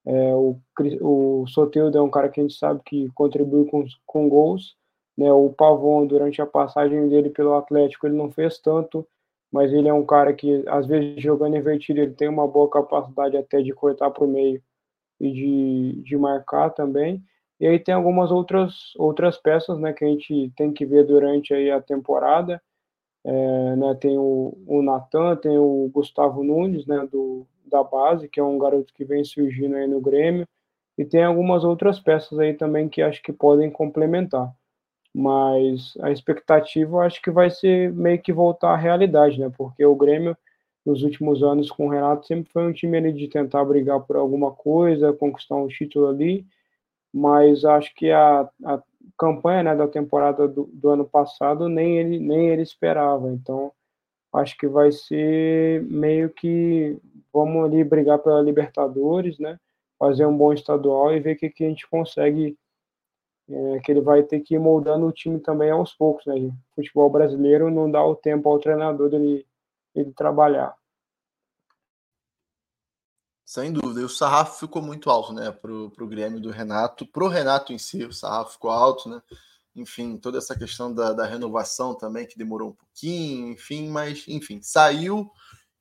É, 0.05 0.33
o, 0.35 0.57
o 1.01 1.47
Soteldo 1.47 1.97
é 1.97 2.01
um 2.01 2.09
cara 2.09 2.29
que 2.29 2.39
a 2.39 2.43
gente 2.43 2.57
sabe 2.57 2.81
que 2.85 3.09
contribui 3.09 3.65
com, 3.65 3.85
com 4.05 4.29
gols. 4.29 4.77
Né? 5.17 5.31
O 5.33 5.49
Pavon, 5.49 6.07
durante 6.07 6.41
a 6.41 6.45
passagem 6.45 7.09
dele 7.09 7.29
pelo 7.29 7.55
Atlético, 7.55 8.07
ele 8.07 8.15
não 8.15 8.31
fez 8.31 8.57
tanto, 8.57 9.05
mas 9.51 9.73
ele 9.73 9.89
é 9.89 9.93
um 9.93 10.05
cara 10.05 10.33
que, 10.33 10.63
às 10.67 10.87
vezes, 10.87 11.21
jogando 11.21 11.57
invertido, 11.57 11.99
ele 11.99 12.13
tem 12.13 12.29
uma 12.29 12.47
boa 12.47 12.69
capacidade 12.69 13.35
até 13.35 13.61
de 13.61 13.73
cortar 13.73 14.11
para 14.11 14.23
o 14.23 14.27
meio 14.27 14.61
e 15.19 15.31
de, 15.31 16.01
de 16.03 16.17
marcar 16.17 16.69
também. 16.69 17.21
E 17.59 17.65
aí 17.67 17.79
tem 17.79 17.93
algumas 17.93 18.31
outras, 18.31 18.93
outras 18.97 19.37
peças 19.37 19.79
né, 19.79 19.93
que 19.93 20.05
a 20.05 20.07
gente 20.07 20.51
tem 20.55 20.71
que 20.71 20.85
ver 20.85 21.05
durante 21.05 21.53
aí 21.53 21.71
a 21.71 21.81
temporada. 21.81 22.61
É, 23.25 23.75
né, 23.75 23.95
tem 23.95 24.17
o, 24.17 24.57
o 24.65 24.81
Natan, 24.81 25.35
tem 25.35 25.57
o 25.57 25.89
Gustavo 25.93 26.43
Nunes, 26.43 26.85
né, 26.85 27.07
do, 27.11 27.45
da 27.65 27.83
base, 27.83 28.29
que 28.29 28.39
é 28.39 28.43
um 28.43 28.57
garoto 28.57 28.93
que 28.93 29.03
vem 29.03 29.23
surgindo 29.23 29.75
aí 29.75 29.87
no 29.87 29.99
Grêmio, 29.99 30.47
e 30.97 31.05
tem 31.05 31.23
algumas 31.23 31.63
outras 31.63 31.99
peças 31.99 32.39
aí 32.39 32.53
também 32.53 32.89
que 32.89 33.01
acho 33.01 33.21
que 33.21 33.31
podem 33.31 33.69
complementar. 33.69 34.51
Mas 35.13 35.93
a 36.01 36.11
expectativa 36.11 37.05
acho 37.05 37.21
que 37.21 37.31
vai 37.31 37.49
ser 37.49 37.91
meio 37.93 38.21
que 38.21 38.31
voltar 38.33 38.71
à 38.73 38.77
realidade, 38.77 39.39
né? 39.39 39.51
Porque 39.55 39.85
o 39.85 39.95
Grêmio, 39.95 40.37
nos 40.85 41.03
últimos 41.03 41.43
anos 41.43 41.69
com 41.69 41.87
o 41.87 41.89
Renato, 41.89 42.25
sempre 42.25 42.51
foi 42.51 42.67
um 42.67 42.73
time 42.73 42.97
ali 42.97 43.13
de 43.13 43.27
tentar 43.27 43.63
brigar 43.65 43.99
por 44.01 44.15
alguma 44.15 44.51
coisa, 44.51 45.13
conquistar 45.13 45.55
um 45.55 45.67
título 45.67 46.07
ali, 46.07 46.45
mas 47.17 47.65
acho 47.65 47.93
que 47.95 48.11
a, 48.11 48.47
a 48.63 48.83
campanha 49.17 49.63
né, 49.63 49.75
da 49.75 49.87
temporada 49.87 50.47
do, 50.47 50.69
do 50.71 50.89
ano 50.89 51.05
passado 51.05 51.67
nem 51.67 51.97
ele, 51.97 52.19
nem 52.19 52.49
ele 52.49 52.61
esperava. 52.61 53.31
Então, 53.31 53.71
acho 54.33 54.55
que 54.57 54.67
vai 54.67 54.91
ser 54.91 55.81
meio 55.83 56.29
que 56.29 56.97
vamos 57.33 57.65
ali 57.65 57.83
brigar 57.83 58.19
pela 58.19 58.41
Libertadores, 58.41 59.39
né? 59.39 59.59
Fazer 59.97 60.25
um 60.27 60.37
bom 60.37 60.53
estadual 60.53 61.11
e 61.13 61.19
ver 61.19 61.35
o 61.35 61.37
que, 61.39 61.49
que 61.49 61.65
a 61.65 61.69
gente 61.69 61.87
consegue. 61.89 62.57
É, 63.49 63.79
que 63.79 63.91
ele 63.91 64.01
vai 64.01 64.23
ter 64.23 64.41
que 64.41 64.55
ir 64.55 64.59
moldando 64.59 65.05
o 65.07 65.11
time 65.11 65.39
também 65.39 65.71
aos 65.71 65.93
poucos, 65.93 66.25
né? 66.25 66.35
O 66.35 66.53
futebol 66.75 67.09
brasileiro 67.09 67.71
não 67.71 67.89
dá 67.89 68.03
o 68.05 68.15
tempo 68.15 68.49
ao 68.49 68.59
treinador 68.59 69.09
dele, 69.09 69.47
dele 69.95 70.11
trabalhar. 70.13 70.75
Sem 73.47 73.71
dúvida. 73.71 74.01
E 74.01 74.03
o 74.03 74.09
sarrafo 74.09 74.59
ficou 74.59 74.81
muito 74.81 75.09
alto, 75.09 75.31
né? 75.31 75.51
Pro, 75.51 75.89
pro 75.91 76.05
Grêmio 76.05 76.37
do 76.37 76.51
Renato. 76.51 77.05
Pro 77.07 77.29
Renato 77.29 77.71
em 77.71 77.77
si, 77.77 78.03
o 78.03 78.11
sarrafo 78.11 78.51
ficou 78.51 78.69
alto, 78.69 79.07
né? 79.07 79.21
Enfim, 79.73 80.17
toda 80.17 80.37
essa 80.37 80.53
questão 80.53 80.93
da, 80.93 81.13
da 81.13 81.25
renovação 81.25 81.95
também, 81.95 82.27
que 82.27 82.37
demorou 82.37 82.71
um 82.71 82.73
pouquinho, 82.73 83.53
enfim, 83.53 83.87
mas, 83.87 84.25
enfim, 84.27 84.61
saiu 84.61 85.31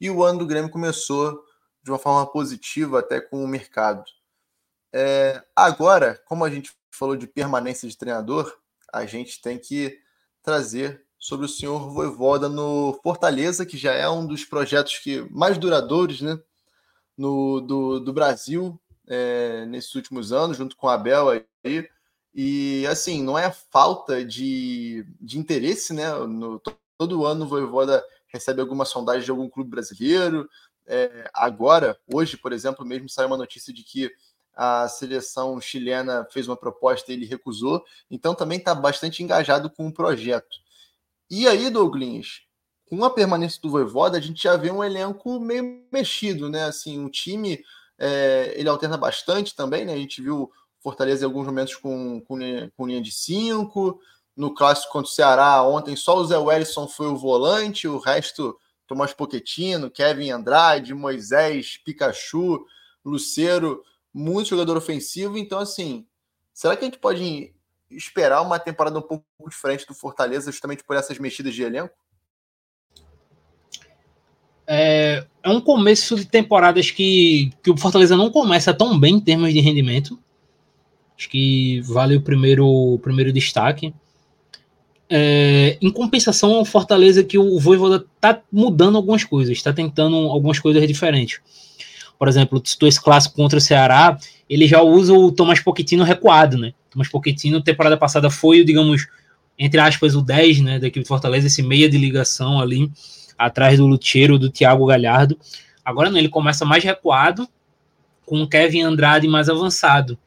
e 0.00 0.08
o 0.08 0.22
ano 0.22 0.38
do 0.40 0.46
Grêmio 0.46 0.70
começou 0.70 1.42
de 1.82 1.90
uma 1.90 1.98
forma 1.98 2.24
positiva 2.30 3.00
até 3.00 3.20
com 3.20 3.42
o 3.42 3.48
mercado. 3.48 4.04
É, 4.92 5.42
agora, 5.56 6.22
como 6.24 6.44
a 6.44 6.50
gente 6.50 6.72
falou 6.88 7.16
de 7.16 7.26
permanência 7.26 7.88
de 7.88 7.96
treinador, 7.96 8.56
a 8.92 9.04
gente 9.06 9.42
tem 9.42 9.58
que 9.58 9.98
trazer 10.40 11.04
sobre 11.18 11.46
o 11.46 11.48
senhor 11.48 11.90
Voivoda 11.90 12.48
no 12.48 12.96
Fortaleza, 13.02 13.66
que 13.66 13.76
já 13.76 13.92
é 13.92 14.08
um 14.08 14.24
dos 14.24 14.44
projetos 14.44 14.98
que 14.98 15.22
mais 15.32 15.58
duradouros 15.58 16.20
né, 16.20 16.38
no, 17.16 17.60
do, 17.60 18.00
do 18.00 18.12
Brasil 18.12 18.80
é, 19.08 19.64
nesses 19.66 19.94
últimos 19.94 20.32
anos, 20.32 20.56
junto 20.56 20.76
com 20.76 20.88
a 20.88 20.94
Abel 20.94 21.28
aí. 21.30 21.88
E 22.34 22.86
assim, 22.86 23.22
não 23.22 23.38
é 23.38 23.50
falta 23.50 24.24
de, 24.24 25.06
de 25.20 25.38
interesse, 25.38 25.94
né? 25.94 26.12
No, 26.26 26.60
todo 26.98 27.24
ano 27.24 27.44
o 27.44 27.48
Voivoda 27.48 28.04
recebe 28.28 28.60
alguma 28.60 28.84
sondagem 28.84 29.24
de 29.24 29.30
algum 29.30 29.48
clube 29.48 29.70
brasileiro, 29.70 30.48
é, 30.86 31.28
agora, 31.34 31.98
hoje, 32.12 32.36
por 32.36 32.52
exemplo, 32.52 32.86
mesmo 32.86 33.08
saiu 33.08 33.26
uma 33.26 33.36
notícia 33.36 33.72
de 33.72 33.82
que 33.82 34.10
a 34.54 34.88
seleção 34.88 35.60
chilena 35.60 36.26
fez 36.30 36.46
uma 36.48 36.56
proposta 36.56 37.10
e 37.10 37.14
ele 37.14 37.26
recusou, 37.26 37.84
então 38.10 38.34
também 38.34 38.58
está 38.58 38.74
bastante 38.74 39.22
engajado 39.22 39.68
com 39.68 39.88
o 39.88 39.92
projeto. 39.92 40.56
E 41.28 41.46
aí, 41.48 41.68
Douglas, 41.68 42.42
com 42.88 43.04
a 43.04 43.10
permanência 43.10 43.60
do 43.60 43.70
Voivoda, 43.70 44.16
a 44.16 44.20
gente 44.20 44.42
já 44.42 44.56
vê 44.56 44.70
um 44.70 44.82
elenco 44.82 45.40
meio 45.40 45.84
mexido, 45.92 46.48
né? 46.48 46.64
Assim, 46.64 46.98
um 46.98 47.10
time, 47.10 47.62
é, 47.98 48.54
ele 48.56 48.68
alterna 48.68 48.96
bastante 48.96 49.54
também, 49.54 49.84
né? 49.84 49.92
A 49.92 49.98
gente 49.98 50.22
viu 50.22 50.50
Fortaleza 50.80 51.24
em 51.24 51.26
alguns 51.26 51.46
momentos 51.46 51.74
com, 51.74 52.20
com, 52.20 52.38
com 52.76 52.86
linha 52.86 53.02
de 53.02 53.10
cinco, 53.10 54.00
no 54.36 54.54
clássico 54.54 54.92
contra 54.92 55.10
o 55.10 55.12
Ceará 55.12 55.62
ontem 55.62 55.96
só 55.96 56.16
o 56.16 56.24
Zé 56.24 56.36
Wellison 56.36 56.86
foi 56.86 57.06
o 57.06 57.16
volante, 57.16 57.88
o 57.88 57.98
resto 57.98 58.56
Tomás 58.86 59.12
Poquetino, 59.12 59.90
Kevin 59.90 60.30
Andrade, 60.30 60.94
Moisés, 60.94 61.78
Pikachu, 61.78 62.64
Luceiro, 63.04 63.82
muito 64.14 64.50
jogador 64.50 64.76
ofensivo. 64.76 65.36
Então, 65.36 65.58
assim, 65.58 66.06
será 66.54 66.76
que 66.76 66.84
a 66.84 66.88
gente 66.88 66.98
pode 66.98 67.52
esperar 67.90 68.42
uma 68.42 68.58
temporada 68.58 68.98
um 68.98 69.02
pouco 69.02 69.24
diferente 69.48 69.86
do 69.86 69.94
Fortaleza, 69.94 70.52
justamente 70.52 70.84
por 70.84 70.96
essas 70.96 71.18
mexidas 71.18 71.54
de 71.54 71.62
elenco? 71.62 71.94
É, 74.66 75.24
é 75.42 75.48
um 75.48 75.60
começo 75.60 76.16
de 76.16 76.26
temporadas 76.26 76.90
que, 76.90 77.52
que 77.62 77.70
o 77.70 77.76
Fortaleza 77.76 78.16
não 78.16 78.30
começa 78.30 78.74
tão 78.74 78.98
bem 78.98 79.14
em 79.14 79.20
termos 79.20 79.52
de 79.52 79.60
rendimento. 79.60 80.18
Acho 81.16 81.28
que 81.30 81.80
vale 81.82 82.16
o 82.16 82.20
primeiro, 82.20 82.66
o 82.66 82.98
primeiro 82.98 83.32
destaque. 83.32 83.94
É, 85.08 85.78
em 85.80 85.90
compensação 85.90 86.54
ao 86.54 86.64
Fortaleza 86.64 87.22
que 87.22 87.38
o 87.38 87.60
Voivoda 87.60 88.04
tá 88.20 88.42
mudando 88.50 88.96
algumas 88.96 89.22
coisas, 89.22 89.56
está 89.56 89.72
tentando 89.72 90.16
algumas 90.16 90.58
coisas 90.58 90.86
diferentes. 90.86 91.40
Por 92.18 92.28
exemplo, 92.28 92.60
citou 92.64 92.88
esse 92.88 93.00
clássico 93.00 93.36
contra 93.36 93.58
o 93.58 93.60
Ceará, 93.60 94.18
ele 94.48 94.66
já 94.66 94.82
usa 94.82 95.12
o 95.12 95.30
Tomás 95.30 95.60
Pochettino 95.60 96.02
recuado, 96.02 96.56
né? 96.58 96.72
Tomás 96.90 97.08
Pochettino, 97.08 97.62
temporada 97.62 97.96
passada, 97.96 98.30
foi, 98.30 98.64
digamos, 98.64 99.06
entre 99.58 99.78
aspas, 99.80 100.14
o 100.14 100.22
10, 100.22 100.60
né, 100.60 100.78
da 100.78 100.86
equipe 100.86 101.02
de 101.02 101.08
Fortaleza, 101.08 101.46
esse 101.46 101.62
meia 101.62 101.88
de 101.88 101.98
ligação 101.98 102.60
ali, 102.60 102.90
atrás 103.38 103.78
do 103.78 103.86
Lucheiro, 103.86 104.38
do 104.38 104.50
Thiago 104.50 104.86
Galhardo. 104.86 105.38
Agora 105.84 106.10
não, 106.10 106.18
ele 106.18 106.28
começa 106.28 106.64
mais 106.64 106.82
recuado, 106.82 107.48
com 108.24 108.42
o 108.42 108.48
Kevin 108.48 108.82
Andrade 108.82 109.28
mais 109.28 109.48
avançado, 109.48 110.18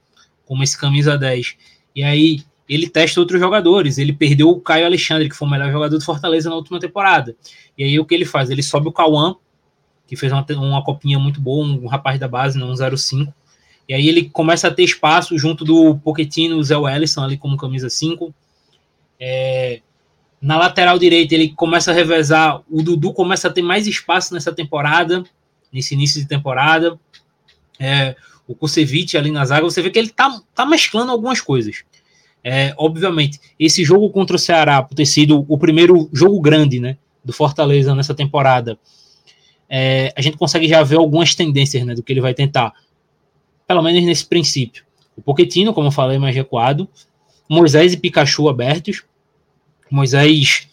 como 0.45 0.64
esse 0.64 0.78
camisa 0.78 1.18
10. 1.18 1.57
E 1.95 2.03
aí, 2.03 2.43
ele 2.70 2.88
testa 2.88 3.20
outros 3.20 3.39
jogadores. 3.39 3.97
Ele 3.97 4.14
perdeu 4.14 4.49
o 4.49 4.62
Caio 4.62 4.86
Alexandre, 4.86 5.28
que 5.28 5.36
foi 5.36 5.47
o 5.47 5.51
melhor 5.51 5.72
jogador 5.72 5.97
do 5.97 6.03
Fortaleza 6.03 6.49
na 6.49 6.55
última 6.55 6.80
temporada. 6.80 7.36
E 7.76 7.84
aí 7.84 7.99
o 7.99 8.05
que 8.05 8.14
ele 8.14 8.26
faz? 8.26 8.49
Ele 8.51 8.62
sobe 8.62 8.88
o 8.88 8.91
Cauã, 8.91 9.36
que 10.07 10.16
fez 10.16 10.32
uma, 10.32 10.45
uma 10.51 10.84
copinha 10.84 11.18
muito 11.18 11.41
boa, 11.41 11.66
um 11.66 11.88
rapaz 11.88 12.20
da 12.20 12.28
base, 12.28 12.57
não, 12.57 12.72
um 12.72 12.97
05. 12.97 13.34
E 13.88 13.93
aí 13.93 14.07
ele 14.07 14.30
começa 14.30 14.68
a 14.68 14.72
ter 14.72 14.84
espaço 14.84 15.36
junto 15.38 15.66
do 15.66 15.97
Pochettino 15.97 16.57
e 16.57 16.60
o 16.60 16.64
Zé 16.64 16.78
Wellison 16.78 17.24
ali 17.24 17.38
como 17.38 17.57
camisa 17.57 17.89
5. 17.89 18.34
É, 19.20 19.82
na 20.42 20.58
lateral 20.58 20.98
direita 20.98 21.36
ele 21.36 21.50
começa 21.50 21.92
a 21.92 21.94
revezar, 21.94 22.62
o 22.70 22.82
Dudu 22.82 23.14
começa 23.14 23.48
a 23.48 23.52
ter 23.52 23.62
mais 23.62 23.88
espaço 23.88 24.34
nessa 24.34 24.54
temporada, 24.54 25.24
nesse 25.72 25.94
início 25.94 26.22
de 26.22 26.28
temporada. 26.28 26.98
É, 27.80 28.16
o 28.48 28.56
Kusevich 28.56 29.18
ali 29.18 29.32
na 29.32 29.46
zaga, 29.46 29.64
você 29.64 29.82
vê 29.82 29.90
que 29.90 30.00
ele 30.00 30.10
tá, 30.10 30.42
tá 30.56 30.66
mesclando 30.66 31.12
algumas 31.12 31.42
coisas. 31.42 31.84
É, 32.44 32.74
obviamente, 32.78 33.40
esse 33.60 33.84
jogo 33.84 34.10
contra 34.10 34.36
o 34.36 34.40
Ceará, 34.40 34.82
por 34.82 34.96
ter 34.96 35.06
sido 35.06 35.46
o 35.48 35.58
primeiro 35.58 36.10
jogo 36.14 36.40
grande 36.40 36.80
né, 36.80 36.98
do 37.24 37.34
Fortaleza 37.34 37.94
nessa 37.94 38.16
temporada, 38.16 38.80
é, 39.70 40.12
a 40.16 40.22
gente 40.22 40.38
consegue 40.38 40.68
já 40.68 40.82
ver 40.82 40.98
algumas 40.98 41.36
tendências 41.36 41.86
né, 41.86 41.94
do 41.94 42.02
que 42.02 42.12
ele 42.12 42.22
vai 42.22 42.34
tentar, 42.34 42.74
pelo 43.68 43.82
menos 43.82 44.04
nesse 44.04 44.26
princípio. 44.26 44.84
O 45.16 45.22
Poquetino, 45.22 45.74
como 45.74 45.88
eu 45.88 45.92
falei, 45.92 46.18
mais 46.18 46.34
recuado, 46.34 46.88
Moisés 47.48 47.94
e 47.94 47.98
Pikachu 47.98 48.48
abertos. 48.48 49.04
Moisés, 49.92 50.68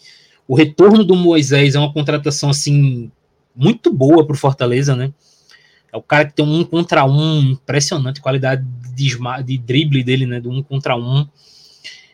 o 0.46 0.54
retorno 0.54 1.04
do 1.04 1.16
Moisés 1.16 1.74
é 1.74 1.78
uma 1.78 1.92
contratação 1.92 2.50
assim 2.50 3.10
muito 3.54 3.92
boa 3.92 4.24
para 4.24 4.34
o 4.34 4.38
Fortaleza, 4.38 4.94
né? 4.94 5.12
É 5.92 5.96
o 5.96 6.02
cara 6.02 6.26
que 6.26 6.34
tem 6.34 6.44
um 6.44 6.62
contra 6.64 7.04
um 7.04 7.52
impressionante, 7.52 8.20
qualidade 8.20 8.64
de, 8.94 9.16
de 9.44 9.58
drible 9.58 10.04
dele, 10.04 10.26
né? 10.26 10.40
Do 10.40 10.50
um 10.50 10.62
contra 10.62 10.96
um. 10.96 11.26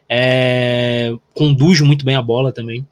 É, 0.09 1.15
conduz 1.35 1.81
muito 1.81 2.05
bem 2.05 2.15
a 2.15 2.23
bola 2.23 2.53
também. 2.53 2.87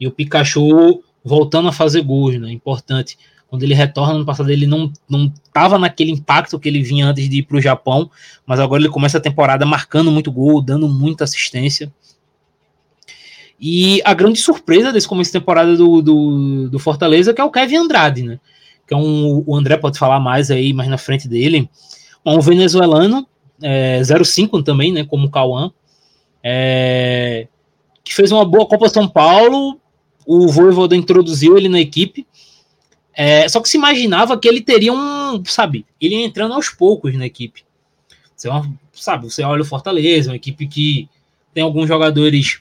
E 0.00 0.06
o 0.06 0.10
Pikachu 0.10 1.02
voltando 1.24 1.68
a 1.68 1.72
fazer 1.72 2.02
gols, 2.02 2.40
né? 2.40 2.50
Importante. 2.50 3.18
Quando 3.48 3.62
ele 3.62 3.74
retorna 3.74 4.18
no 4.18 4.24
passado, 4.24 4.50
ele 4.50 4.66
não, 4.66 4.92
não 5.08 5.32
tava 5.52 5.78
naquele 5.78 6.10
impacto 6.10 6.58
que 6.58 6.68
ele 6.68 6.82
vinha 6.82 7.06
antes 7.06 7.28
de 7.28 7.38
ir 7.38 7.42
para 7.42 7.56
o 7.56 7.60
Japão, 7.60 8.10
mas 8.44 8.58
agora 8.58 8.82
ele 8.82 8.90
começa 8.90 9.18
a 9.18 9.20
temporada 9.20 9.64
marcando 9.64 10.10
muito 10.10 10.32
gol, 10.32 10.60
dando 10.60 10.88
muita 10.88 11.24
assistência. 11.24 11.92
E 13.60 14.02
a 14.04 14.12
grande 14.12 14.38
surpresa 14.40 14.92
desse 14.92 15.08
começo 15.08 15.32
de 15.32 15.38
temporada 15.38 15.76
do, 15.76 16.02
do, 16.02 16.68
do 16.68 16.78
Fortaleza 16.78 17.32
que 17.32 17.40
é 17.40 17.44
o 17.44 17.50
Kevin 17.50 17.76
Andrade, 17.76 18.22
né? 18.22 18.40
Que 18.86 18.94
é 18.94 18.96
um, 18.96 19.42
o 19.46 19.56
André 19.56 19.76
pode 19.76 19.98
falar 19.98 20.20
mais 20.20 20.50
aí, 20.50 20.72
mais 20.72 20.88
na 20.88 20.98
frente 20.98 21.26
dele. 21.28 21.68
Um 22.24 22.40
venezuelano, 22.40 23.26
é, 23.62 24.02
05 24.02 24.62
também, 24.62 24.92
né? 24.92 25.04
Como 25.04 25.26
o 25.26 25.30
Cauã 25.30 25.72
é, 26.46 27.48
que 28.04 28.14
fez 28.14 28.30
uma 28.30 28.44
boa 28.44 28.66
Copa 28.66 28.88
São 28.90 29.08
Paulo. 29.08 29.80
O 30.26 30.48
Voivoda 30.48 30.94
introduziu 30.94 31.56
ele 31.56 31.70
na 31.70 31.80
equipe. 31.80 32.26
É, 33.14 33.48
só 33.48 33.60
que 33.60 33.68
se 33.68 33.78
imaginava 33.78 34.38
que 34.38 34.46
ele 34.46 34.60
teria 34.60 34.92
um, 34.92 35.42
sabe, 35.46 35.86
ele 36.00 36.16
entrando 36.16 36.52
aos 36.52 36.68
poucos 36.68 37.14
na 37.16 37.24
equipe. 37.24 37.64
Você, 38.36 38.50
é 38.50 38.62
sabe, 38.92 39.30
você 39.30 39.42
olha 39.42 39.62
o 39.62 39.64
Fortaleza, 39.64 40.30
uma 40.30 40.36
equipe 40.36 40.66
que 40.66 41.08
tem 41.54 41.62
alguns 41.62 41.86
jogadores 41.86 42.60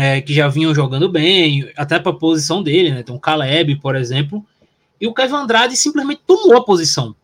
é, 0.00 0.18
que 0.18 0.32
já 0.32 0.48
vinham 0.48 0.74
jogando 0.74 1.10
bem, 1.10 1.70
até 1.76 1.98
para 1.98 2.10
a 2.10 2.14
posição 2.14 2.62
dele, 2.62 2.90
né? 2.90 3.02
Tem 3.02 3.14
o 3.14 3.18
Caleb, 3.18 3.76
por 3.76 3.94
exemplo, 3.94 4.42
e 4.98 5.06
o 5.06 5.12
Kevin 5.12 5.34
Andrade 5.34 5.76
simplesmente 5.76 6.22
tomou 6.26 6.56
a 6.56 6.64
posição. 6.64 7.14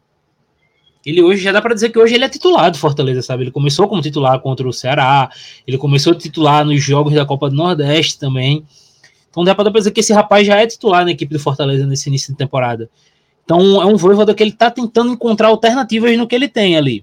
Ele 1.05 1.23
hoje 1.23 1.43
já 1.43 1.53
dá 1.53 1.63
para 1.63 1.73
dizer 1.73 1.89
que 1.89 1.99
hoje 1.99 2.15
ele 2.15 2.27
é 2.27 2.29
titular 2.29 2.71
do 2.71 2.77
Fortaleza, 2.77 3.23
sabe? 3.23 3.45
Ele 3.45 3.51
começou 3.51 3.89
como 3.89 4.03
titular 4.03 4.39
contra 4.41 4.69
o 4.69 4.75
Ceará, 4.75 5.31
ele 5.67 5.79
começou 5.79 6.13
a 6.13 6.17
titular 6.17 6.67
nos 6.67 6.83
jogos 6.83 7.15
da 7.15 7.25
Copa 7.25 7.49
do 7.49 7.57
Nordeste 7.57 8.19
também. 8.19 8.63
Então 9.31 9.43
dá 9.43 9.55
para 9.55 9.71
dizer 9.71 9.91
que 9.91 10.01
esse 10.01 10.13
rapaz 10.13 10.47
já 10.47 10.57
é 10.61 10.67
titular 10.67 11.03
na 11.03 11.13
equipe 11.13 11.33
do 11.33 11.41
Fortaleza 11.41 11.87
nesse 11.87 12.11
início 12.11 12.31
de 12.31 12.37
temporada. 12.37 12.91
Então 13.43 13.81
é 13.81 13.87
um 13.87 13.97
Voivoda 13.97 14.35
que 14.35 14.43
ele 14.43 14.51
está 14.51 14.71
tentando 14.71 15.15
encontrar 15.15 15.49
alternativas 15.49 16.15
no 16.19 16.27
que 16.27 16.35
ele 16.35 16.47
tem 16.47 16.77
ali. 16.77 17.03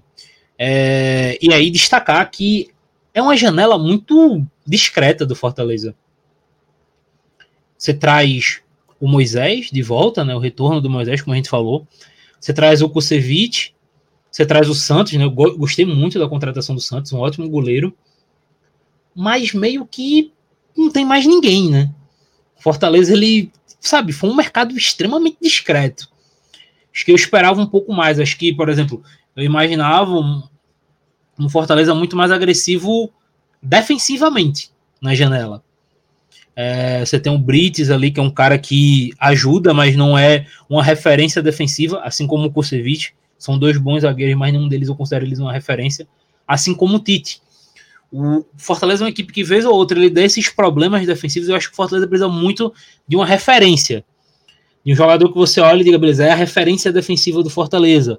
É, 0.56 1.36
e 1.42 1.52
aí 1.52 1.68
destacar 1.68 2.30
que 2.30 2.68
é 3.12 3.20
uma 3.20 3.36
janela 3.36 3.76
muito 3.76 4.46
discreta 4.66 5.26
do 5.26 5.34
Fortaleza. 5.36 5.94
Você 7.76 7.92
traz 7.92 8.62
o 9.00 9.06
Moisés 9.06 9.70
de 9.70 9.82
volta, 9.82 10.24
né, 10.24 10.34
o 10.34 10.38
retorno 10.38 10.80
do 10.80 10.88
Moisés, 10.88 11.20
como 11.20 11.34
a 11.34 11.36
gente 11.36 11.50
falou. 11.50 11.86
Você 12.40 12.52
traz 12.52 12.82
o 12.82 12.88
Kusevich, 12.88 13.74
você 14.30 14.44
traz 14.44 14.68
o 14.68 14.74
Santos, 14.74 15.12
né? 15.12 15.24
Eu 15.24 15.30
gostei 15.30 15.84
muito 15.86 16.18
da 16.18 16.28
contratação 16.28 16.74
do 16.74 16.80
Santos, 16.80 17.12
um 17.12 17.18
ótimo 17.18 17.48
goleiro. 17.48 17.96
Mas 19.14 19.54
meio 19.54 19.86
que 19.86 20.32
não 20.76 20.90
tem 20.90 21.04
mais 21.04 21.24
ninguém, 21.24 21.70
né? 21.70 21.94
Fortaleza, 22.58 23.12
ele, 23.12 23.52
sabe, 23.78 24.12
foi 24.12 24.28
um 24.28 24.34
mercado 24.34 24.76
extremamente 24.76 25.38
discreto. 25.40 26.08
Acho 26.92 27.04
que 27.04 27.12
eu 27.12 27.16
esperava 27.16 27.60
um 27.60 27.66
pouco 27.66 27.92
mais. 27.92 28.18
Acho 28.18 28.36
que, 28.36 28.52
por 28.52 28.68
exemplo, 28.68 29.02
eu 29.36 29.44
imaginava 29.44 30.10
um, 30.10 30.42
um 31.38 31.48
Fortaleza 31.48 31.94
muito 31.94 32.16
mais 32.16 32.32
agressivo 32.32 33.12
defensivamente 33.64 34.70
na 35.00 35.14
janela. 35.14 35.62
É, 36.56 37.04
você 37.04 37.18
tem 37.18 37.34
o 37.34 37.38
Brites 37.38 37.90
ali, 37.90 38.10
que 38.10 38.20
é 38.20 38.22
um 38.22 38.30
cara 38.30 38.56
que 38.58 39.12
ajuda, 39.18 39.74
mas 39.74 39.96
não 39.96 40.16
é 40.16 40.46
uma 40.68 40.82
referência 40.82 41.42
defensiva, 41.42 42.00
assim 42.04 42.26
como 42.26 42.46
o 42.46 42.52
Kusevich. 42.52 43.14
São 43.36 43.58
dois 43.58 43.76
bons 43.76 44.02
zagueiros, 44.02 44.36
mas 44.36 44.52
nenhum 44.52 44.68
deles 44.68 44.88
eu 44.88 44.94
considero 44.94 45.24
eles 45.24 45.38
uma 45.38 45.52
referência. 45.52 46.06
Assim 46.46 46.74
como 46.74 46.96
o 46.96 47.00
Tite. 47.00 47.42
O 48.12 48.44
Fortaleza 48.56 49.02
é 49.02 49.04
uma 49.04 49.10
equipe 49.10 49.32
que, 49.32 49.42
vez 49.42 49.64
ou 49.64 49.74
outra, 49.74 49.98
ele 49.98 50.08
dá 50.08 50.22
esses 50.22 50.48
problemas 50.48 51.04
defensivos. 51.04 51.48
Eu 51.48 51.56
acho 51.56 51.66
que 51.68 51.72
o 51.72 51.76
Fortaleza 51.76 52.06
precisa 52.06 52.28
muito 52.28 52.72
de 53.08 53.16
uma 53.16 53.26
referência. 53.26 54.04
De 54.84 54.92
um 54.92 54.96
jogador 54.96 55.28
que 55.30 55.34
você 55.34 55.60
olha 55.60 55.80
e 55.80 55.84
diga, 55.84 55.98
beleza, 55.98 56.24
é 56.24 56.30
a 56.30 56.36
referência 56.36 56.92
defensiva 56.92 57.42
do 57.42 57.50
Fortaleza. 57.50 58.18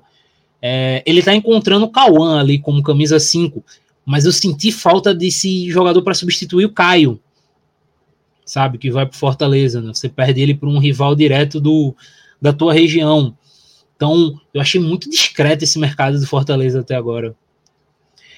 É, 0.62 1.02
ele 1.06 1.24
tá 1.24 1.34
encontrando 1.34 1.86
o 1.86 1.90
Cauã 1.90 2.40
ali 2.40 2.60
como 2.60 2.84
camisa 2.84 3.20
5, 3.20 3.64
mas 4.06 4.26
eu 4.26 4.32
senti 4.32 4.72
falta 4.72 5.14
desse 5.14 5.70
jogador 5.72 6.02
para 6.04 6.14
substituir 6.14 6.66
o 6.66 6.72
Caio, 6.72 7.20
sabe? 8.46 8.78
Que 8.78 8.92
vai 8.92 9.06
pro 9.06 9.18
Fortaleza, 9.18 9.82
né? 9.82 9.92
Você 9.94 10.08
perde 10.08 10.42
ele 10.42 10.54
para 10.54 10.70
um 10.70 10.78
rival 10.78 11.16
direto 11.16 11.60
do, 11.60 11.96
da 12.40 12.54
tua 12.54 12.74
região. 12.74 13.36
Então, 13.96 14.40
eu 14.54 14.62
achei 14.62 14.80
muito 14.80 15.10
discreto 15.10 15.64
esse 15.64 15.80
mercado 15.80 16.20
do 16.20 16.28
Fortaleza 16.28 16.82
até 16.82 16.96
agora. 16.96 17.36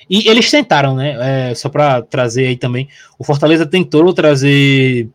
E 0.09 0.29
eles 0.29 0.49
tentaram, 0.49 0.95
né? 0.95 1.49
É, 1.49 1.55
só 1.55 1.67
para 1.67 2.01
trazer 2.01 2.47
aí 2.47 2.55
também. 2.55 2.87
O 3.19 3.25
Fortaleza 3.25 3.65
tentou 3.65 4.13
trazer 4.13 5.09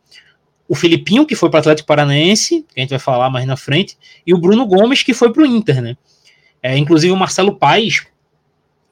o 0.68 0.74
Filipinho, 0.74 1.26
que 1.26 1.34
foi 1.34 1.48
para 1.48 1.59
o 1.59 1.61
Atlético 1.61 1.86
Paranaense, 1.86 2.64
que 2.74 2.80
a 2.80 2.82
gente 2.82 2.90
vai 2.90 2.98
falar 2.98 3.30
mais 3.30 3.46
na 3.46 3.57
frente, 3.57 3.96
e 4.26 4.34
o 4.34 4.38
Bruno 4.38 4.66
Gomes, 4.66 5.03
que 5.03 5.14
foi 5.14 5.32
para 5.32 5.42
o 5.42 5.46
Inter, 5.46 5.80
né? 5.80 5.96
É, 6.62 6.76
inclusive 6.76 7.12
o 7.12 7.16
Marcelo 7.16 7.57
Paes 7.57 8.07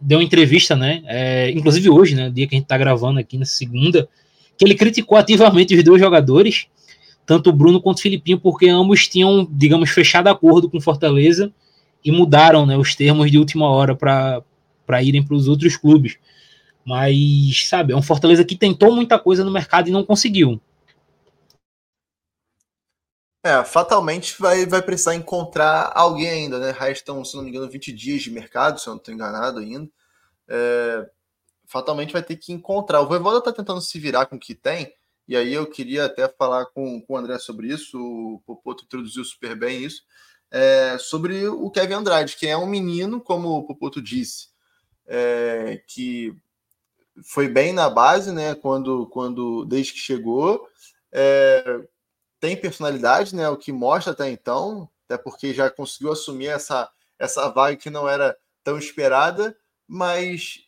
deu 0.00 0.22
entrevista, 0.22 0.74
né? 0.74 1.02
É, 1.06 1.50
inclusive 1.50 1.90
hoje, 1.90 2.14
né? 2.14 2.30
Dia 2.30 2.46
que 2.46 2.54
a 2.54 2.58
gente 2.58 2.64
está 2.64 2.78
gravando 2.78 3.20
aqui 3.20 3.36
na 3.36 3.44
segunda, 3.44 4.08
que 4.56 4.64
ele 4.64 4.74
criticou 4.74 5.18
ativamente 5.18 5.74
os 5.74 5.84
dois 5.84 6.00
jogadores, 6.00 6.66
tanto 7.26 7.50
o 7.50 7.52
Bruno 7.52 7.80
quanto 7.80 7.98
o 7.98 8.00
Filipinho, 8.00 8.40
porque 8.40 8.68
ambos 8.68 9.06
tinham, 9.06 9.46
digamos, 9.50 9.90
fechado 9.90 10.28
acordo 10.28 10.68
com 10.68 10.80
Fortaleza 10.80 11.52
e 12.04 12.10
mudaram 12.10 12.64
né, 12.64 12.76
os 12.76 12.94
termos 12.94 13.30
de 13.30 13.38
última 13.38 13.68
hora 13.68 13.94
para 13.94 15.02
irem 15.02 15.22
para 15.22 15.36
os 15.36 15.46
outros 15.48 15.76
clubes. 15.76 16.16
Mas, 16.84 17.68
sabe, 17.68 17.92
é 17.92 17.96
um 17.96 18.02
Fortaleza 18.02 18.44
que 18.44 18.56
tentou 18.56 18.94
muita 18.94 19.18
coisa 19.18 19.44
no 19.44 19.50
mercado 19.50 19.88
e 19.88 19.92
não 19.92 20.02
conseguiu. 20.02 20.60
É, 23.42 23.64
fatalmente 23.64 24.36
vai, 24.38 24.66
vai 24.66 24.82
precisar 24.82 25.14
encontrar 25.14 25.92
alguém 25.94 26.28
ainda, 26.28 26.58
né? 26.58 26.72
Restam, 26.72 27.24
se 27.24 27.34
não 27.36 27.42
me 27.42 27.48
engano, 27.48 27.70
20 27.70 27.90
dias 27.92 28.22
de 28.22 28.30
mercado, 28.30 28.78
se 28.78 28.86
eu 28.86 28.92
não 28.92 28.98
estou 28.98 29.14
enganado 29.14 29.60
ainda. 29.60 29.90
É, 30.46 31.10
fatalmente 31.66 32.12
vai 32.12 32.22
ter 32.22 32.36
que 32.36 32.52
encontrar. 32.52 33.00
O 33.00 33.06
Voivoda 33.08 33.38
está 33.38 33.52
tentando 33.52 33.80
se 33.80 33.98
virar 33.98 34.26
com 34.26 34.36
o 34.36 34.40
que 34.40 34.54
tem, 34.54 34.92
e 35.26 35.36
aí 35.36 35.54
eu 35.54 35.66
queria 35.66 36.06
até 36.06 36.28
falar 36.28 36.66
com, 36.66 37.00
com 37.00 37.14
o 37.14 37.16
André 37.16 37.38
sobre 37.38 37.68
isso, 37.68 37.98
o 37.98 38.42
Popoto 38.44 38.84
introduziu 38.84 39.24
super 39.24 39.56
bem 39.56 39.84
isso, 39.84 40.02
é, 40.50 40.98
sobre 40.98 41.46
o 41.46 41.70
Kevin 41.70 41.94
Andrade, 41.94 42.36
que 42.36 42.46
é 42.46 42.56
um 42.56 42.66
menino, 42.66 43.20
como 43.20 43.50
o 43.50 43.66
Popoto 43.66 44.02
disse, 44.02 44.48
é, 45.06 45.82
que 45.86 46.34
foi 47.24 47.48
bem 47.48 47.72
na 47.72 47.88
base, 47.88 48.32
né? 48.32 48.54
Quando, 48.54 49.06
quando 49.06 49.64
desde 49.64 49.92
que 49.92 49.98
chegou, 49.98 50.66
é, 51.12 51.80
tem 52.40 52.56
personalidade, 52.56 53.36
né? 53.36 53.48
O 53.48 53.56
que 53.56 53.70
mostra 53.70 54.12
até 54.12 54.30
então, 54.30 54.88
até 55.04 55.16
porque 55.16 55.54
já 55.54 55.70
conseguiu 55.70 56.12
assumir 56.12 56.48
essa 56.48 56.90
essa 57.18 57.50
vaga 57.50 57.76
que 57.76 57.90
não 57.90 58.08
era 58.08 58.34
tão 58.64 58.78
esperada, 58.78 59.54
mas 59.86 60.64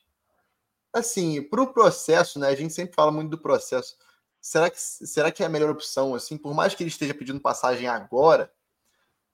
assim, 0.92 1.42
para 1.42 1.62
o 1.62 1.72
processo, 1.72 2.38
né? 2.38 2.48
A 2.48 2.54
gente 2.54 2.74
sempre 2.74 2.94
fala 2.94 3.10
muito 3.10 3.30
do 3.30 3.38
processo. 3.38 3.96
Será 4.40 4.68
que, 4.68 4.78
será 4.78 5.32
que 5.32 5.42
é 5.42 5.46
a 5.46 5.48
melhor 5.48 5.70
opção? 5.70 6.14
Assim, 6.14 6.36
por 6.36 6.52
mais 6.52 6.74
que 6.74 6.82
ele 6.82 6.90
esteja 6.90 7.14
pedindo 7.14 7.40
passagem 7.40 7.88
agora, 7.88 8.52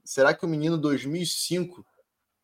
será 0.05 0.32
que 0.32 0.45
o 0.45 0.49
menino 0.49 0.78
2005 0.78 1.84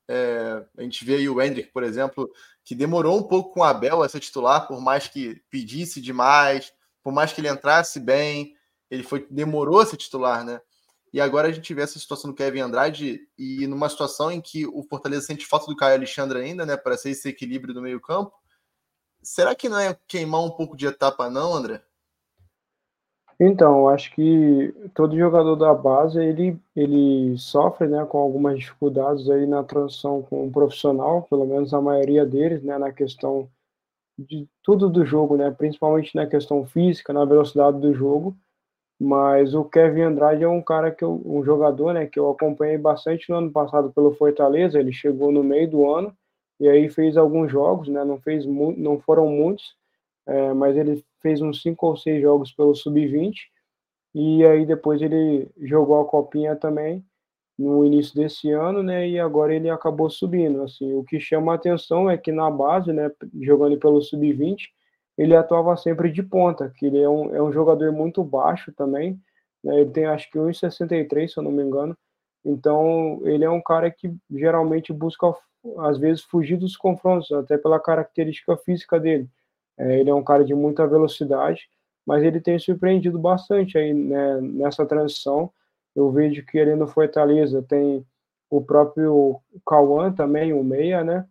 é, 0.09 0.65
a 0.77 0.83
gente 0.83 1.05
vê 1.05 1.17
aí 1.17 1.29
o 1.29 1.41
Hendrick, 1.41 1.71
por 1.71 1.83
exemplo, 1.83 2.31
que 2.65 2.75
demorou 2.75 3.19
um 3.19 3.23
pouco 3.23 3.53
com 3.53 3.61
o 3.61 3.65
Abel 3.65 4.03
a 4.03 4.09
ser 4.09 4.21
titular, 4.21 4.67
por 4.67 4.81
mais 4.81 5.09
que 5.09 5.41
pedisse 5.51 6.01
demais, 6.01 6.73
por 7.03 7.13
mais 7.13 7.33
que 7.33 7.41
ele 7.41 7.49
entrasse 7.49 8.01
bem, 8.01 8.55
ele 8.91 9.03
foi 9.03 9.27
demorou 9.31 9.81
a 9.81 9.87
ser 9.87 9.97
titular, 9.97 10.45
né? 10.45 10.61
E 11.13 11.21
agora 11.21 11.47
a 11.47 11.53
gente 11.53 11.73
vê 11.73 11.83
essa 11.83 11.99
situação 11.99 12.31
do 12.31 12.37
Kevin 12.37 12.61
Andrade 12.61 13.21
e 13.39 13.67
numa 13.69 13.89
situação 13.89 14.33
em 14.33 14.41
que 14.41 14.67
o 14.67 14.83
Fortaleza 14.83 15.27
sente 15.27 15.47
falta 15.47 15.67
do 15.67 15.77
Caio 15.77 15.95
Alexandre 15.95 16.41
ainda, 16.41 16.67
né, 16.67 16.77
para 16.77 16.97
ser 16.97 17.11
esse 17.11 17.29
equilíbrio 17.29 17.73
do 17.73 17.81
meio-campo. 17.81 18.33
Será 19.23 19.55
que 19.55 19.69
não 19.69 19.79
é 19.79 19.97
queimar 20.09 20.43
um 20.43 20.51
pouco 20.51 20.77
de 20.77 20.87
etapa, 20.87 21.31
não, 21.31 21.55
André? 21.55 21.81
Então, 23.39 23.89
acho 23.89 24.13
que 24.15 24.75
todo 24.95 25.17
jogador 25.17 25.57
da 25.57 25.75
base 25.75 26.19
ele, 26.19 26.59
ele 26.75 27.37
sofre 27.39 27.87
né, 27.89 28.05
com 28.07 28.19
algumas 28.19 28.59
dificuldades 28.59 29.29
aí 29.29 29.47
na 29.47 29.63
transição 29.65 30.23
com 30.23 30.47
o 30.47 30.53
profissional, 30.53 31.23
pelo 31.23 31.47
menos 31.47 31.75
a 31.75 31.81
maioria 31.81 32.25
deles, 32.25 32.63
né, 32.63 32.79
na 32.79 32.93
questão 32.93 33.49
de 34.17 34.49
tudo 34.63 34.89
do 34.89 35.05
jogo, 35.05 35.37
né, 35.37 35.51
principalmente 35.51 36.15
na 36.15 36.27
questão 36.27 36.65
física, 36.65 37.13
na 37.13 37.25
velocidade 37.25 37.81
do 37.81 37.93
jogo. 37.93 38.37
Mas 39.01 39.55
o 39.55 39.65
Kevin 39.65 40.03
Andrade 40.03 40.45
é 40.45 40.49
um 40.49 40.63
cara 40.63 40.91
que 40.91 41.05
eu, 41.05 41.21
um 41.25 41.45
jogador, 41.45 41.95
né, 41.95 42.07
que 42.07 42.19
eu 42.19 42.31
acompanhei 42.31 42.79
bastante 42.79 43.29
no 43.29 43.37
ano 43.37 43.51
passado 43.53 43.93
pelo 43.93 44.15
Fortaleza. 44.15 44.79
Ele 44.79 44.93
chegou 44.93 45.33
no 45.33 45.43
meio 45.43 45.69
do 45.71 45.89
ano 45.91 46.17
e 46.61 46.69
aí 46.69 46.89
fez 46.89 47.17
alguns 47.17 47.51
jogos, 47.51 47.89
né, 47.89 48.05
não 48.05 48.21
fez 48.21 48.47
não 48.47 49.01
foram 49.01 49.29
muitos, 49.29 49.75
é, 50.27 50.53
mas 50.55 50.77
ele 50.77 51.05
fez 51.21 51.41
uns 51.43 51.61
cinco 51.63 51.87
ou 51.89 51.97
seis 51.97 52.23
jogos 52.23 52.53
pelo 52.53 52.75
sub-20 52.75 53.35
e 54.15 54.45
aí 54.45 54.65
depois 54.65 55.03
ele 55.03 55.49
jogou 55.61 56.01
a 56.01 56.05
copinha 56.05 56.55
também 56.55 57.05
no 57.59 57.85
início 57.85 58.15
desse 58.15 58.51
ano, 58.51 58.83
né? 58.83 59.09
E 59.09 59.19
agora 59.19 59.55
ele 59.55 59.71
acabou 59.71 60.11
subindo. 60.11 60.63
Assim, 60.63 60.93
o 60.95 61.05
que 61.05 61.21
chama 61.21 61.53
a 61.53 61.55
atenção 61.57 62.11
é 62.11 62.17
que 62.19 62.33
na 62.33 62.51
base, 62.51 62.93
né, 62.93 63.11
jogando 63.43 63.79
pelo 63.79 64.01
sub-20, 64.01 64.69
ele 65.17 65.37
atuava 65.37 65.77
sempre 65.77 66.11
de 66.11 66.23
ponta, 66.23 66.73
que 66.77 66.87
ele 66.87 67.01
é 67.01 67.09
um, 67.09 67.35
é 67.35 67.43
um 67.43 67.53
jogador 67.53 67.93
muito 67.93 68.23
baixo 68.25 68.73
também. 68.73 69.21
Né, 69.63 69.81
ele 69.81 69.91
tem 69.91 70.07
acho 70.07 70.31
que 70.31 70.39
1,63, 70.39 71.29
se 71.29 71.39
eu 71.39 71.43
não 71.43 71.53
me 71.53 71.63
engano. 71.63 71.97
Então 72.45 73.21
ele 73.25 73.45
é 73.45 73.51
um 73.51 73.63
cara 73.63 73.91
que 73.91 74.15
geralmente 74.31 74.93
busca 74.93 75.33
às 75.79 75.99
vezes 75.99 76.23
fugir 76.23 76.59
dos 76.59 76.77
confrontos, 76.77 77.33
até 77.33 77.57
pela 77.57 77.81
característica 77.81 78.57
física 78.59 79.01
dele. 79.01 79.29
É, 79.79 79.99
ele 79.99 80.11
é 80.11 80.15
um 80.15 80.23
cara 80.23 80.45
de 80.45 80.55
muita 80.55 80.87
velocidade, 80.87 81.69
mas 82.07 82.23
ele 82.23 82.41
tem 82.41 82.59
surpreendido 82.59 83.19
bastante 83.19 83.79
aí 83.79 83.95
né, 83.95 84.41
nessa 84.41 84.85
transição. 84.85 85.51
Eu 85.97 86.11
vejo 86.11 86.45
que 86.45 86.59
ele 86.59 86.75
no 86.75 86.87
Fortaleza 86.87 87.63
tem 87.63 88.05
o 88.51 88.61
próprio 88.63 89.41
Cauã 89.67 90.13
também, 90.13 90.53
o 90.53 90.63
meia, 90.63 91.03
né? 91.03 91.27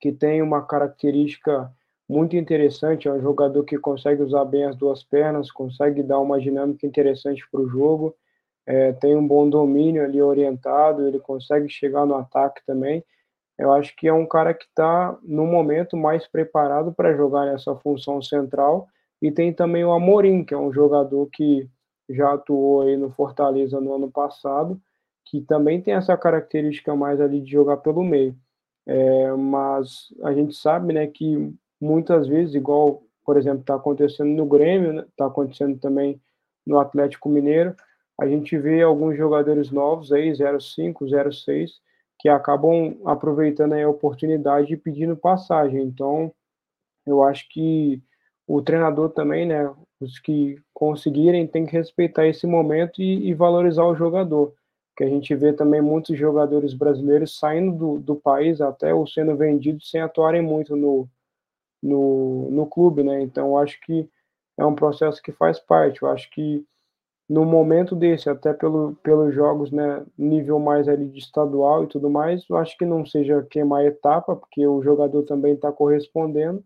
Que 0.00 0.12
tem 0.12 0.42
uma 0.42 0.62
característica 0.64 1.72
muito 2.08 2.36
interessante, 2.36 3.08
é 3.08 3.12
um 3.12 3.20
jogador 3.20 3.64
que 3.64 3.78
consegue 3.78 4.22
usar 4.22 4.44
bem 4.44 4.64
as 4.64 4.76
duas 4.76 5.02
pernas, 5.02 5.50
consegue 5.50 6.02
dar 6.02 6.18
uma 6.20 6.40
dinâmica 6.40 6.86
interessante 6.86 7.42
para 7.50 7.60
o 7.60 7.68
jogo, 7.68 8.14
é, 8.66 8.92
tem 8.92 9.16
um 9.16 9.26
bom 9.26 9.48
domínio 9.48 10.04
ali 10.04 10.20
orientado, 10.20 11.06
ele 11.06 11.18
consegue 11.18 11.68
chegar 11.68 12.06
no 12.06 12.14
ataque 12.14 12.62
também, 12.66 13.04
eu 13.58 13.72
acho 13.72 13.94
que 13.96 14.08
é 14.08 14.12
um 14.12 14.26
cara 14.26 14.52
que 14.52 14.64
está, 14.64 15.16
no 15.22 15.46
momento, 15.46 15.96
mais 15.96 16.26
preparado 16.26 16.92
para 16.92 17.14
jogar 17.16 17.46
nessa 17.46 17.74
função 17.76 18.20
central. 18.20 18.88
E 19.22 19.30
tem 19.30 19.52
também 19.52 19.84
o 19.84 19.92
Amorim, 19.92 20.44
que 20.44 20.52
é 20.52 20.58
um 20.58 20.72
jogador 20.72 21.28
que 21.32 21.68
já 22.10 22.34
atuou 22.34 22.82
aí 22.82 22.96
no 22.96 23.10
Fortaleza 23.10 23.80
no 23.80 23.94
ano 23.94 24.10
passado, 24.10 24.80
que 25.24 25.40
também 25.40 25.80
tem 25.80 25.94
essa 25.94 26.16
característica 26.16 26.94
mais 26.94 27.20
ali 27.20 27.40
de 27.40 27.50
jogar 27.50 27.78
pelo 27.78 28.02
meio. 28.02 28.36
É, 28.86 29.32
mas 29.32 30.12
a 30.22 30.32
gente 30.34 30.54
sabe 30.54 30.92
né, 30.92 31.06
que 31.06 31.54
muitas 31.84 32.26
vezes, 32.26 32.54
igual, 32.54 33.02
por 33.24 33.36
exemplo, 33.36 33.60
está 33.60 33.74
acontecendo 33.74 34.30
no 34.30 34.46
Grêmio, 34.46 35.00
está 35.00 35.24
né, 35.24 35.30
acontecendo 35.30 35.78
também 35.78 36.20
no 36.66 36.78
Atlético 36.78 37.28
Mineiro, 37.28 37.76
a 38.18 38.26
gente 38.26 38.56
vê 38.56 38.82
alguns 38.82 39.16
jogadores 39.16 39.70
novos 39.70 40.12
aí, 40.12 40.32
05, 40.34 41.06
06, 41.32 41.72
que 42.18 42.28
acabam 42.28 42.96
aproveitando 43.04 43.74
a 43.74 43.88
oportunidade 43.88 44.72
e 44.72 44.76
pedindo 44.76 45.16
passagem. 45.16 45.82
Então, 45.82 46.32
eu 47.06 47.22
acho 47.22 47.46
que 47.50 48.02
o 48.46 48.62
treinador 48.62 49.10
também, 49.10 49.46
né, 49.46 49.70
os 50.00 50.18
que 50.18 50.56
conseguirem, 50.72 51.46
tem 51.46 51.66
que 51.66 51.72
respeitar 51.72 52.26
esse 52.26 52.46
momento 52.46 53.02
e, 53.02 53.28
e 53.28 53.34
valorizar 53.34 53.84
o 53.84 53.96
jogador. 53.96 54.54
Que 54.96 55.02
a 55.04 55.08
gente 55.08 55.34
vê 55.34 55.52
também 55.52 55.82
muitos 55.82 56.16
jogadores 56.16 56.72
brasileiros 56.72 57.36
saindo 57.36 57.76
do, 57.76 57.98
do 57.98 58.16
país 58.16 58.60
até 58.60 58.94
ou 58.94 59.06
sendo 59.06 59.36
vendidos 59.36 59.90
sem 59.90 60.00
atuarem 60.00 60.40
muito 60.40 60.76
no, 60.76 61.08
no, 61.84 62.50
no 62.50 62.66
clube, 62.66 63.02
né? 63.02 63.20
Então, 63.22 63.58
acho 63.58 63.78
que 63.82 64.08
é 64.56 64.64
um 64.64 64.74
processo 64.74 65.22
que 65.22 65.32
faz 65.32 65.58
parte. 65.60 66.02
Eu 66.02 66.08
acho 66.08 66.30
que 66.30 66.64
no 67.28 67.44
momento 67.44 67.94
desse, 67.96 68.28
até 68.28 68.52
pelo, 68.52 68.96
pelos 69.02 69.34
jogos, 69.34 69.70
né, 69.70 70.04
nível 70.16 70.58
mais 70.58 70.88
ali 70.88 71.06
de 71.08 71.18
estadual 71.18 71.84
e 71.84 71.86
tudo 71.86 72.10
mais, 72.10 72.44
eu 72.48 72.56
acho 72.56 72.76
que 72.76 72.84
não 72.84 73.04
seja 73.06 73.46
queimar 73.50 73.84
etapa, 73.84 74.36
porque 74.36 74.66
o 74.66 74.82
jogador 74.82 75.22
também 75.24 75.54
está 75.54 75.72
correspondendo, 75.72 76.62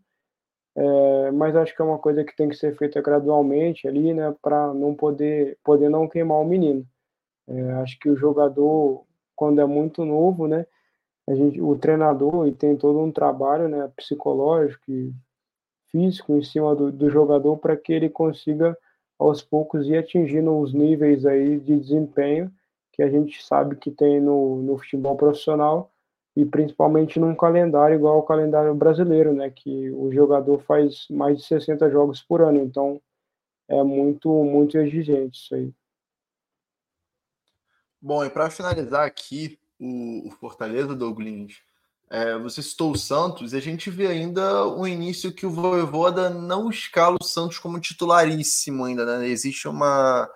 é, 0.77 1.31
mas 1.33 1.57
acho 1.57 1.75
que 1.75 1.83
é 1.83 1.85
uma 1.85 1.99
coisa 1.99 2.25
que 2.25 2.37
tem 2.37 2.49
que 2.49 2.57
ser 2.57 2.77
feita 2.77 3.01
gradualmente 3.01 3.87
ali, 3.87 4.13
né, 4.15 4.35
para 4.43 4.73
não 4.75 4.95
poder, 4.95 5.59
poder 5.65 5.89
não 5.89 6.09
queimar 6.09 6.39
o 6.39 6.45
menino. 6.45 6.85
É, 7.49 7.73
acho 7.75 7.99
que 8.01 8.11
o 8.11 8.17
jogador, 8.17 9.05
quando 9.37 9.61
é 9.61 9.65
muito 9.67 10.05
novo, 10.05 10.49
né, 10.49 10.67
a 11.29 11.35
gente, 11.35 11.61
o 11.61 11.77
treinador 11.77 12.47
e 12.47 12.53
tem 12.53 12.75
todo 12.75 12.99
um 13.01 13.13
trabalho, 13.13 13.69
né, 13.69 13.91
psicológico 13.95 14.91
e 14.91 15.13
físico 15.91 16.35
em 16.35 16.43
cima 16.43 16.75
do, 16.75 16.91
do 16.91 17.11
jogador 17.11 17.59
para 17.59 17.77
que 17.77 17.93
ele 17.93 18.09
consiga 18.09 18.77
aos 19.19 19.43
poucos 19.43 19.87
ir 19.87 19.99
atingindo 19.99 20.59
os 20.59 20.73
níveis 20.73 21.27
aí 21.27 21.61
de 21.61 21.79
desempenho 21.79 22.51
que 22.93 23.03
a 23.03 23.11
gente 23.11 23.45
sabe 23.45 23.77
que 23.77 23.91
tem 23.91 24.21
no, 24.21 24.63
no 24.63 24.79
futebol 24.79 25.17
profissional 25.17 25.93
e 26.35 26.47
principalmente 26.47 27.21
num 27.21 27.35
calendário 27.35 27.97
igual 27.97 28.17
ao 28.17 28.23
calendário 28.23 28.75
brasileiro, 28.75 29.35
né, 29.35 29.51
que 29.51 29.91
o 29.91 30.11
jogador 30.11 30.61
faz 30.61 31.07
mais 31.11 31.39
de 31.39 31.45
60 31.45 31.91
jogos 31.91 32.23
por 32.23 32.41
ano, 32.41 32.59
então 32.59 33.01
é 33.69 33.83
muito 33.83 34.31
muito 34.45 34.79
exigente 34.79 35.39
isso 35.39 35.55
aí. 35.55 35.75
Bom, 38.01 38.25
e 38.25 38.31
para 38.31 38.49
finalizar 38.49 39.05
aqui 39.05 39.59
o, 39.79 40.29
o 40.29 40.31
Fortaleza, 40.31 40.95
Douglas, 40.95 41.53
é, 42.11 42.39
você 42.39 42.63
citou 42.63 42.93
o 42.93 42.99
Santos, 42.99 43.53
e 43.53 43.57
a 43.57 43.61
gente 43.61 43.91
vê 43.91 44.07
ainda 44.07 44.65
o 44.67 44.87
início 44.87 45.33
que 45.33 45.45
o 45.45 45.51
Voivoda 45.51 46.31
não 46.31 46.71
escala 46.71 47.19
o 47.21 47.25
Santos 47.25 47.59
como 47.59 47.81
titularíssimo 47.81 48.85
ainda, 48.85 49.05
né? 49.05 49.29
Existe 49.29 49.69
uma, 49.69 50.29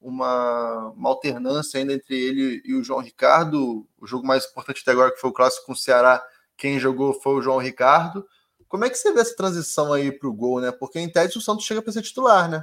uma, 0.00 0.92
uma, 0.94 1.08
alternância 1.08 1.80
ainda 1.80 1.94
entre 1.94 2.14
ele 2.14 2.62
e 2.64 2.74
o 2.74 2.84
João 2.84 3.00
Ricardo. 3.00 3.86
O 3.98 4.06
jogo 4.06 4.26
mais 4.26 4.44
importante 4.44 4.82
até 4.82 4.92
agora, 4.92 5.10
que 5.10 5.20
foi 5.20 5.30
o 5.30 5.32
clássico 5.32 5.66
com 5.66 5.72
o 5.72 5.76
Ceará, 5.76 6.22
quem 6.56 6.78
jogou 6.78 7.14
foi 7.14 7.34
o 7.34 7.42
João 7.42 7.58
Ricardo. 7.58 8.26
Como 8.68 8.84
é 8.84 8.90
que 8.90 8.96
você 8.96 9.12
vê 9.12 9.20
essa 9.20 9.36
transição 9.36 9.92
aí 9.92 10.12
para 10.12 10.28
o 10.28 10.34
gol, 10.34 10.60
né? 10.60 10.70
Porque 10.70 10.98
em 10.98 11.10
tese 11.10 11.38
o 11.38 11.40
Santos 11.40 11.64
chega 11.64 11.80
para 11.80 11.92
ser 11.92 12.02
titular, 12.02 12.48
né? 12.50 12.62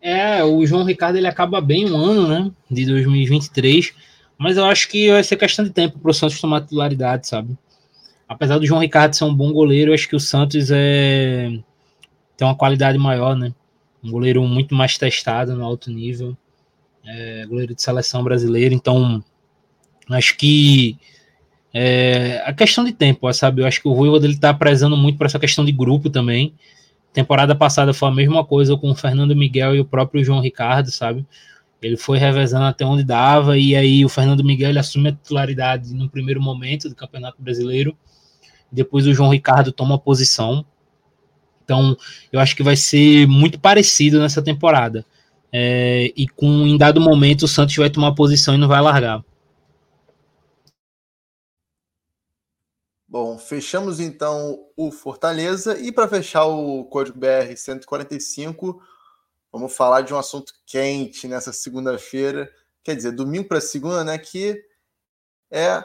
É, 0.00 0.44
o 0.44 0.64
João 0.66 0.84
Ricardo 0.84 1.16
ele 1.16 1.26
acaba 1.26 1.60
bem 1.60 1.90
um 1.90 1.96
ano, 1.96 2.28
né? 2.28 2.50
De 2.70 2.86
2023, 2.86 3.92
mas 4.36 4.56
eu 4.56 4.64
acho 4.64 4.88
que 4.88 5.10
vai 5.10 5.24
ser 5.24 5.36
questão 5.36 5.64
de 5.64 5.70
tempo 5.70 5.98
para 5.98 6.10
o 6.10 6.14
Santos 6.14 6.40
tomar 6.40 6.60
titularidade, 6.60 7.26
sabe? 7.26 7.56
Apesar 8.28 8.58
do 8.58 8.66
João 8.66 8.80
Ricardo 8.80 9.14
ser 9.14 9.24
um 9.24 9.34
bom 9.34 9.52
goleiro, 9.52 9.90
eu 9.90 9.94
acho 9.94 10.08
que 10.08 10.16
o 10.16 10.20
Santos 10.20 10.70
é 10.70 11.50
tem 12.36 12.46
uma 12.46 12.54
qualidade 12.54 12.96
maior, 12.98 13.34
né? 13.34 13.52
um 14.02 14.10
goleiro 14.10 14.42
muito 14.44 14.74
mais 14.74 14.96
testado 14.96 15.54
no 15.54 15.64
alto 15.64 15.90
nível, 15.90 16.36
é, 17.04 17.46
goleiro 17.46 17.74
de 17.74 17.82
seleção 17.82 18.22
brasileira, 18.22 18.74
então 18.74 19.22
acho 20.10 20.36
que 20.36 20.96
é, 21.72 22.42
a 22.44 22.52
questão 22.52 22.84
de 22.84 22.92
tempo, 22.92 23.30
sabe? 23.32 23.62
Eu 23.62 23.66
acho 23.66 23.80
que 23.80 23.88
o 23.88 23.92
Ruivo 23.92 24.18
dele 24.18 24.38
tá 24.38 24.52
prezando 24.54 24.96
muito 24.96 25.18
para 25.18 25.26
essa 25.26 25.38
questão 25.38 25.64
de 25.64 25.72
grupo 25.72 26.08
também. 26.08 26.54
Temporada 27.12 27.54
passada 27.54 27.92
foi 27.92 28.08
a 28.08 28.12
mesma 28.12 28.44
coisa 28.44 28.76
com 28.76 28.90
o 28.90 28.94
Fernando 28.94 29.34
Miguel 29.34 29.74
e 29.74 29.80
o 29.80 29.84
próprio 29.84 30.22
João 30.22 30.40
Ricardo, 30.40 30.90
sabe? 30.90 31.26
Ele 31.80 31.96
foi 31.96 32.18
revezando 32.18 32.64
até 32.64 32.84
onde 32.84 33.04
dava, 33.04 33.56
e 33.56 33.76
aí 33.76 34.04
o 34.04 34.08
Fernando 34.08 34.44
Miguel 34.44 34.70
ele 34.70 34.78
assume 34.78 35.08
a 35.08 35.12
titularidade 35.12 35.94
no 35.94 36.08
primeiro 36.08 36.40
momento 36.40 36.88
do 36.88 36.94
Campeonato 36.94 37.40
Brasileiro. 37.40 37.96
Depois 38.70 39.06
o 39.06 39.14
João 39.14 39.30
Ricardo 39.30 39.72
toma 39.72 39.94
a 39.94 39.98
posição. 39.98 40.64
Então, 41.64 41.96
eu 42.32 42.40
acho 42.40 42.56
que 42.56 42.62
vai 42.62 42.76
ser 42.76 43.26
muito 43.28 43.60
parecido 43.60 44.18
nessa 44.18 44.42
temporada. 44.42 45.04
É, 45.52 46.12
e 46.16 46.28
com 46.28 46.66
em 46.66 46.76
dado 46.76 47.00
momento 47.00 47.44
o 47.44 47.48
Santos 47.48 47.76
vai 47.76 47.88
tomar 47.88 48.12
posição 48.12 48.54
e 48.54 48.58
não 48.58 48.68
vai 48.68 48.80
largar. 48.80 49.22
Bom, 53.08 53.38
fechamos 53.38 54.00
então 54.00 54.66
o 54.76 54.92
Fortaleza 54.92 55.78
e 55.78 55.90
para 55.90 56.06
fechar 56.06 56.44
o 56.44 56.84
código 56.84 57.18
BR 57.18 57.56
145, 57.56 58.82
vamos 59.50 59.74
falar 59.74 60.02
de 60.02 60.12
um 60.12 60.18
assunto 60.18 60.52
quente 60.66 61.26
nessa 61.26 61.50
segunda-feira, 61.50 62.52
quer 62.84 62.94
dizer, 62.94 63.12
domingo 63.12 63.48
para 63.48 63.62
segunda, 63.62 64.04
né, 64.04 64.18
que 64.18 64.62
é 65.50 65.82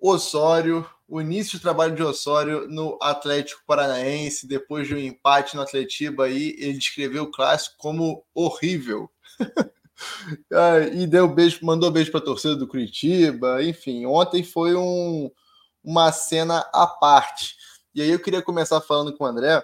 Osório 0.00 0.84
o 1.06 1.20
início 1.20 1.58
do 1.58 1.62
trabalho 1.62 1.94
de 1.94 2.02
Osório 2.02 2.66
no 2.66 2.98
Atlético 3.00 3.62
Paranaense, 3.66 4.48
depois 4.48 4.88
de 4.88 4.94
um 4.94 4.98
empate 4.98 5.54
no 5.54 5.62
Atletiba 5.62 6.24
aí, 6.24 6.56
ele 6.58 6.78
descreveu 6.78 7.24
o 7.24 7.30
clássico 7.30 7.76
como 7.78 8.24
horrível. 8.34 9.10
e 10.92 11.06
deu 11.06 11.28
beijo, 11.28 11.60
mandou 11.62 11.90
beijo 11.90 12.10
para 12.10 12.20
a 12.20 12.24
torcida 12.24 12.56
do 12.56 12.66
Curitiba, 12.66 13.62
enfim, 13.62 14.06
ontem 14.06 14.42
foi 14.42 14.74
um, 14.74 15.30
uma 15.84 16.10
cena 16.10 16.66
à 16.72 16.86
parte. 16.86 17.54
E 17.94 18.02
aí 18.02 18.10
eu 18.10 18.18
queria 18.18 18.42
começar 18.42 18.80
falando 18.80 19.16
com 19.16 19.24
o 19.24 19.26
André 19.26 19.62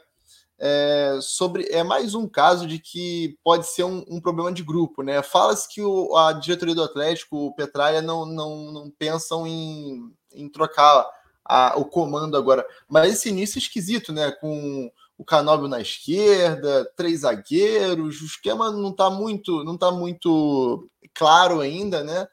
é, 0.62 1.18
sobre 1.22 1.66
é 1.70 1.82
mais 1.82 2.14
um 2.14 2.28
caso 2.28 2.66
de 2.66 2.78
que 2.78 3.38
pode 3.42 3.66
ser 3.66 3.84
um, 3.84 4.04
um 4.06 4.20
problema 4.20 4.52
de 4.52 4.62
grupo, 4.62 5.02
né? 5.02 5.22
Fala-se 5.22 5.66
que 5.66 5.80
o, 5.80 6.14
a 6.14 6.34
diretoria 6.34 6.74
do 6.74 6.82
Atlético, 6.84 7.46
o 7.46 7.54
Petralha, 7.54 8.02
não, 8.02 8.26
não, 8.26 8.70
não 8.70 8.90
pensam 8.90 9.46
em, 9.46 10.12
em 10.34 10.48
trocar 10.50 11.08
a, 11.42 11.78
o 11.78 11.86
comando 11.86 12.36
agora. 12.36 12.66
Mas 12.86 13.14
esse 13.14 13.30
início 13.30 13.56
é 13.56 13.62
esquisito, 13.62 14.12
né? 14.12 14.30
Com 14.32 14.92
o 15.16 15.24
Canóbio 15.24 15.66
na 15.66 15.80
esquerda, 15.80 16.90
três 16.94 17.20
zagueiros, 17.20 18.20
o 18.20 18.26
esquema 18.26 18.70
não 18.70 18.90
está 18.90 19.08
muito, 19.08 19.64
não 19.64 19.78
tá 19.78 19.90
muito 19.90 20.86
claro 21.14 21.60
ainda, 21.60 22.04
né? 22.04 22.28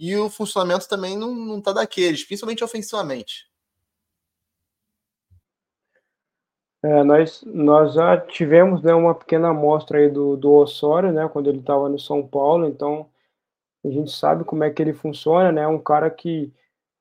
E 0.00 0.16
o 0.16 0.30
funcionamento 0.30 0.88
também 0.88 1.14
não, 1.14 1.34
não 1.34 1.60
tá 1.60 1.74
daqueles, 1.74 2.24
principalmente 2.24 2.64
ofensivamente. 2.64 3.46
É, 6.82 7.04
nós, 7.04 7.44
nós 7.44 7.92
já 7.92 8.18
tivemos 8.18 8.82
né, 8.82 8.94
uma 8.94 9.14
pequena 9.14 9.50
amostra 9.50 9.98
aí 9.98 10.08
do, 10.08 10.38
do 10.38 10.52
Osório, 10.52 11.12
né, 11.12 11.28
quando 11.28 11.50
ele 11.50 11.58
estava 11.58 11.86
no 11.90 11.98
São 11.98 12.26
Paulo, 12.26 12.66
então 12.66 13.10
a 13.84 13.90
gente 13.90 14.10
sabe 14.10 14.42
como 14.42 14.64
é 14.64 14.70
que 14.70 14.80
ele 14.80 14.94
funciona, 14.94 15.52
né, 15.52 15.68
um 15.68 15.78
cara 15.78 16.08
que 16.08 16.50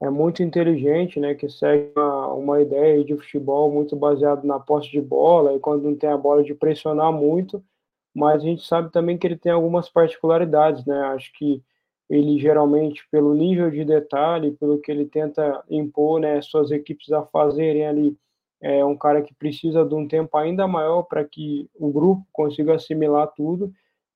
é 0.01 0.09
muito 0.09 0.43
inteligente, 0.43 1.21
né, 1.21 1.33
que 1.33 1.47
segue 1.47 1.93
uma, 1.95 2.33
uma 2.33 2.61
ideia 2.61 3.01
de 3.05 3.15
futebol 3.15 3.71
muito 3.71 3.95
baseado 3.95 4.43
na 4.43 4.59
posse 4.59 4.91
de 4.91 4.99
bola 4.99 5.53
e 5.53 5.59
quando 5.59 5.83
não 5.83 5.95
tem 5.95 6.09
a 6.09 6.17
bola 6.17 6.43
de 6.43 6.53
pressionar 6.53 7.13
muito, 7.13 7.63
mas 8.13 8.41
a 8.41 8.45
gente 8.45 8.67
sabe 8.67 8.91
também 8.91 9.17
que 9.17 9.25
ele 9.25 9.37
tem 9.37 9.53
algumas 9.53 9.87
particularidades, 9.87 10.85
né? 10.85 10.99
Acho 11.13 11.31
que 11.33 11.63
ele 12.09 12.39
geralmente 12.39 13.07
pelo 13.11 13.33
nível 13.33 13.69
de 13.69 13.85
detalhe, 13.85 14.51
pelo 14.51 14.79
que 14.79 14.91
ele 14.91 15.05
tenta 15.05 15.63
impor, 15.69 16.19
né, 16.19 16.41
suas 16.41 16.71
equipes 16.71 17.11
a 17.11 17.23
fazerem 17.25 17.85
ali, 17.85 18.17
é 18.61 18.83
um 18.83 18.97
cara 18.97 19.21
que 19.21 19.33
precisa 19.33 19.85
de 19.85 19.95
um 19.95 20.07
tempo 20.07 20.35
ainda 20.37 20.67
maior 20.67 21.03
para 21.03 21.23
que 21.23 21.69
o 21.75 21.91
grupo 21.91 22.25
consiga 22.31 22.75
assimilar 22.75 23.31
tudo. 23.35 23.71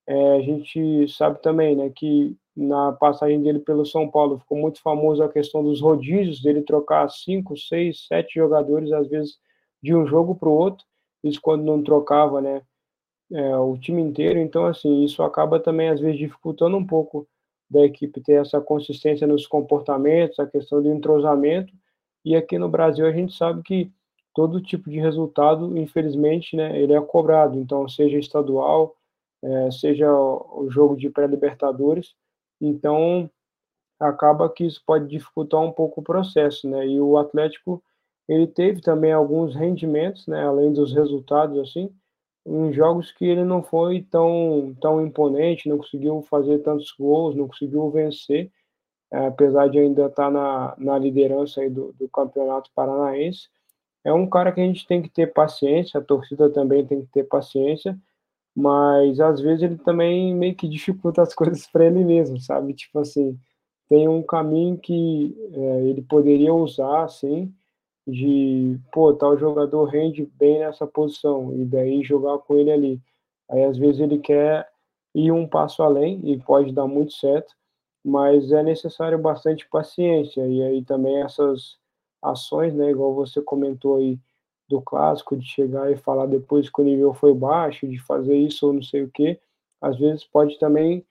É, 0.06 0.38
a 0.38 0.42
gente 0.42 1.08
sabe 1.08 1.42
também, 1.42 1.76
né, 1.76 1.90
que 1.96 2.36
na 2.56 2.92
passagem 2.92 3.42
dele 3.42 3.60
pelo 3.60 3.86
São 3.86 4.10
Paulo, 4.10 4.40
ficou 4.40 4.58
muito 4.58 4.82
famoso 4.82 5.24
a 5.24 5.30
questão 5.30 5.64
dos 5.64 5.82
rodízios, 5.82 6.42
dele 6.42 6.62
trocar 6.62 7.10
cinco, 7.10 7.58
seis, 7.58 8.06
sete 8.08 8.36
jogadores, 8.36 8.92
às 8.92 9.08
vezes, 9.08 9.38
de 9.82 9.96
um 9.96 10.06
jogo 10.06 10.36
para 10.36 10.50
o 10.50 10.54
outro, 10.54 10.86
isso 11.24 11.40
quando 11.42 11.64
não 11.64 11.82
trocava, 11.82 12.42
né, 12.42 12.62
é, 13.32 13.58
o 13.58 13.78
time 13.78 14.02
inteiro, 14.02 14.40
então, 14.40 14.66
assim, 14.66 15.04
isso 15.04 15.24
acaba 15.24 15.60
também, 15.60 15.90
às 15.90 16.00
vezes, 16.00 16.20
dificultando 16.20 16.78
um 16.78 16.86
pouco 16.86 17.28
da 17.70 17.82
equipe 17.84 18.22
ter 18.22 18.42
essa 18.42 18.62
consistência 18.62 19.26
nos 19.26 19.48
comportamentos, 19.48 20.40
a 20.40 20.48
questão 20.48 20.82
do 20.82 20.92
entrosamento, 20.92 21.74
e 22.24 22.36
aqui 22.36 22.58
no 22.58 22.70
Brasil 22.70 23.06
a 23.06 23.12
gente 23.12 23.36
sabe 23.36 23.62
que 23.64 23.92
todo 24.34 24.62
tipo 24.62 24.90
de 24.90 25.00
resultado, 25.00 25.78
infelizmente, 25.78 26.56
né, 26.56 26.80
ele 26.80 26.94
é 26.94 27.02
cobrado, 27.02 27.60
então, 27.60 27.88
seja 27.88 28.18
estadual, 28.18 28.96
é, 29.44 29.72
seja 29.72 30.12
o 30.12 30.68
jogo 30.70 30.96
de 30.96 31.10
pré-libertadores, 31.10 32.16
então, 32.60 33.30
acaba 34.00 34.50
que 34.50 34.66
isso 34.66 34.82
pode 34.86 35.08
dificultar 35.08 35.62
um 35.62 35.72
pouco 35.72 36.02
o 36.02 36.04
processo, 36.04 36.70
né? 36.70 36.88
E 36.88 37.00
o 37.00 37.18
Atlético, 37.18 37.84
ele 38.28 38.48
teve 38.48 38.82
também 38.82 39.12
alguns 39.12 39.56
rendimentos, 39.56 40.28
né, 40.28 40.46
além 40.46 40.72
dos 40.72 40.94
resultados 40.94 41.58
assim, 41.60 41.94
em 42.46 42.74
jogos 42.74 43.12
que 43.12 43.26
ele 43.26 43.44
não 43.44 43.64
foi 43.64 44.02
tão 44.04 44.76
tão 44.82 45.06
imponente, 45.06 45.70
não 45.70 45.78
conseguiu 45.78 46.22
fazer 46.24 46.60
tantos 46.60 46.92
gols, 46.98 47.36
não 47.36 47.48
conseguiu 47.48 47.90
vencer, 47.90 48.52
é, 49.12 49.28
apesar 49.28 49.68
de 49.70 49.80
ainda 49.80 50.08
estar 50.08 50.32
na, 50.32 50.76
na 50.78 50.98
liderança 50.98 51.68
do, 51.70 51.94
do 51.94 52.10
Campeonato 52.10 52.72
Paranaense. 52.76 53.50
É 54.04 54.14
um 54.14 54.30
cara 54.30 54.52
que 54.52 54.62
a 54.62 54.66
gente 54.66 54.86
tem 54.88 55.02
que 55.02 55.10
ter 55.10 55.34
paciência, 55.34 56.00
a 56.00 56.04
torcida 56.04 56.50
também 56.50 56.86
tem 56.86 57.02
que 57.02 57.12
ter 57.12 57.24
paciência, 57.24 57.98
mas 58.56 59.20
às 59.20 59.40
vezes 59.42 59.64
ele 59.64 59.78
também 59.78 60.36
meio 60.36 60.56
que 60.56 60.68
dificulta 60.68 61.22
as 61.22 61.34
coisas 61.36 61.68
para 61.68 61.86
ele 61.86 62.04
mesmo, 62.04 62.40
sabe? 62.40 62.74
Tipo 62.74 63.00
assim, 63.00 63.40
tem 63.90 64.08
um 64.08 64.24
caminho 64.24 64.78
que 64.78 65.36
é, 65.54 65.84
ele 65.86 66.02
poderia 66.02 66.54
usar, 66.54 67.04
assim, 67.04 67.54
de, 68.08 68.78
pô, 68.92 69.14
tal 69.14 69.38
jogador 69.38 69.86
rende 69.86 70.30
bem 70.38 70.60
nessa 70.60 70.86
posição, 70.86 71.54
e 71.56 71.66
daí 71.66 72.04
jogar 72.04 72.38
com 72.40 72.56
ele 72.56 72.72
ali. 72.72 73.02
Aí 73.50 73.64
às 73.64 73.78
vezes 73.78 74.02
ele 74.02 74.20
quer 74.20 74.68
ir 75.16 75.32
um 75.32 75.48
passo 75.48 75.84
além, 75.84 76.20
e 76.24 76.38
pode 76.38 76.72
dar 76.74 76.88
muito 76.88 77.14
certo, 77.14 77.54
mas 78.04 78.52
é 78.52 78.62
necessário 78.62 79.18
bastante 79.18 79.68
paciência, 79.70 80.46
e 80.48 80.62
aí 80.62 80.84
também 80.84 81.22
essas 81.22 81.78
ações, 82.22 82.74
né? 82.74 82.90
Igual 82.92 83.14
você 83.14 83.42
comentou 83.42 83.98
aí 83.98 84.20
do 84.68 84.82
clássico, 84.82 85.38
de 85.38 85.46
chegar 85.46 85.92
e 85.92 85.98
falar 85.98 86.26
depois 86.26 86.70
que 86.70 86.82
o 86.82 86.86
nível 86.86 87.14
foi 87.14 87.34
baixo, 87.34 87.88
de 87.88 88.00
fazer 88.00 88.36
isso 88.36 88.68
ou 88.68 88.74
não 88.74 88.82
sei 88.82 89.04
o 89.04 89.10
que, 89.10 89.40
às 89.82 89.98
vezes 89.98 90.24
pode 90.24 90.58
também 90.58 91.06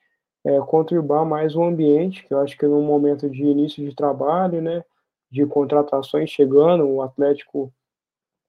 é, 0.45 0.59
contribuir 0.61 1.25
mais 1.25 1.55
o 1.55 1.63
ambiente, 1.63 2.27
que 2.27 2.35
eu 2.35 2.41
acho 2.41 2.57
que 2.57 2.67
no 2.67 2.83
momento 2.83 3.29
de 3.31 3.45
início 3.45 3.85
de 3.85 3.95
trabalho, 3.95 4.61
né, 4.61 4.85
de 5.33 5.47
contratações 5.47 6.29
chegando, 6.29 6.87
o 6.87 7.01
Atlético, 7.01 7.73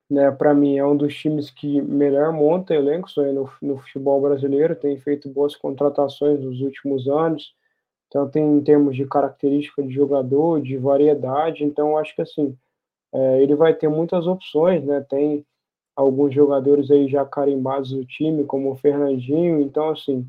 né, 0.10 0.30
para 0.32 0.54
mim 0.54 0.78
é 0.78 0.86
um 0.86 0.98
dos 0.98 1.16
times 1.16 1.50
que 1.50 1.82
melhor 1.82 2.34
monta 2.34 2.76
elencos 2.76 3.16
né, 3.16 3.32
no, 3.32 3.50
no 3.62 3.78
futebol 3.78 4.22
brasileiro, 4.22 4.76
tem 4.76 5.00
feito 5.00 5.30
boas 5.30 5.56
contratações 5.56 6.42
nos 6.42 6.60
últimos 6.60 7.08
anos, 7.08 7.56
tem 8.32 8.44
em 8.44 8.62
termos 8.62 8.96
de 8.98 9.08
característica 9.08 9.82
de 9.82 9.94
jogador, 9.94 10.62
de 10.62 10.78
variedade, 10.78 11.64
então 11.64 11.98
acho 11.98 12.14
que 12.14 12.22
assim, 12.22 12.56
é, 13.14 13.42
ele 13.42 13.56
vai 13.56 13.74
ter 13.74 13.88
muitas 13.88 14.28
opções, 14.28 14.84
né, 14.84 15.00
tem 15.10 15.46
alguns 15.96 16.36
jogadores 16.36 16.92
aí 16.92 17.08
já 17.08 17.26
carimbados 17.26 17.92
do 17.92 18.06
time, 18.06 18.44
como 18.44 18.72
o 18.72 18.76
Fernandinho, 18.76 19.62
então 19.62 19.90
assim, 19.90 20.28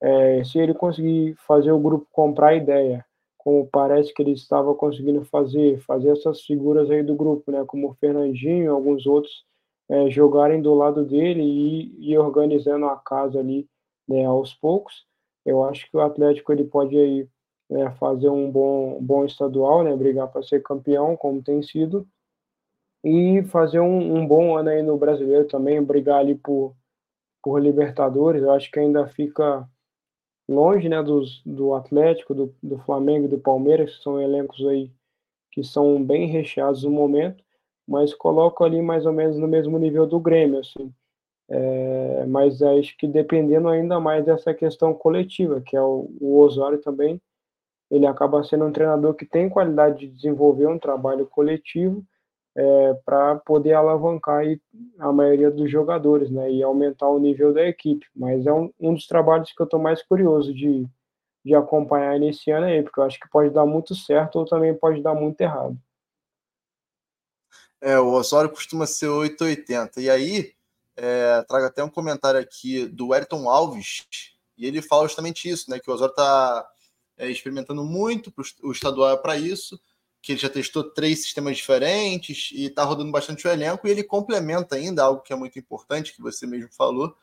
é, 0.00 0.42
se 0.42 0.58
ele 0.58 0.72
conseguir 0.72 1.36
fazer 1.46 1.70
o 1.70 1.78
grupo 1.78 2.08
comprar 2.10 2.48
a 2.48 2.54
ideia, 2.54 3.04
como 3.42 3.66
parece 3.66 4.14
que 4.14 4.22
ele 4.22 4.32
estava 4.32 4.72
conseguindo 4.74 5.24
fazer, 5.24 5.80
fazer 5.80 6.10
essas 6.10 6.42
figuras 6.42 6.88
aí 6.90 7.02
do 7.02 7.14
grupo, 7.16 7.50
né, 7.50 7.64
como 7.66 7.90
o 7.90 7.94
Fernandinho 7.94 8.64
e 8.64 8.68
alguns 8.68 9.04
outros, 9.04 9.44
é, 9.88 10.08
jogarem 10.10 10.62
do 10.62 10.72
lado 10.74 11.04
dele 11.04 11.42
e 11.42 12.12
ir 12.12 12.18
organizando 12.18 12.86
a 12.86 12.96
casa 12.96 13.40
ali 13.40 13.68
né, 14.08 14.24
aos 14.24 14.54
poucos. 14.54 15.04
Eu 15.44 15.64
acho 15.64 15.90
que 15.90 15.96
o 15.96 16.00
Atlético 16.00 16.52
ele 16.52 16.64
pode 16.64 16.96
aí 16.96 17.28
né, 17.68 17.90
fazer 17.98 18.28
um 18.28 18.48
bom, 18.48 18.98
bom 19.00 19.24
estadual, 19.24 19.82
né, 19.82 19.94
brigar 19.96 20.28
para 20.28 20.42
ser 20.44 20.62
campeão, 20.62 21.16
como 21.16 21.42
tem 21.42 21.60
sido, 21.62 22.06
e 23.04 23.42
fazer 23.48 23.80
um, 23.80 24.18
um, 24.18 24.26
bom 24.26 24.56
ano 24.56 24.68
aí 24.68 24.82
no 24.82 24.96
brasileiro 24.96 25.48
também, 25.48 25.82
brigar 25.82 26.20
ali 26.20 26.36
por, 26.36 26.76
por 27.42 27.60
Libertadores. 27.60 28.42
Eu 28.42 28.52
acho 28.52 28.70
que 28.70 28.78
ainda 28.78 29.08
fica 29.08 29.68
longe 30.52 30.88
né, 30.88 31.02
dos, 31.02 31.42
do 31.44 31.74
Atlético, 31.74 32.34
do, 32.34 32.54
do 32.62 32.78
Flamengo 32.78 33.26
e 33.26 33.28
do 33.28 33.38
Palmeiras, 33.38 33.96
que 33.96 34.02
são 34.02 34.20
elencos 34.20 34.64
aí 34.66 34.90
que 35.52 35.62
são 35.62 36.02
bem 36.02 36.26
recheados 36.26 36.82
no 36.82 36.90
momento, 36.90 37.44
mas 37.86 38.14
coloco 38.14 38.64
ali 38.64 38.80
mais 38.80 39.04
ou 39.04 39.12
menos 39.12 39.36
no 39.36 39.46
mesmo 39.46 39.78
nível 39.78 40.06
do 40.06 40.18
Grêmio, 40.18 40.60
assim. 40.60 40.92
É, 41.48 42.24
mas 42.26 42.62
acho 42.62 42.96
que 42.96 43.06
dependendo 43.06 43.68
ainda 43.68 44.00
mais 44.00 44.24
dessa 44.24 44.54
questão 44.54 44.94
coletiva, 44.94 45.60
que 45.60 45.76
é 45.76 45.82
o, 45.82 46.10
o 46.18 46.38
Osório 46.38 46.80
também, 46.80 47.20
ele 47.90 48.06
acaba 48.06 48.42
sendo 48.42 48.64
um 48.64 48.72
treinador 48.72 49.14
que 49.14 49.26
tem 49.26 49.50
qualidade 49.50 49.98
de 49.98 50.08
desenvolver 50.08 50.66
um 50.66 50.78
trabalho 50.78 51.26
coletivo, 51.26 52.02
é, 52.54 52.94
para 53.04 53.36
poder 53.36 53.72
alavancar 53.72 54.44
a 54.98 55.12
maioria 55.12 55.50
dos 55.50 55.70
jogadores, 55.70 56.30
né, 56.30 56.50
e 56.50 56.62
aumentar 56.62 57.08
o 57.08 57.18
nível 57.18 57.52
da 57.52 57.66
equipe. 57.66 58.06
Mas 58.14 58.46
é 58.46 58.52
um, 58.52 58.72
um 58.78 58.94
dos 58.94 59.06
trabalhos 59.06 59.52
que 59.52 59.60
eu 59.60 59.64
estou 59.64 59.80
mais 59.80 60.02
curioso 60.02 60.52
de, 60.54 60.86
de 61.44 61.54
acompanhar 61.54 62.18
nesse 62.18 62.50
ano 62.50 62.66
aí, 62.66 62.82
porque 62.82 63.00
eu 63.00 63.04
acho 63.04 63.18
que 63.18 63.28
pode 63.30 63.50
dar 63.50 63.66
muito 63.66 63.94
certo 63.94 64.36
ou 64.36 64.44
também 64.44 64.74
pode 64.74 65.02
dar 65.02 65.14
muito 65.14 65.40
errado. 65.40 65.76
É, 67.80 67.98
o 67.98 68.12
Osório 68.12 68.50
costuma 68.50 68.86
ser 68.86 69.08
880. 69.08 70.00
E 70.00 70.08
aí, 70.08 70.52
é, 70.96 71.42
trago 71.42 71.66
até 71.66 71.82
um 71.82 71.88
comentário 71.88 72.38
aqui 72.38 72.86
do 72.86 73.12
Ayrton 73.12 73.48
Alves, 73.48 74.06
e 74.56 74.66
ele 74.66 74.80
fala 74.80 75.08
justamente 75.08 75.48
isso, 75.48 75.68
né? 75.68 75.80
Que 75.80 75.90
o 75.90 75.94
Osório 75.94 76.12
está 76.12 76.70
é, 77.16 77.28
experimentando 77.28 77.82
muito, 77.84 78.32
o 78.62 78.70
estadual 78.70 79.10
é 79.10 79.16
para 79.16 79.36
isso, 79.36 79.80
que 80.22 80.32
ele 80.32 80.40
já 80.40 80.48
testou 80.48 80.84
três 80.84 81.20
sistemas 81.20 81.56
diferentes 81.56 82.50
e 82.52 82.66
está 82.66 82.84
rodando 82.84 83.10
bastante 83.10 83.46
o 83.46 83.50
elenco, 83.50 83.86
e 83.86 83.90
ele 83.90 84.04
complementa 84.04 84.76
ainda 84.76 85.02
algo 85.02 85.20
que 85.20 85.32
é 85.32 85.36
muito 85.36 85.58
importante, 85.58 86.14
que 86.14 86.22
você 86.22 86.46
mesmo 86.46 86.72
falou, 86.72 87.14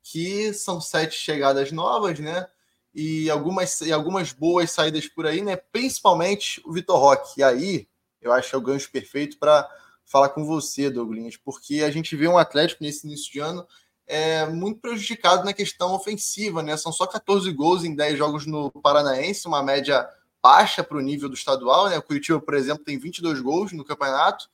que 0.00 0.54
são 0.54 0.80
sete 0.80 1.16
chegadas 1.16 1.72
novas, 1.72 2.20
né? 2.20 2.46
E 2.94 3.28
algumas, 3.28 3.80
e 3.80 3.92
algumas 3.92 4.32
boas 4.32 4.70
saídas 4.70 5.08
por 5.08 5.26
aí, 5.26 5.42
né? 5.42 5.56
Principalmente 5.56 6.62
o 6.64 6.72
Vitor 6.72 6.96
Roque. 6.96 7.40
E 7.40 7.42
aí, 7.42 7.88
eu 8.22 8.32
acho 8.32 8.50
que 8.50 8.54
é 8.54 8.58
o 8.58 8.62
gancho 8.62 8.88
perfeito 8.92 9.36
para 9.36 9.68
falar 10.04 10.28
com 10.28 10.44
você, 10.44 10.88
Douglas, 10.88 11.36
porque 11.36 11.82
a 11.82 11.90
gente 11.90 12.14
vê 12.14 12.28
um 12.28 12.38
Atlético 12.38 12.84
nesse 12.84 13.04
início 13.04 13.32
de 13.32 13.40
ano 13.40 13.66
é, 14.06 14.46
muito 14.46 14.80
prejudicado 14.80 15.44
na 15.44 15.52
questão 15.52 15.92
ofensiva, 15.92 16.62
né? 16.62 16.76
São 16.76 16.92
só 16.92 17.04
14 17.06 17.50
gols 17.52 17.82
em 17.82 17.96
10 17.96 18.16
jogos 18.16 18.46
no 18.46 18.70
Paranaense, 18.70 19.48
uma 19.48 19.62
média 19.62 20.08
baixa 20.44 20.84
para 20.84 20.98
o 20.98 21.00
nível 21.00 21.30
do 21.30 21.34
estadual. 21.34 21.88
Né? 21.88 21.96
O 21.96 22.02
Curitiba, 22.02 22.38
por 22.38 22.52
exemplo, 22.52 22.84
tem 22.84 22.98
22 22.98 23.40
gols 23.40 23.72
no 23.72 23.82
campeonato. 23.82 24.50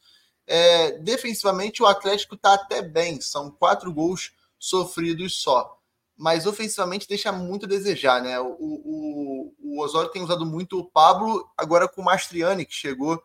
É, 0.47 0.93
defensivamente, 0.99 1.83
o 1.83 1.87
Atlético 1.87 2.37
está 2.37 2.55
até 2.55 2.81
bem, 2.81 3.21
são 3.21 3.51
quatro 3.51 3.93
gols 3.93 4.33
sofridos 4.57 5.43
só. 5.43 5.77
Mas 6.17 6.47
ofensivamente 6.47 7.09
deixa 7.09 7.33
muito 7.33 7.67
a 7.67 7.69
desejar, 7.69 8.23
né? 8.23 8.39
O, 8.39 8.57
o, 8.61 9.55
o 9.59 9.83
Osório 9.83 10.11
tem 10.11 10.23
usado 10.23 10.47
muito 10.47 10.79
o 10.79 10.85
Pablo, 10.85 11.45
agora 11.57 11.89
com 11.89 12.03
o 12.03 12.05
Mastriani, 12.05 12.65
que 12.65 12.75
chegou 12.75 13.21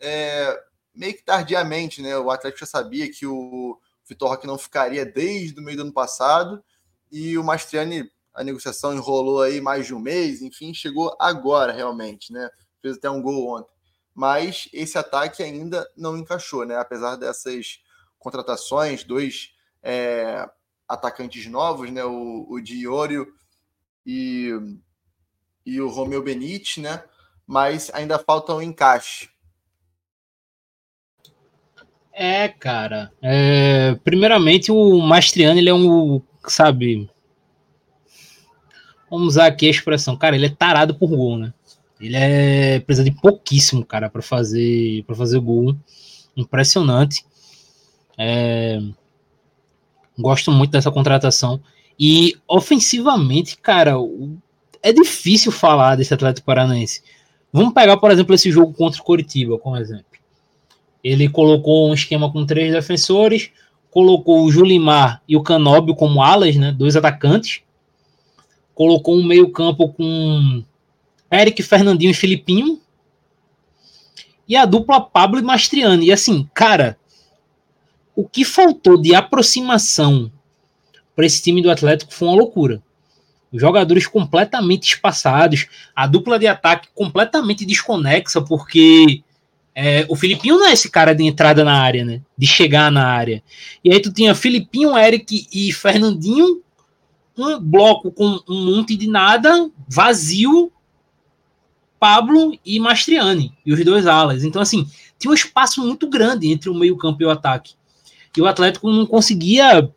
é, 0.00 0.60
meio 0.92 1.14
que 1.14 1.22
tardiamente, 1.22 2.02
né? 2.02 2.18
O 2.18 2.30
Atlético 2.30 2.60
já 2.60 2.66
sabia 2.66 3.08
que 3.10 3.26
o 3.26 3.78
Vitor 4.08 4.30
Roque 4.30 4.46
não 4.46 4.58
ficaria 4.58 5.06
desde 5.06 5.60
o 5.60 5.62
meio 5.62 5.76
do 5.76 5.82
ano 5.84 5.92
passado, 5.92 6.64
e 7.12 7.38
o 7.38 7.44
Mastriani 7.44 8.10
a 8.38 8.44
negociação 8.44 8.94
enrolou 8.94 9.42
aí 9.42 9.60
mais 9.60 9.86
de 9.86 9.92
um 9.92 9.98
mês, 9.98 10.40
enfim, 10.40 10.72
chegou 10.72 11.16
agora 11.18 11.72
realmente, 11.72 12.32
né? 12.32 12.48
Fez 12.80 12.96
até 12.96 13.10
um 13.10 13.20
gol 13.20 13.48
ontem. 13.48 13.74
Mas 14.14 14.68
esse 14.72 14.96
ataque 14.96 15.42
ainda 15.42 15.84
não 15.96 16.16
encaixou, 16.16 16.64
né? 16.64 16.76
Apesar 16.76 17.16
dessas 17.16 17.80
contratações, 18.16 19.02
dois 19.02 19.50
é, 19.82 20.48
atacantes 20.86 21.46
novos, 21.46 21.90
né? 21.90 22.04
O, 22.04 22.46
o 22.48 22.60
Diorio 22.60 23.26
e, 24.06 24.52
e 25.66 25.80
o 25.80 25.88
Romeu 25.88 26.22
Benítez, 26.22 26.76
né? 26.76 27.02
Mas 27.44 27.90
ainda 27.92 28.20
falta 28.20 28.54
um 28.54 28.62
encaixe. 28.62 29.28
É, 32.12 32.46
cara. 32.46 33.12
É, 33.20 33.96
primeiramente, 34.04 34.70
o 34.70 35.00
Mastriani, 35.00 35.58
ele 35.58 35.70
é 35.70 35.74
um, 35.74 36.22
sabe, 36.46 37.10
vamos 39.10 39.28
usar 39.28 39.46
aqui 39.46 39.66
a 39.66 39.70
expressão, 39.70 40.16
cara, 40.16 40.36
ele 40.36 40.46
é 40.46 40.50
tarado 40.50 40.94
por 40.94 41.08
gol, 41.08 41.38
né? 41.38 41.52
Ele 42.00 42.16
é 42.16 42.80
precisa 42.80 43.04
de 43.04 43.10
pouquíssimo, 43.10 43.84
cara, 43.84 44.08
para 44.08 44.22
fazer 44.22 45.02
para 45.04 45.16
fazer 45.16 45.40
gol. 45.40 45.76
Impressionante. 46.36 47.24
É, 48.16 48.80
gosto 50.18 50.52
muito 50.52 50.70
dessa 50.70 50.90
contratação. 50.90 51.60
E 51.98 52.36
ofensivamente, 52.46 53.56
cara, 53.56 53.94
é 54.82 54.92
difícil 54.92 55.50
falar 55.50 55.96
desse 55.96 56.14
Atlético 56.14 56.46
Paranaense. 56.46 57.02
Vamos 57.52 57.74
pegar, 57.74 57.96
por 57.96 58.10
exemplo, 58.10 58.34
esse 58.34 58.50
jogo 58.50 58.72
contra 58.72 59.00
o 59.00 59.04
Coritiba, 59.04 59.58
como 59.58 59.76
exemplo. 59.76 60.04
Ele 61.02 61.28
colocou 61.28 61.88
um 61.88 61.94
esquema 61.94 62.30
com 62.30 62.46
três 62.46 62.72
defensores, 62.72 63.50
colocou 63.90 64.44
o 64.44 64.50
Julimar 64.50 65.22
e 65.28 65.36
o 65.36 65.42
Canóbio 65.42 65.94
como 65.94 66.22
alas, 66.22 66.54
né, 66.56 66.70
dois 66.70 66.94
atacantes, 66.94 67.62
colocou 68.78 69.18
um 69.18 69.26
meio-campo 69.26 69.88
com 69.88 70.62
Eric, 71.32 71.60
Fernandinho 71.64 72.12
e 72.12 72.14
Filipinho. 72.14 72.80
E 74.46 74.54
a 74.54 74.64
dupla 74.64 75.00
Pablo 75.00 75.40
e 75.40 75.42
Mastriani. 75.42 76.06
E 76.06 76.12
assim, 76.12 76.48
cara, 76.54 76.96
o 78.14 78.26
que 78.26 78.44
faltou 78.44 78.96
de 78.96 79.16
aproximação 79.16 80.30
para 81.16 81.26
esse 81.26 81.42
time 81.42 81.60
do 81.60 81.72
Atlético 81.72 82.14
foi 82.14 82.28
uma 82.28 82.36
loucura. 82.36 82.80
Os 83.52 83.60
jogadores 83.60 84.06
completamente 84.06 84.94
espaçados, 84.94 85.66
a 85.96 86.06
dupla 86.06 86.38
de 86.38 86.46
ataque 86.46 86.86
completamente 86.94 87.66
desconexa, 87.66 88.40
porque 88.40 89.24
é, 89.74 90.06
o 90.08 90.14
Filipinho 90.14 90.56
não 90.56 90.68
é 90.68 90.72
esse 90.72 90.88
cara 90.88 91.16
de 91.16 91.24
entrada 91.24 91.64
na 91.64 91.82
área, 91.82 92.04
né? 92.04 92.20
De 92.36 92.46
chegar 92.46 92.92
na 92.92 93.08
área. 93.08 93.42
E 93.82 93.92
aí 93.92 94.00
tu 94.00 94.12
tinha 94.12 94.36
Filipinho, 94.36 94.96
Eric 94.96 95.48
e 95.52 95.72
Fernandinho 95.72 96.62
um 97.38 97.60
bloco 97.60 98.10
com 98.10 98.40
um 98.48 98.64
monte 98.64 98.96
de 98.96 99.08
nada, 99.08 99.70
vazio, 99.88 100.72
Pablo 101.98 102.56
e 102.64 102.78
Mastriani, 102.78 103.52
e 103.64 103.72
os 103.72 103.84
dois 103.84 104.06
alas. 104.06 104.44
Então, 104.44 104.62
assim, 104.62 104.86
tinha 105.18 105.30
um 105.30 105.34
espaço 105.34 105.84
muito 105.84 106.08
grande 106.08 106.50
entre 106.50 106.70
o 106.70 106.74
meio-campo 106.74 107.22
e 107.22 107.26
o 107.26 107.30
ataque. 107.30 107.74
E 108.36 108.40
o 108.40 108.46
Atlético 108.46 108.88
não 108.88 109.04
conseguia, 109.04 109.90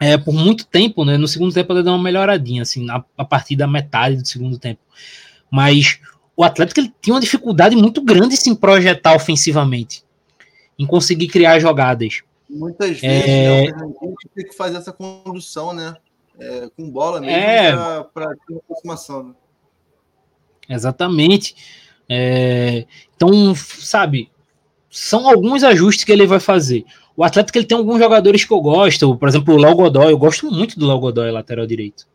é, 0.00 0.16
por 0.16 0.32
muito 0.32 0.66
tempo, 0.66 1.04
né? 1.04 1.18
No 1.18 1.28
segundo 1.28 1.52
tempo, 1.52 1.72
ele 1.72 1.82
deu 1.82 1.92
uma 1.92 2.02
melhoradinha, 2.02 2.62
assim, 2.62 2.88
a, 2.90 3.04
a 3.18 3.24
partir 3.24 3.54
da 3.54 3.66
metade 3.66 4.16
do 4.16 4.26
segundo 4.26 4.58
tempo. 4.58 4.80
Mas 5.50 6.00
o 6.34 6.42
Atlético 6.42 6.80
ele 6.80 6.92
tinha 7.02 7.12
uma 7.14 7.20
dificuldade 7.20 7.76
muito 7.76 8.00
grande 8.00 8.34
em 8.34 8.36
se 8.36 8.54
projetar 8.56 9.14
ofensivamente, 9.14 10.02
em 10.78 10.86
conseguir 10.86 11.28
criar 11.28 11.58
jogadas. 11.58 12.22
Muitas 12.48 13.00
vezes 13.00 13.02
é... 13.02 13.64
né, 13.64 13.72
a 13.74 14.06
gente 14.06 14.28
tem 14.34 14.46
que 14.46 14.56
fazer 14.56 14.76
essa 14.76 14.92
condução, 14.92 15.74
né? 15.74 15.94
É, 16.38 16.68
com 16.76 16.90
bola 16.90 17.20
mesmo 17.20 17.36
é... 17.36 18.04
para 18.12 18.28
ter 18.30 18.52
uma 18.52 18.58
aproximação. 18.58 19.22
Né? 19.24 19.34
Exatamente. 20.68 21.54
É, 22.08 22.86
então, 23.14 23.54
sabe, 23.54 24.30
são 24.90 25.28
alguns 25.28 25.64
ajustes 25.64 26.04
que 26.04 26.12
ele 26.12 26.26
vai 26.26 26.40
fazer. 26.40 26.84
O 27.16 27.24
Atlético 27.24 27.58
ele 27.58 27.66
tem 27.66 27.76
alguns 27.76 27.98
jogadores 27.98 28.44
que 28.44 28.52
eu 28.52 28.60
gosto, 28.60 29.16
por 29.16 29.28
exemplo, 29.28 29.54
o 29.54 29.58
Léo 29.58 29.74
Godoy, 29.74 30.12
eu 30.12 30.18
gosto 30.18 30.50
muito 30.50 30.78
do 30.78 30.86
Léo 30.86 30.98
Godoy, 30.98 31.30
lateral 31.30 31.66
direito. 31.66 32.06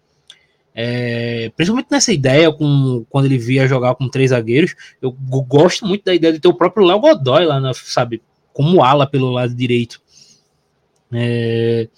É, 0.74 1.51
principalmente 1.55 1.88
nessa 1.91 2.13
ideia, 2.13 2.51
com, 2.51 3.05
quando 3.09 3.26
ele 3.26 3.38
via 3.38 3.67
jogar 3.67 3.95
com 3.95 4.07
três 4.07 4.30
zagueiros, 4.30 4.76
eu 5.01 5.11
gosto 5.11 5.86
muito 5.86 6.05
da 6.05 6.13
ideia 6.13 6.34
de 6.34 6.39
ter 6.39 6.47
o 6.47 6.53
próprio 6.53 6.86
Léo 6.86 6.99
Godoy 6.99 7.45
lá, 7.45 7.59
na, 7.59 7.74
sabe, 7.74 8.22
como 8.53 8.84
ala 8.84 9.07
pelo 9.07 9.32
lado 9.32 9.53
direito. 9.53 10.01
É, 11.11 11.89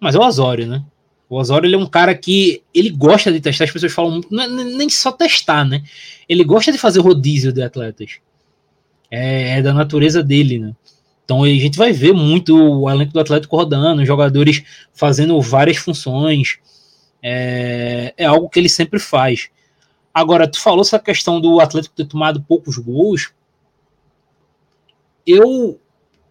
mas 0.00 0.14
é 0.14 0.18
o 0.18 0.22
Osório, 0.22 0.66
né? 0.66 0.84
O 1.32 1.38
Osório 1.38 1.66
ele 1.66 1.76
é 1.76 1.78
um 1.78 1.86
cara 1.86 2.14
que 2.14 2.62
ele 2.74 2.90
gosta 2.90 3.32
de 3.32 3.40
testar, 3.40 3.64
as 3.64 3.70
pessoas 3.70 3.90
falam 3.90 4.10
muito, 4.10 4.38
é 4.38 4.46
nem 4.46 4.90
só 4.90 5.10
testar, 5.10 5.64
né? 5.64 5.82
Ele 6.28 6.44
gosta 6.44 6.70
de 6.70 6.76
fazer 6.76 7.00
rodízio 7.00 7.50
de 7.50 7.62
atletas. 7.62 8.18
É, 9.10 9.56
é 9.56 9.62
da 9.62 9.72
natureza 9.72 10.22
dele, 10.22 10.58
né? 10.58 10.76
Então 11.24 11.42
a 11.42 11.48
gente 11.48 11.78
vai 11.78 11.90
ver 11.90 12.12
muito 12.12 12.54
o 12.54 12.90
elenco 12.90 13.14
do 13.14 13.20
Atlético 13.20 13.56
rodando, 13.56 14.04
jogadores 14.04 14.62
fazendo 14.92 15.40
várias 15.40 15.78
funções. 15.78 16.58
É, 17.22 18.12
é 18.18 18.26
algo 18.26 18.50
que 18.50 18.58
ele 18.60 18.68
sempre 18.68 18.98
faz. 18.98 19.48
Agora, 20.12 20.46
tu 20.46 20.60
falou 20.60 20.82
essa 20.82 20.98
questão 20.98 21.40
do 21.40 21.60
Atlético 21.60 21.96
ter 21.96 22.04
tomado 22.04 22.42
poucos 22.42 22.76
gols. 22.76 23.32
Eu 25.26 25.80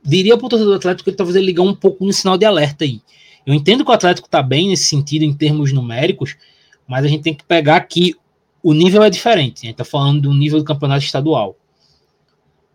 diria 0.04 0.38
para 0.38 0.46
o 0.46 0.50
torcedor 0.50 0.74
do 0.74 0.78
Atlético 0.78 1.06
que 1.06 1.10
ele 1.10 1.18
talvez 1.18 1.36
ele 1.36 1.48
ligar 1.48 1.64
um 1.64 1.74
pouco 1.74 2.06
no 2.06 2.14
sinal 2.14 2.38
de 2.38 2.46
alerta 2.46 2.84
aí. 2.86 3.02
Eu 3.46 3.54
entendo 3.54 3.84
que 3.84 3.92
o 3.92 3.94
Atlético 3.94 4.28
está 4.28 4.42
bem 4.42 4.70
nesse 4.70 4.86
sentido 4.86 5.24
em 5.24 5.34
termos 5.34 5.72
numéricos, 5.72 6.36
mas 6.88 7.06
a 7.06 7.08
gente 7.08 7.24
tem 7.24 7.34
que 7.34 7.44
pegar 7.44 7.80
que 7.82 8.16
o 8.62 8.74
nível 8.74 9.04
é 9.04 9.10
diferente. 9.10 9.60
A 9.60 9.66
gente 9.66 9.72
está 9.72 9.86
falando 9.86 10.22
do 10.22 10.34
nível 10.34 10.60
do 10.60 10.66
campeonato 10.66 11.04
estadual. 11.04 11.58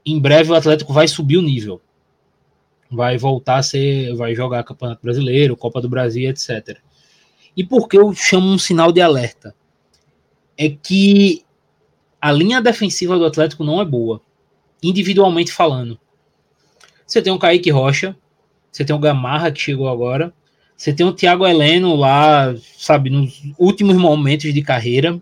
Em 0.04 0.18
breve 0.18 0.50
o 0.50 0.54
Atlético 0.54 0.92
vai 0.92 1.06
subir 1.06 1.36
o 1.36 1.42
nível 1.42 1.80
vai 2.90 3.18
voltar 3.18 3.56
a 3.56 3.62
ser, 3.62 4.14
vai 4.14 4.34
jogar 4.34 4.64
Campeonato 4.64 5.02
Brasileiro, 5.02 5.56
Copa 5.56 5.80
do 5.80 5.88
Brasil, 5.88 6.28
etc. 6.30 6.78
E 7.56 7.64
por 7.64 7.88
que 7.88 7.98
eu 7.98 8.14
chamo 8.14 8.48
um 8.48 8.58
sinal 8.58 8.92
de 8.92 9.00
alerta? 9.00 9.54
É 10.56 10.68
que 10.68 11.44
a 12.20 12.32
linha 12.32 12.60
defensiva 12.60 13.18
do 13.18 13.24
Atlético 13.24 13.64
não 13.64 13.80
é 13.80 13.84
boa, 13.84 14.20
individualmente 14.82 15.52
falando. 15.52 15.98
Você 17.06 17.22
tem 17.22 17.32
o 17.32 17.38
Kaique 17.38 17.70
Rocha, 17.70 18.16
você 18.70 18.84
tem 18.84 18.94
o 18.94 18.98
Gamarra 18.98 19.50
que 19.50 19.60
chegou 19.60 19.88
agora, 19.88 20.34
você 20.76 20.92
tem 20.92 21.06
o 21.06 21.12
Thiago 21.12 21.46
Heleno 21.46 21.96
lá, 21.96 22.54
sabe, 22.76 23.08
nos 23.08 23.42
últimos 23.58 23.96
momentos 23.96 24.52
de 24.52 24.62
carreira. 24.62 25.18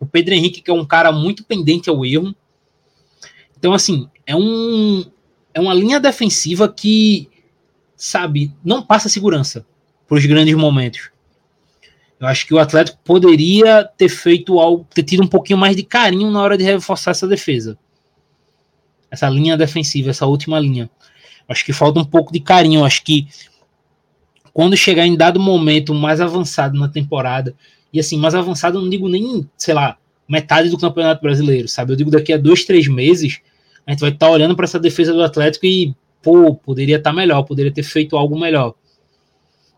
O 0.00 0.06
Pedro 0.06 0.34
Henrique, 0.34 0.60
que 0.60 0.70
é 0.70 0.74
um 0.74 0.84
cara 0.84 1.12
muito 1.12 1.44
pendente 1.44 1.88
ao 1.88 2.04
erro. 2.04 2.34
Então, 3.56 3.72
assim, 3.72 4.08
é 4.26 4.34
um, 4.34 5.04
é 5.54 5.60
uma 5.60 5.72
linha 5.72 6.00
defensiva 6.00 6.68
que, 6.68 7.28
sabe, 7.96 8.52
não 8.64 8.82
passa 8.82 9.08
segurança 9.08 9.64
para 10.08 10.18
os 10.18 10.26
grandes 10.26 10.56
momentos. 10.56 11.12
Eu 12.18 12.26
acho 12.26 12.44
que 12.44 12.54
o 12.54 12.58
Atlético 12.58 12.98
poderia 13.04 13.84
ter 13.84 14.08
feito 14.08 14.58
algo, 14.58 14.86
ter 14.92 15.04
tido 15.04 15.22
um 15.22 15.28
pouquinho 15.28 15.58
mais 15.58 15.76
de 15.76 15.84
carinho 15.84 16.30
na 16.32 16.42
hora 16.42 16.58
de 16.58 16.64
reforçar 16.64 17.12
essa 17.12 17.28
defesa. 17.28 17.78
Essa 19.08 19.28
linha 19.28 19.56
defensiva, 19.56 20.10
essa 20.10 20.26
última 20.26 20.58
linha. 20.58 20.90
Acho 21.48 21.64
que 21.64 21.72
falta 21.72 22.00
um 22.00 22.04
pouco 22.04 22.32
de 22.32 22.40
carinho. 22.40 22.84
Acho 22.84 23.04
que 23.04 23.28
quando 24.52 24.76
chegar 24.76 25.06
em 25.06 25.16
dado 25.16 25.40
momento 25.40 25.94
mais 25.94 26.20
avançado 26.20 26.78
na 26.78 26.88
temporada, 26.88 27.54
e 27.92 28.00
assim, 28.00 28.18
mais 28.18 28.34
avançado 28.34 28.78
eu 28.78 28.82
não 28.82 28.90
digo 28.90 29.08
nem, 29.08 29.48
sei 29.56 29.74
lá, 29.74 29.96
metade 30.28 30.70
do 30.70 30.78
Campeonato 30.78 31.22
Brasileiro, 31.22 31.68
sabe? 31.68 31.92
Eu 31.92 31.96
digo 31.96 32.10
daqui 32.10 32.32
a 32.32 32.38
dois, 32.38 32.64
três 32.64 32.88
meses, 32.88 33.40
a 33.86 33.90
gente 33.90 34.00
vai 34.00 34.10
estar 34.10 34.26
tá 34.26 34.32
olhando 34.32 34.56
para 34.56 34.64
essa 34.64 34.78
defesa 34.78 35.12
do 35.12 35.22
Atlético 35.22 35.66
e, 35.66 35.94
pô, 36.22 36.54
poderia 36.54 36.96
estar 36.96 37.10
tá 37.10 37.16
melhor, 37.16 37.42
poderia 37.42 37.72
ter 37.72 37.82
feito 37.82 38.16
algo 38.16 38.38
melhor. 38.38 38.74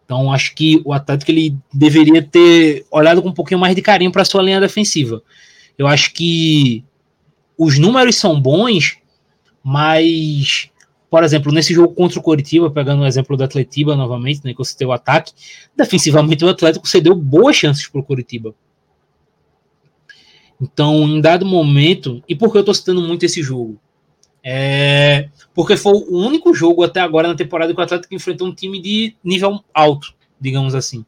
Então, 0.04 0.32
acho 0.32 0.54
que 0.54 0.82
o 0.84 0.92
Atlético 0.92 1.30
ele 1.30 1.56
deveria 1.72 2.22
ter 2.22 2.84
olhado 2.90 3.22
com 3.22 3.30
um 3.30 3.34
pouquinho 3.34 3.58
mais 3.58 3.74
de 3.74 3.82
carinho 3.82 4.12
para 4.12 4.24
sua 4.24 4.42
linha 4.42 4.60
defensiva. 4.60 5.22
Eu 5.78 5.86
acho 5.86 6.12
que 6.12 6.84
os 7.56 7.78
números 7.78 8.16
são 8.16 8.40
bons, 8.40 8.98
mas, 9.62 10.70
por 11.14 11.22
exemplo, 11.22 11.52
nesse 11.52 11.72
jogo 11.72 11.94
contra 11.94 12.18
o 12.18 12.22
Coritiba, 12.22 12.72
pegando 12.72 13.02
o 13.02 13.06
exemplo 13.06 13.36
do 13.36 13.44
Atletiba 13.44 13.94
novamente, 13.94 14.40
né, 14.42 14.50
que 14.50 14.58
você 14.58 14.76
tem 14.76 14.84
o 14.84 14.90
ataque, 14.90 15.32
defensivamente 15.76 16.44
o 16.44 16.48
Atlético 16.48 16.88
cedeu 16.88 17.14
boas 17.14 17.54
chances 17.54 17.86
para 17.86 18.00
o 18.00 18.04
Coritiba. 18.04 18.52
Então, 20.60 21.08
em 21.08 21.20
dado 21.20 21.46
momento, 21.46 22.20
e 22.28 22.34
por 22.34 22.50
que 22.50 22.56
eu 22.56 22.62
estou 22.62 22.74
citando 22.74 23.00
muito 23.00 23.24
esse 23.24 23.44
jogo? 23.44 23.80
É, 24.42 25.28
porque 25.54 25.76
foi 25.76 25.92
o 25.92 26.18
único 26.18 26.52
jogo 26.52 26.82
até 26.82 26.98
agora 26.98 27.28
na 27.28 27.36
temporada 27.36 27.72
que 27.72 27.78
o 27.78 27.84
Atlético 27.84 28.12
enfrentou 28.12 28.48
um 28.48 28.52
time 28.52 28.82
de 28.82 29.14
nível 29.22 29.62
alto, 29.72 30.12
digamos 30.40 30.74
assim. 30.74 31.06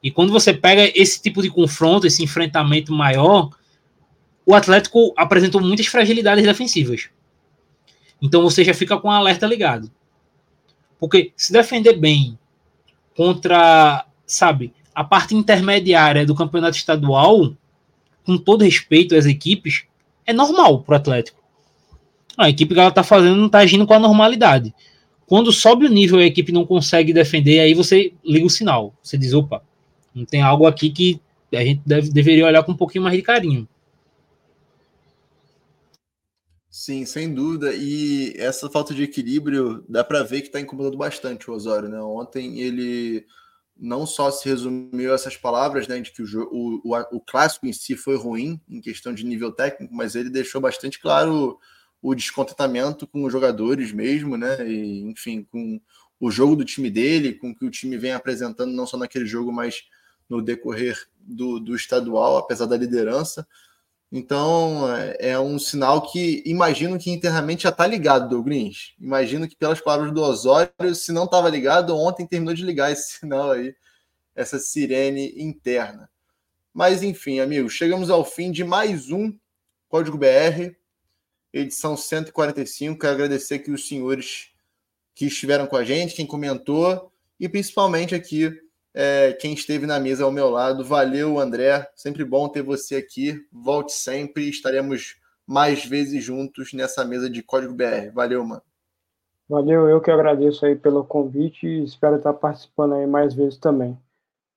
E 0.00 0.12
quando 0.12 0.32
você 0.32 0.54
pega 0.54 0.92
esse 0.94 1.20
tipo 1.20 1.42
de 1.42 1.50
confronto, 1.50 2.06
esse 2.06 2.22
enfrentamento 2.22 2.92
maior, 2.92 3.50
o 4.46 4.54
Atlético 4.54 5.12
apresentou 5.16 5.60
muitas 5.60 5.88
fragilidades 5.88 6.44
defensivas. 6.44 7.10
Então 8.20 8.42
você 8.42 8.64
já 8.64 8.74
fica 8.74 8.98
com 8.98 9.08
o 9.08 9.10
alerta 9.10 9.46
ligado. 9.46 9.90
Porque 10.98 11.32
se 11.36 11.52
defender 11.52 11.96
bem 11.96 12.38
contra, 13.16 14.04
sabe, 14.26 14.72
a 14.94 15.04
parte 15.04 15.34
intermediária 15.34 16.26
do 16.26 16.34
campeonato 16.34 16.76
estadual, 16.76 17.54
com 18.24 18.36
todo 18.36 18.64
respeito 18.64 19.14
às 19.14 19.26
equipes, 19.26 19.84
é 20.26 20.32
normal 20.32 20.82
para 20.82 20.94
o 20.94 20.96
Atlético. 20.96 21.38
A 22.36 22.48
equipe 22.48 22.74
que 22.74 22.80
ela 22.80 22.90
tá 22.90 23.02
fazendo 23.02 23.36
não 23.36 23.48
tá 23.48 23.58
agindo 23.58 23.86
com 23.86 23.94
a 23.94 23.98
normalidade. 23.98 24.74
Quando 25.26 25.52
sobe 25.52 25.86
o 25.86 25.90
nível 25.90 26.20
e 26.20 26.24
a 26.24 26.26
equipe 26.26 26.52
não 26.52 26.66
consegue 26.66 27.12
defender, 27.12 27.60
aí 27.60 27.74
você 27.74 28.12
liga 28.24 28.46
o 28.46 28.50
sinal. 28.50 28.94
Você 29.02 29.18
diz, 29.18 29.34
opa, 29.34 29.62
não 30.14 30.24
tem 30.24 30.42
algo 30.42 30.66
aqui 30.66 30.90
que 30.90 31.20
a 31.52 31.64
gente 31.64 31.82
deve, 31.84 32.10
deveria 32.10 32.46
olhar 32.46 32.62
com 32.62 32.72
um 32.72 32.76
pouquinho 32.76 33.04
mais 33.04 33.16
de 33.16 33.22
carinho. 33.22 33.68
Sim, 36.88 37.04
sem 37.04 37.34
dúvida. 37.34 37.74
E 37.74 38.32
essa 38.38 38.70
falta 38.70 38.94
de 38.94 39.02
equilíbrio 39.02 39.84
dá 39.86 40.02
para 40.02 40.22
ver 40.22 40.40
que 40.40 40.46
está 40.46 40.58
incomodando 40.58 40.96
bastante 40.96 41.50
o 41.50 41.52
Osório. 41.52 41.86
Né? 41.86 42.00
Ontem 42.00 42.60
ele 42.60 43.26
não 43.76 44.06
só 44.06 44.30
se 44.30 44.48
resumiu 44.48 45.12
essas 45.12 45.36
palavras, 45.36 45.86
né, 45.86 46.00
de 46.00 46.10
que 46.10 46.22
o, 46.22 46.48
o, 46.50 46.80
o, 46.82 47.16
o 47.16 47.20
clássico 47.20 47.66
em 47.66 47.74
si 47.74 47.94
foi 47.94 48.16
ruim 48.16 48.58
em 48.66 48.80
questão 48.80 49.12
de 49.12 49.22
nível 49.22 49.52
técnico, 49.52 49.94
mas 49.94 50.14
ele 50.14 50.30
deixou 50.30 50.62
bastante 50.62 50.98
claro 50.98 51.58
o 52.00 52.14
descontentamento 52.14 53.06
com 53.06 53.22
os 53.22 53.30
jogadores 53.30 53.92
mesmo, 53.92 54.38
né? 54.38 54.66
E, 54.66 55.02
enfim, 55.02 55.42
com 55.42 55.78
o 56.18 56.30
jogo 56.30 56.56
do 56.56 56.64
time 56.64 56.88
dele, 56.88 57.34
com 57.34 57.50
o 57.50 57.54
que 57.54 57.66
o 57.66 57.70
time 57.70 57.98
vem 57.98 58.12
apresentando, 58.12 58.72
não 58.72 58.86
só 58.86 58.96
naquele 58.96 59.26
jogo, 59.26 59.52
mas 59.52 59.82
no 60.26 60.40
decorrer 60.40 60.98
do, 61.20 61.60
do 61.60 61.76
estadual, 61.76 62.38
apesar 62.38 62.64
da 62.64 62.78
liderança. 62.78 63.46
Então, 64.10 64.90
é, 64.94 65.16
é 65.32 65.38
um 65.38 65.58
sinal 65.58 66.10
que 66.10 66.42
imagino 66.46 66.98
que 66.98 67.10
internamente 67.10 67.64
já 67.64 67.68
está 67.68 67.86
ligado, 67.86 68.28
Douglas. 68.28 68.94
Imagino 68.98 69.46
que, 69.46 69.54
pelas 69.54 69.80
palavras 69.80 70.12
do 70.12 70.22
Osório, 70.22 70.94
se 70.94 71.12
não 71.12 71.24
estava 71.24 71.48
ligado, 71.50 71.96
ontem 71.96 72.26
terminou 72.26 72.54
de 72.54 72.64
ligar 72.64 72.90
esse 72.90 73.18
sinal 73.20 73.50
aí, 73.52 73.74
essa 74.34 74.58
sirene 74.58 75.34
interna. 75.36 76.10
Mas, 76.72 77.02
enfim, 77.02 77.40
amigos, 77.40 77.72
chegamos 77.72 78.08
ao 78.08 78.24
fim 78.24 78.50
de 78.50 78.64
mais 78.64 79.10
um 79.10 79.36
Código 79.88 80.16
BR 80.16 80.78
edição 81.52 81.96
145. 81.96 82.98
Quero 82.98 83.14
agradecer 83.14 83.54
aqui 83.54 83.70
os 83.70 83.86
senhores 83.88 84.50
que 85.14 85.26
estiveram 85.26 85.66
com 85.66 85.76
a 85.76 85.84
gente, 85.84 86.14
quem 86.14 86.26
comentou 86.26 87.10
e 87.38 87.48
principalmente 87.48 88.14
aqui 88.14 88.50
é, 89.00 89.32
quem 89.32 89.52
esteve 89.52 89.86
na 89.86 90.00
mesa 90.00 90.24
ao 90.24 90.32
meu 90.32 90.50
lado. 90.50 90.84
Valeu, 90.84 91.38
André. 91.38 91.88
Sempre 91.94 92.24
bom 92.24 92.48
ter 92.48 92.62
você 92.62 92.96
aqui. 92.96 93.40
Volte 93.52 93.92
sempre. 93.92 94.48
Estaremos 94.48 95.14
mais 95.46 95.84
vezes 95.84 96.24
juntos 96.24 96.72
nessa 96.72 97.04
mesa 97.04 97.30
de 97.30 97.40
Código 97.40 97.72
BR. 97.72 98.10
Valeu, 98.12 98.44
mano. 98.44 98.62
Valeu, 99.48 99.88
eu 99.88 100.00
que 100.00 100.10
agradeço 100.10 100.66
aí 100.66 100.74
pelo 100.74 101.04
convite 101.04 101.64
e 101.64 101.84
espero 101.84 102.16
estar 102.16 102.34
participando 102.34 102.96
aí 102.96 103.06
mais 103.06 103.32
vezes 103.32 103.56
também. 103.56 103.96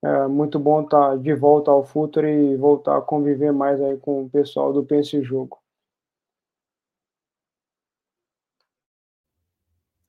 É 0.04 0.26
muito 0.26 0.58
bom 0.58 0.82
estar 0.82 1.20
de 1.20 1.36
volta 1.36 1.70
ao 1.70 1.86
Futuro 1.86 2.28
e 2.28 2.58
voltar 2.58 2.98
a 2.98 3.02
conviver 3.02 3.54
mais 3.54 3.80
aí 3.80 3.96
com 3.98 4.24
o 4.24 4.30
pessoal 4.30 4.74
do 4.74 4.84
Pense 4.84 5.22
Jogo. 5.22 5.61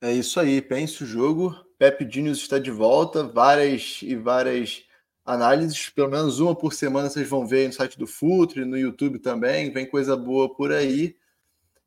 É 0.02 0.12
isso 0.12 0.40
aí, 0.40 0.60
pense 0.60 1.04
o 1.04 1.06
jogo. 1.06 1.54
Pepe 1.78 2.04
Diniz 2.04 2.38
está 2.38 2.58
de 2.58 2.72
volta, 2.72 3.22
várias 3.22 4.00
e 4.02 4.16
várias 4.16 4.82
análises, 5.24 5.90
pelo 5.90 6.10
menos 6.10 6.40
uma 6.40 6.56
por 6.56 6.72
semana 6.72 7.08
vocês 7.08 7.28
vão 7.28 7.46
ver 7.46 7.68
no 7.68 7.72
site 7.72 7.96
do 7.96 8.04
Futre, 8.04 8.64
no 8.64 8.76
YouTube 8.76 9.20
também, 9.20 9.72
vem 9.72 9.88
coisa 9.88 10.16
boa 10.16 10.52
por 10.52 10.72
aí. 10.72 11.14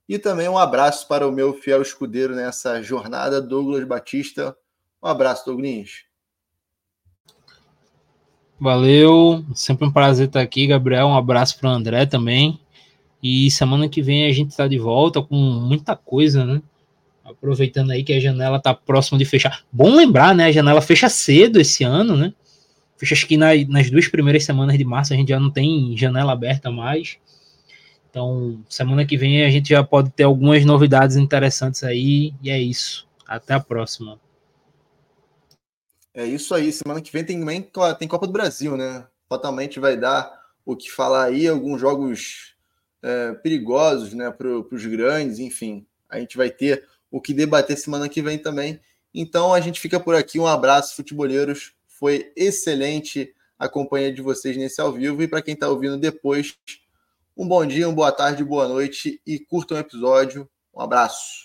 E 0.07 0.17
também 0.17 0.47
um 0.47 0.57
abraço 0.57 1.09
para 1.09 1.27
o 1.27 1.31
meu 1.31 1.55
fiel 1.55 1.81
escudeiro 1.81 2.33
nessa 2.33 2.81
jornada, 2.81 3.41
Douglas 3.41 3.83
Batista. 3.83 4.55
Um 5.03 5.09
abraço, 5.09 5.45
Douglas. 5.45 6.05
Valeu, 8.57 9.43
sempre 9.53 9.87
um 9.87 9.91
prazer 9.91 10.27
estar 10.27 10.39
aqui, 10.39 10.67
Gabriel. 10.67 11.07
Um 11.07 11.17
abraço 11.17 11.59
para 11.59 11.69
o 11.69 11.73
André 11.73 12.05
também. 12.05 12.61
E 13.21 13.51
semana 13.51 13.89
que 13.89 14.01
vem 14.01 14.25
a 14.25 14.31
gente 14.31 14.51
está 14.51 14.69
de 14.69 14.77
volta 14.77 15.21
com 15.21 15.35
muita 15.35 15.97
coisa, 15.97 16.45
né? 16.45 16.61
Aproveitando 17.25 17.89
aí 17.89 18.03
que 18.03 18.13
a 18.13 18.19
janela 18.19 18.57
está 18.57 18.71
próxima 18.71 19.17
de 19.17 19.25
fechar. 19.25 19.65
Bom 19.71 19.95
lembrar, 19.95 20.35
né? 20.35 20.45
A 20.45 20.51
janela 20.51 20.79
fecha 20.79 21.09
cedo 21.09 21.59
esse 21.59 21.83
ano, 21.83 22.15
né? 22.15 22.31
Fecha 22.97 23.15
acho 23.15 23.27
que 23.27 23.35
nas, 23.35 23.67
nas 23.67 23.89
duas 23.89 24.07
primeiras 24.07 24.45
semanas 24.45 24.77
de 24.77 24.85
março 24.85 25.11
a 25.11 25.15
gente 25.15 25.29
já 25.29 25.39
não 25.39 25.49
tem 25.49 25.97
janela 25.97 26.31
aberta 26.31 26.69
mais. 26.69 27.17
Então, 28.11 28.63
semana 28.69 29.05
que 29.05 29.17
vem 29.17 29.43
a 29.43 29.49
gente 29.49 29.69
já 29.69 29.83
pode 29.83 30.11
ter 30.11 30.23
algumas 30.23 30.63
novidades 30.63 31.17
interessantes 31.17 31.83
aí. 31.83 32.31
E 32.43 32.51
é 32.51 32.59
isso. 32.59 33.07
Até 33.27 33.55
a 33.55 33.59
próxima. 33.59 34.19
É 36.13 36.23
isso 36.23 36.53
aí. 36.53 36.71
Semana 36.71 37.01
que 37.01 37.11
vem 37.11 37.25
tem, 37.25 37.43
tem 37.97 38.07
Copa 38.07 38.27
do 38.27 38.33
Brasil, 38.33 38.77
né? 38.77 39.05
Fatalmente 39.27 39.79
vai 39.79 39.97
dar 39.97 40.31
o 40.63 40.75
que 40.75 40.91
falar 40.91 41.25
aí, 41.25 41.47
alguns 41.47 41.81
jogos 41.81 42.55
é, 43.01 43.33
perigosos, 43.33 44.13
né? 44.13 44.29
Para 44.29 44.47
os 44.47 44.85
grandes, 44.85 45.39
enfim. 45.39 45.85
A 46.07 46.19
gente 46.19 46.37
vai 46.37 46.49
ter 46.49 46.85
o 47.15 47.21
que 47.21 47.33
debater 47.33 47.77
semana 47.77 48.09
que 48.09 48.21
vem 48.21 48.37
também. 48.37 48.77
Então 49.13 49.53
a 49.53 49.61
gente 49.61 49.79
fica 49.79 49.97
por 50.01 50.13
aqui. 50.13 50.37
Um 50.37 50.45
abraço, 50.45 50.97
futeboleiros. 50.97 51.71
Foi 51.87 52.29
excelente 52.35 53.33
a 53.57 53.69
companhia 53.69 54.11
de 54.11 54.21
vocês 54.21 54.57
nesse 54.57 54.81
ao 54.81 54.91
vivo. 54.91 55.23
E 55.23 55.27
para 55.27 55.41
quem 55.41 55.53
está 55.53 55.69
ouvindo 55.69 55.97
depois, 55.97 56.57
um 57.37 57.47
bom 57.47 57.65
dia, 57.65 57.87
uma 57.87 57.95
boa 57.95 58.11
tarde, 58.11 58.43
boa 58.43 58.67
noite 58.67 59.21
e 59.25 59.39
curtam 59.39 59.77
o 59.77 59.79
episódio. 59.79 60.49
Um 60.73 60.81
abraço. 60.81 61.44